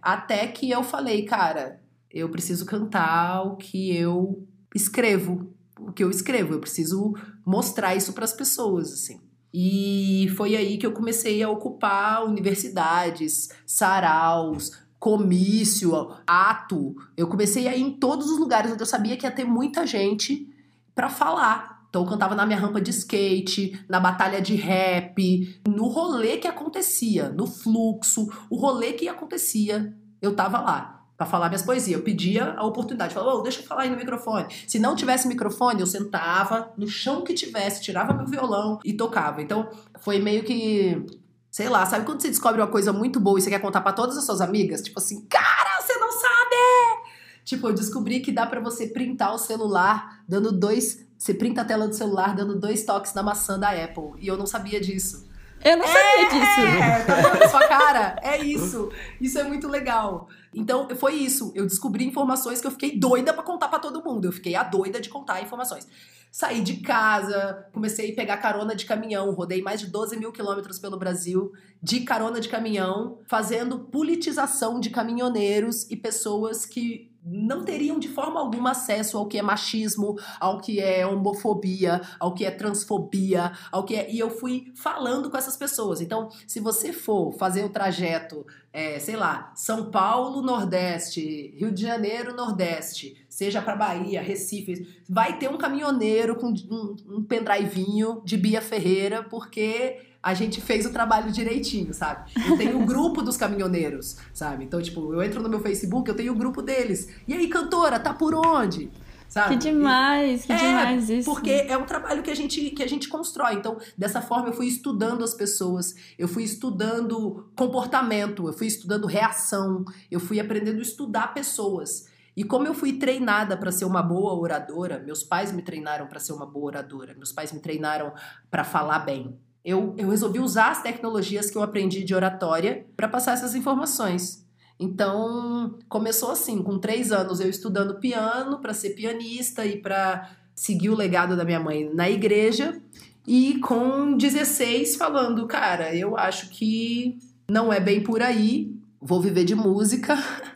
Até 0.00 0.46
que 0.48 0.70
eu 0.70 0.82
falei, 0.82 1.24
cara, 1.24 1.80
eu 2.10 2.28
preciso 2.28 2.66
cantar 2.66 3.42
o 3.42 3.56
que 3.56 3.96
eu 3.96 4.46
escrevo, 4.74 5.54
o 5.78 5.92
que 5.92 6.02
eu 6.02 6.10
escrevo. 6.10 6.54
Eu 6.54 6.60
preciso 6.60 7.14
mostrar 7.46 7.94
isso 7.94 8.12
para 8.12 8.24
as 8.24 8.32
pessoas, 8.32 8.92
assim. 8.92 9.20
E 9.54 10.32
foi 10.36 10.56
aí 10.56 10.78
que 10.78 10.86
eu 10.86 10.92
comecei 10.92 11.42
a 11.42 11.48
ocupar 11.48 12.24
universidades, 12.24 13.50
saraus, 13.66 14.81
comício, 15.02 16.14
ato. 16.24 16.94
Eu 17.16 17.26
comecei 17.26 17.66
a 17.66 17.76
ir 17.76 17.82
em 17.82 17.90
todos 17.90 18.30
os 18.30 18.38
lugares 18.38 18.70
onde 18.70 18.80
eu 18.80 18.86
sabia 18.86 19.16
que 19.16 19.26
ia 19.26 19.32
ter 19.32 19.44
muita 19.44 19.84
gente 19.84 20.48
para 20.94 21.08
falar. 21.08 21.88
Então 21.88 22.02
eu 22.02 22.08
cantava 22.08 22.36
na 22.36 22.46
minha 22.46 22.56
rampa 22.56 22.80
de 22.80 22.90
skate, 22.90 23.84
na 23.88 23.98
batalha 23.98 24.40
de 24.40 24.54
rap, 24.54 25.60
no 25.66 25.88
rolê 25.88 26.36
que 26.36 26.46
acontecia, 26.46 27.30
no 27.30 27.48
fluxo, 27.48 28.30
o 28.48 28.54
rolê 28.54 28.92
que 28.92 29.08
acontecia, 29.08 29.92
eu 30.22 30.36
tava 30.36 30.60
lá 30.60 31.04
para 31.16 31.26
falar 31.26 31.48
minhas 31.48 31.62
poesias. 31.62 31.98
Eu 31.98 32.04
pedia 32.04 32.52
a 32.52 32.64
oportunidade, 32.64 33.12
falava, 33.12 33.38
oh, 33.38 33.42
deixa 33.42 33.58
eu 33.58 33.64
falar 33.64 33.82
aí 33.82 33.90
no 33.90 33.96
microfone. 33.96 34.46
Se 34.68 34.78
não 34.78 34.94
tivesse 34.94 35.26
microfone, 35.26 35.80
eu 35.80 35.86
sentava 35.86 36.72
no 36.78 36.86
chão 36.86 37.22
que 37.22 37.34
tivesse, 37.34 37.82
tirava 37.82 38.14
meu 38.14 38.26
violão 38.26 38.78
e 38.84 38.92
tocava. 38.92 39.42
Então, 39.42 39.68
foi 39.98 40.20
meio 40.20 40.44
que 40.44 41.04
sei 41.52 41.68
lá, 41.68 41.84
sabe 41.84 42.06
quando 42.06 42.22
você 42.22 42.28
descobre 42.28 42.62
uma 42.62 42.66
coisa 42.66 42.94
muito 42.94 43.20
boa 43.20 43.38
e 43.38 43.42
você 43.42 43.50
quer 43.50 43.60
contar 43.60 43.82
para 43.82 43.92
todas 43.92 44.16
as 44.16 44.24
suas 44.24 44.40
amigas? 44.40 44.80
Tipo 44.80 44.98
assim, 44.98 45.20
cara, 45.26 45.82
você 45.82 45.92
não 45.98 46.10
sabe! 46.10 47.12
Tipo, 47.44 47.68
eu 47.68 47.74
descobri 47.74 48.20
que 48.20 48.32
dá 48.32 48.46
para 48.46 48.58
você 48.58 48.86
printar 48.86 49.34
o 49.34 49.38
celular 49.38 50.22
dando 50.26 50.50
dois, 50.50 51.04
você 51.18 51.34
printa 51.34 51.60
a 51.60 51.64
tela 51.64 51.86
do 51.86 51.94
celular 51.94 52.34
dando 52.34 52.58
dois 52.58 52.84
toques 52.84 53.12
na 53.12 53.22
maçã 53.22 53.58
da 53.58 53.70
Apple, 53.70 54.12
e 54.18 54.26
eu 54.26 54.36
não 54.38 54.46
sabia 54.46 54.80
disso. 54.80 55.28
Eu 55.62 55.76
não 55.76 55.86
sabia 55.86 56.28
disso. 56.30 56.60
É, 56.82 57.04
tá 57.04 57.14
vendo 57.14 57.50
sua? 57.50 57.68
Cara, 57.68 58.16
é 58.22 58.38
isso. 58.38 58.90
Isso 59.20 59.38
é 59.38 59.44
muito 59.44 59.68
legal. 59.68 60.28
Então, 60.54 60.88
foi 60.96 61.14
isso. 61.14 61.52
Eu 61.54 61.66
descobri 61.66 62.04
informações 62.04 62.60
que 62.60 62.66
eu 62.66 62.70
fiquei 62.70 62.98
doida 62.98 63.32
pra 63.32 63.42
contar 63.42 63.68
pra 63.68 63.78
todo 63.78 64.04
mundo. 64.04 64.26
Eu 64.26 64.32
fiquei 64.32 64.54
a 64.54 64.62
doida 64.62 65.00
de 65.00 65.08
contar 65.08 65.42
informações. 65.42 65.86
Saí 66.30 66.62
de 66.62 66.78
casa, 66.78 67.66
comecei 67.72 68.10
a 68.10 68.14
pegar 68.14 68.38
carona 68.38 68.74
de 68.74 68.86
caminhão, 68.86 69.32
rodei 69.32 69.60
mais 69.60 69.80
de 69.80 69.86
12 69.88 70.16
mil 70.16 70.32
quilômetros 70.32 70.78
pelo 70.78 70.96
Brasil 70.96 71.52
de 71.82 72.00
carona 72.00 72.40
de 72.40 72.48
caminhão, 72.48 73.18
fazendo 73.26 73.80
politização 73.80 74.80
de 74.80 74.88
caminhoneiros 74.88 75.90
e 75.90 75.96
pessoas 75.96 76.64
que 76.64 77.11
não 77.24 77.64
teriam 77.64 77.98
de 77.98 78.08
forma 78.08 78.40
alguma 78.40 78.72
acesso 78.72 79.16
ao 79.16 79.26
que 79.26 79.38
é 79.38 79.42
machismo, 79.42 80.18
ao 80.40 80.60
que 80.60 80.80
é 80.80 81.06
homofobia, 81.06 82.00
ao 82.18 82.34
que 82.34 82.44
é 82.44 82.50
transfobia, 82.50 83.52
ao 83.70 83.84
que 83.84 83.94
é. 83.94 84.10
E 84.10 84.18
eu 84.18 84.30
fui 84.30 84.72
falando 84.74 85.30
com 85.30 85.36
essas 85.36 85.56
pessoas. 85.56 86.00
Então, 86.00 86.28
se 86.46 86.58
você 86.58 86.92
for 86.92 87.32
fazer 87.32 87.64
o 87.64 87.68
trajeto, 87.68 88.44
é, 88.72 88.98
sei 88.98 89.16
lá, 89.16 89.52
São 89.54 89.90
Paulo, 89.90 90.42
Nordeste, 90.42 91.54
Rio 91.56 91.70
de 91.70 91.82
Janeiro, 91.82 92.34
Nordeste, 92.34 93.24
seja 93.28 93.62
para 93.62 93.76
Bahia, 93.76 94.22
Recife, 94.22 95.00
vai 95.08 95.38
ter 95.38 95.48
um 95.48 95.58
caminhoneiro 95.58 96.36
com 96.36 96.48
um, 96.48 96.96
um 97.08 97.22
pendrivinho 97.22 98.20
de 98.24 98.36
Bia 98.36 98.60
Ferreira, 98.60 99.22
porque 99.22 100.11
a 100.22 100.34
gente 100.34 100.60
fez 100.60 100.86
o 100.86 100.90
trabalho 100.90 101.32
direitinho, 101.32 101.92
sabe? 101.92 102.30
Eu 102.46 102.56
tenho 102.56 102.80
o 102.80 102.86
grupo 102.86 103.22
dos 103.22 103.36
caminhoneiros, 103.36 104.16
sabe? 104.32 104.64
Então, 104.64 104.80
tipo, 104.80 105.12
eu 105.12 105.22
entro 105.22 105.42
no 105.42 105.48
meu 105.48 105.58
Facebook, 105.58 106.08
eu 106.08 106.14
tenho 106.14 106.32
o 106.32 106.36
grupo 106.36 106.62
deles. 106.62 107.08
E 107.26 107.34
aí, 107.34 107.48
cantora, 107.48 107.98
tá 107.98 108.14
por 108.14 108.34
onde? 108.34 108.88
Sabe? 109.28 109.56
Que 109.56 109.70
demais, 109.70 110.44
que 110.44 110.52
é, 110.52 110.56
demais 110.56 111.10
isso. 111.10 111.28
Porque 111.28 111.50
é 111.50 111.76
um 111.76 111.86
trabalho 111.86 112.22
que 112.22 112.30
a 112.30 112.34
gente 112.36 112.70
que 112.70 112.82
a 112.82 112.86
gente 112.86 113.08
constrói. 113.08 113.54
Então, 113.54 113.78
dessa 113.96 114.20
forma 114.20 114.48
eu 114.48 114.52
fui 114.52 114.66
estudando 114.66 115.24
as 115.24 115.32
pessoas, 115.32 115.94
eu 116.18 116.28
fui 116.28 116.44
estudando 116.44 117.50
comportamento, 117.56 118.46
eu 118.46 118.52
fui 118.52 118.66
estudando 118.66 119.06
reação, 119.06 119.86
eu 120.10 120.20
fui 120.20 120.38
aprendendo 120.38 120.78
a 120.78 120.82
estudar 120.82 121.32
pessoas. 121.32 122.08
E 122.36 122.44
como 122.44 122.66
eu 122.66 122.74
fui 122.74 122.92
treinada 122.92 123.56
para 123.56 123.72
ser 123.72 123.86
uma 123.86 124.02
boa 124.02 124.34
oradora, 124.34 124.98
meus 124.98 125.22
pais 125.22 125.50
me 125.50 125.62
treinaram 125.62 126.06
para 126.06 126.20
ser 126.20 126.34
uma 126.34 126.46
boa 126.46 126.66
oradora, 126.66 127.14
meus 127.14 127.32
pais 127.32 127.52
me 127.52 127.60
treinaram 127.60 128.12
para 128.50 128.64
falar 128.64 129.00
bem 129.00 129.38
eu, 129.64 129.94
eu 129.96 130.10
resolvi 130.10 130.40
usar 130.40 130.70
as 130.70 130.82
tecnologias 130.82 131.50
que 131.50 131.56
eu 131.56 131.62
aprendi 131.62 132.02
de 132.02 132.14
oratória 132.14 132.86
para 132.96 133.08
passar 133.08 133.32
essas 133.32 133.54
informações. 133.54 134.44
Então, 134.78 135.78
começou 135.88 136.32
assim, 136.32 136.62
com 136.62 136.78
três 136.78 137.12
anos 137.12 137.38
eu 137.38 137.48
estudando 137.48 138.00
piano 138.00 138.60
para 138.60 138.74
ser 138.74 138.90
pianista 138.90 139.64
e 139.64 139.80
para 139.80 140.30
seguir 140.54 140.90
o 140.90 140.96
legado 140.96 141.36
da 141.36 141.44
minha 141.44 141.60
mãe 141.60 141.88
na 141.94 142.10
igreja. 142.10 142.80
E 143.26 143.60
com 143.60 144.16
16 144.16 144.96
falando, 144.96 145.46
cara, 145.46 145.94
eu 145.94 146.16
acho 146.16 146.50
que 146.50 147.18
não 147.48 147.72
é 147.72 147.78
bem 147.78 148.02
por 148.02 148.20
aí, 148.20 148.74
vou 149.00 149.20
viver 149.20 149.44
de 149.44 149.54
música. 149.54 150.16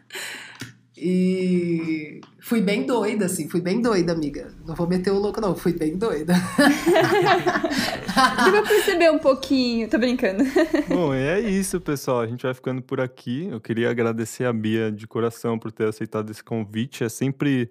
E 0.98 2.15
fui 2.47 2.61
bem 2.61 2.86
doida, 2.86 3.26
assim, 3.26 3.49
fui 3.49 3.61
bem 3.61 3.82
doida, 3.82 4.12
amiga. 4.12 4.55
Não 4.64 4.76
vou 4.76 4.86
meter 4.86 5.11
o 5.11 5.18
louco, 5.18 5.40
não, 5.40 5.57
fui 5.57 5.72
bem 5.72 5.99
doida. 5.99 6.32
Deu 8.44 8.53
pra 8.53 8.62
perceber 8.62 9.11
um 9.11 9.18
pouquinho, 9.18 9.90
tô 9.90 9.99
brincando. 9.99 10.44
Bom, 10.88 11.12
é 11.12 11.40
isso, 11.40 11.80
pessoal. 11.80 12.20
A 12.20 12.26
gente 12.28 12.44
vai 12.44 12.55
ficando 12.55 12.80
por 12.80 13.01
aqui. 13.01 13.49
Eu 13.51 13.61
queria 13.61 13.90
agradecer 13.90 14.44
a 14.44 14.53
Bia 14.53 14.92
de 14.92 15.09
coração 15.09 15.59
por 15.59 15.72
ter 15.72 15.88
aceitado 15.88 16.30
esse 16.30 16.44
convite. 16.44 17.03
É 17.03 17.09
sempre 17.09 17.68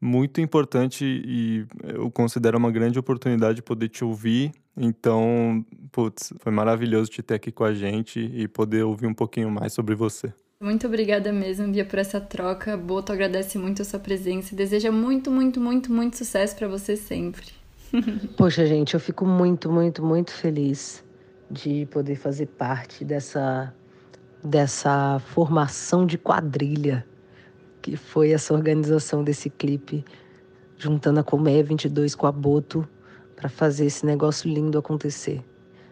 muito 0.00 0.40
importante 0.40 1.04
e 1.04 1.64
eu 1.84 2.10
considero 2.10 2.58
uma 2.58 2.72
grande 2.72 2.98
oportunidade 2.98 3.62
poder 3.62 3.88
te 3.88 4.04
ouvir. 4.04 4.50
Então, 4.76 5.64
putz, 5.92 6.32
foi 6.40 6.50
maravilhoso 6.50 7.08
te 7.12 7.22
ter 7.22 7.34
aqui 7.34 7.52
com 7.52 7.62
a 7.62 7.72
gente 7.72 8.18
e 8.18 8.48
poder 8.48 8.82
ouvir 8.82 9.06
um 9.06 9.14
pouquinho 9.14 9.52
mais 9.52 9.72
sobre 9.72 9.94
você. 9.94 10.32
Muito 10.58 10.86
obrigada 10.86 11.30
mesmo, 11.32 11.70
Bia, 11.70 11.84
por 11.84 11.98
essa 11.98 12.18
troca. 12.18 12.78
Boto 12.78 13.12
agradece 13.12 13.58
muito 13.58 13.82
a 13.82 13.84
sua 13.84 14.00
presença 14.00 14.54
e 14.54 14.56
deseja 14.56 14.90
muito, 14.90 15.30
muito, 15.30 15.60
muito, 15.60 15.92
muito 15.92 16.16
sucesso 16.16 16.56
para 16.56 16.66
você 16.66 16.96
sempre. 16.96 17.46
Poxa, 18.38 18.64
gente, 18.64 18.94
eu 18.94 19.00
fico 19.00 19.26
muito, 19.26 19.70
muito, 19.70 20.02
muito 20.02 20.32
feliz 20.32 21.04
de 21.50 21.84
poder 21.86 22.16
fazer 22.16 22.46
parte 22.46 23.04
dessa 23.04 23.72
dessa 24.42 25.18
formação 25.18 26.06
de 26.06 26.16
quadrilha 26.16 27.06
que 27.82 27.96
foi 27.96 28.30
essa 28.30 28.54
organização 28.54 29.22
desse 29.22 29.50
clipe, 29.50 30.04
juntando 30.78 31.20
a 31.20 31.22
Comé 31.22 31.62
22 31.62 32.14
com 32.14 32.26
a 32.26 32.32
Boto 32.32 32.88
para 33.34 33.48
fazer 33.48 33.86
esse 33.86 34.06
negócio 34.06 34.50
lindo 34.50 34.78
acontecer. 34.78 35.44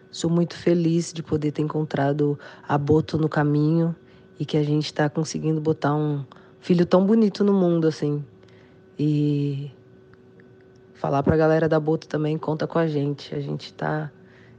Sou 0.09 0.29
muito 0.29 0.55
feliz 0.55 1.13
de 1.13 1.21
poder 1.21 1.51
ter 1.51 1.61
encontrado 1.61 2.39
a 2.67 2.77
Boto 2.77 3.17
no 3.17 3.29
caminho 3.29 3.95
e 4.39 4.45
que 4.45 4.57
a 4.57 4.63
gente 4.63 4.85
está 4.85 5.09
conseguindo 5.09 5.61
botar 5.61 5.95
um 5.95 6.25
filho 6.59 6.85
tão 6.85 7.05
bonito 7.05 7.43
no 7.43 7.53
mundo 7.53 7.87
assim. 7.87 8.23
E 8.97 9.71
falar 10.93 11.21
para 11.23 11.35
a 11.35 11.37
galera 11.37 11.69
da 11.69 11.79
Boto 11.79 12.07
também, 12.07 12.37
conta 12.37 12.65
com 12.65 12.79
a 12.79 12.87
gente. 12.87 13.33
A 13.35 13.39
gente 13.39 13.67
está 13.67 14.11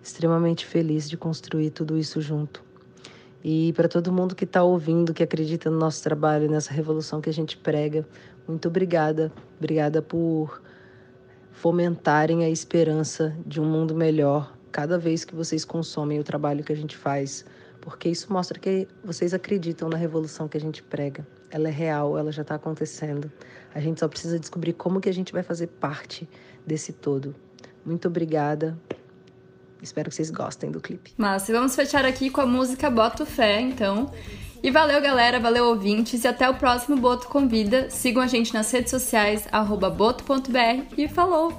extremamente 0.03 0.65
feliz 0.65 1.09
de 1.09 1.17
construir 1.17 1.71
tudo 1.71 1.99
isso 1.99 2.21
junto. 2.21 2.65
E 3.43 3.73
para 3.75 3.89
todo 3.89 4.13
mundo 4.13 4.35
que 4.35 4.45
está 4.45 4.63
ouvindo, 4.63 5.15
que 5.15 5.23
acredita 5.23 5.71
no 5.71 5.79
nosso 5.79 6.03
trabalho, 6.03 6.51
nessa 6.51 6.73
revolução 6.73 7.21
que 7.21 7.31
a 7.31 7.33
gente 7.33 7.57
prega, 7.57 8.07
muito 8.47 8.69
obrigada. 8.69 9.33
Obrigada 9.59 10.03
por 10.03 10.63
fomentarem 11.53 12.45
a 12.45 12.51
esperança 12.51 13.37
de 13.47 13.61
um 13.61 13.65
mundo 13.65 13.95
melhor 13.95 14.55
cada 14.71 14.99
vez 14.99 15.25
que 15.25 15.35
vocês 15.35 15.65
consomem 15.65 16.21
o 16.21 16.25
trabalho 16.25 16.63
que 16.63 16.73
a 16.73 16.77
gente 16.77 16.97
faz 16.97 17.45
porque 17.87 18.09
isso 18.09 18.33
mostra 18.33 18.59
que 18.59 18.89
vocês 19.05 19.33
acreditam 19.33 19.89
na 19.89 19.97
revolução 19.97 20.49
que 20.49 20.57
a 20.57 20.61
gente 20.61 20.83
prega. 20.83 21.25
Ela 21.53 21.69
é 21.69 21.71
real, 21.71 22.19
ela 22.19 22.33
já 22.33 22.43
está 22.43 22.57
acontecendo. 22.57 23.31
A 23.73 23.79
gente 23.79 24.01
só 24.01 24.09
precisa 24.09 24.41
descobrir 24.41 24.73
como 24.73 25.01
que 25.01 25.09
a 25.09 25.15
gente 25.15 25.33
vai 25.33 25.45
fazer 25.45 25.69
parte 25.69 26.29
desse 26.67 26.93
todo. 26.93 27.33
Muito 27.85 28.09
obrigada. 28.09 28.77
Espero 29.81 30.09
que 30.11 30.17
vocês 30.17 30.33
gostem 30.33 30.69
do 30.69 30.81
clipe. 30.81 31.13
Mas 31.17 31.47
vamos 31.47 31.77
fechar 31.77 32.05
aqui 32.05 32.29
com 32.29 32.41
a 32.41 32.47
música 32.47 32.91
Boto 32.91 33.25
Fé, 33.25 33.61
então. 33.61 34.11
E 34.61 34.69
valeu, 34.69 35.01
galera, 35.01 35.39
valeu, 35.39 35.67
ouvintes, 35.67 36.25
e 36.25 36.27
até 36.27 36.51
o 36.51 36.55
próximo 36.55 36.97
Boto 36.97 37.29
Convida. 37.29 37.89
Sigam 37.89 38.21
a 38.21 38.27
gente 38.27 38.53
nas 38.53 38.69
redes 38.69 38.91
sociais, 38.91 39.47
boto.br 39.97 40.93
e 40.99 41.07
falou! 41.07 41.57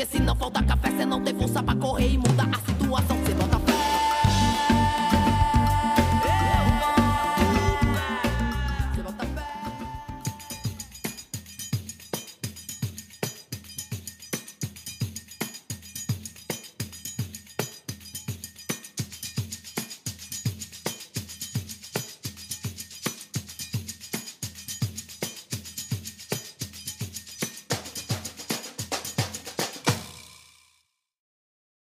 Porque 0.00 0.16
se 0.16 0.22
não 0.22 0.34
falta 0.34 0.62
café, 0.62 0.90
você 0.90 1.04
não 1.04 1.20
tem 1.20 1.34
força 1.34 1.62
pra 1.62 1.74
correr 1.74 2.14
e 2.14 2.16
mudar 2.16 2.48
a 2.50 2.72
situação. 2.72 3.19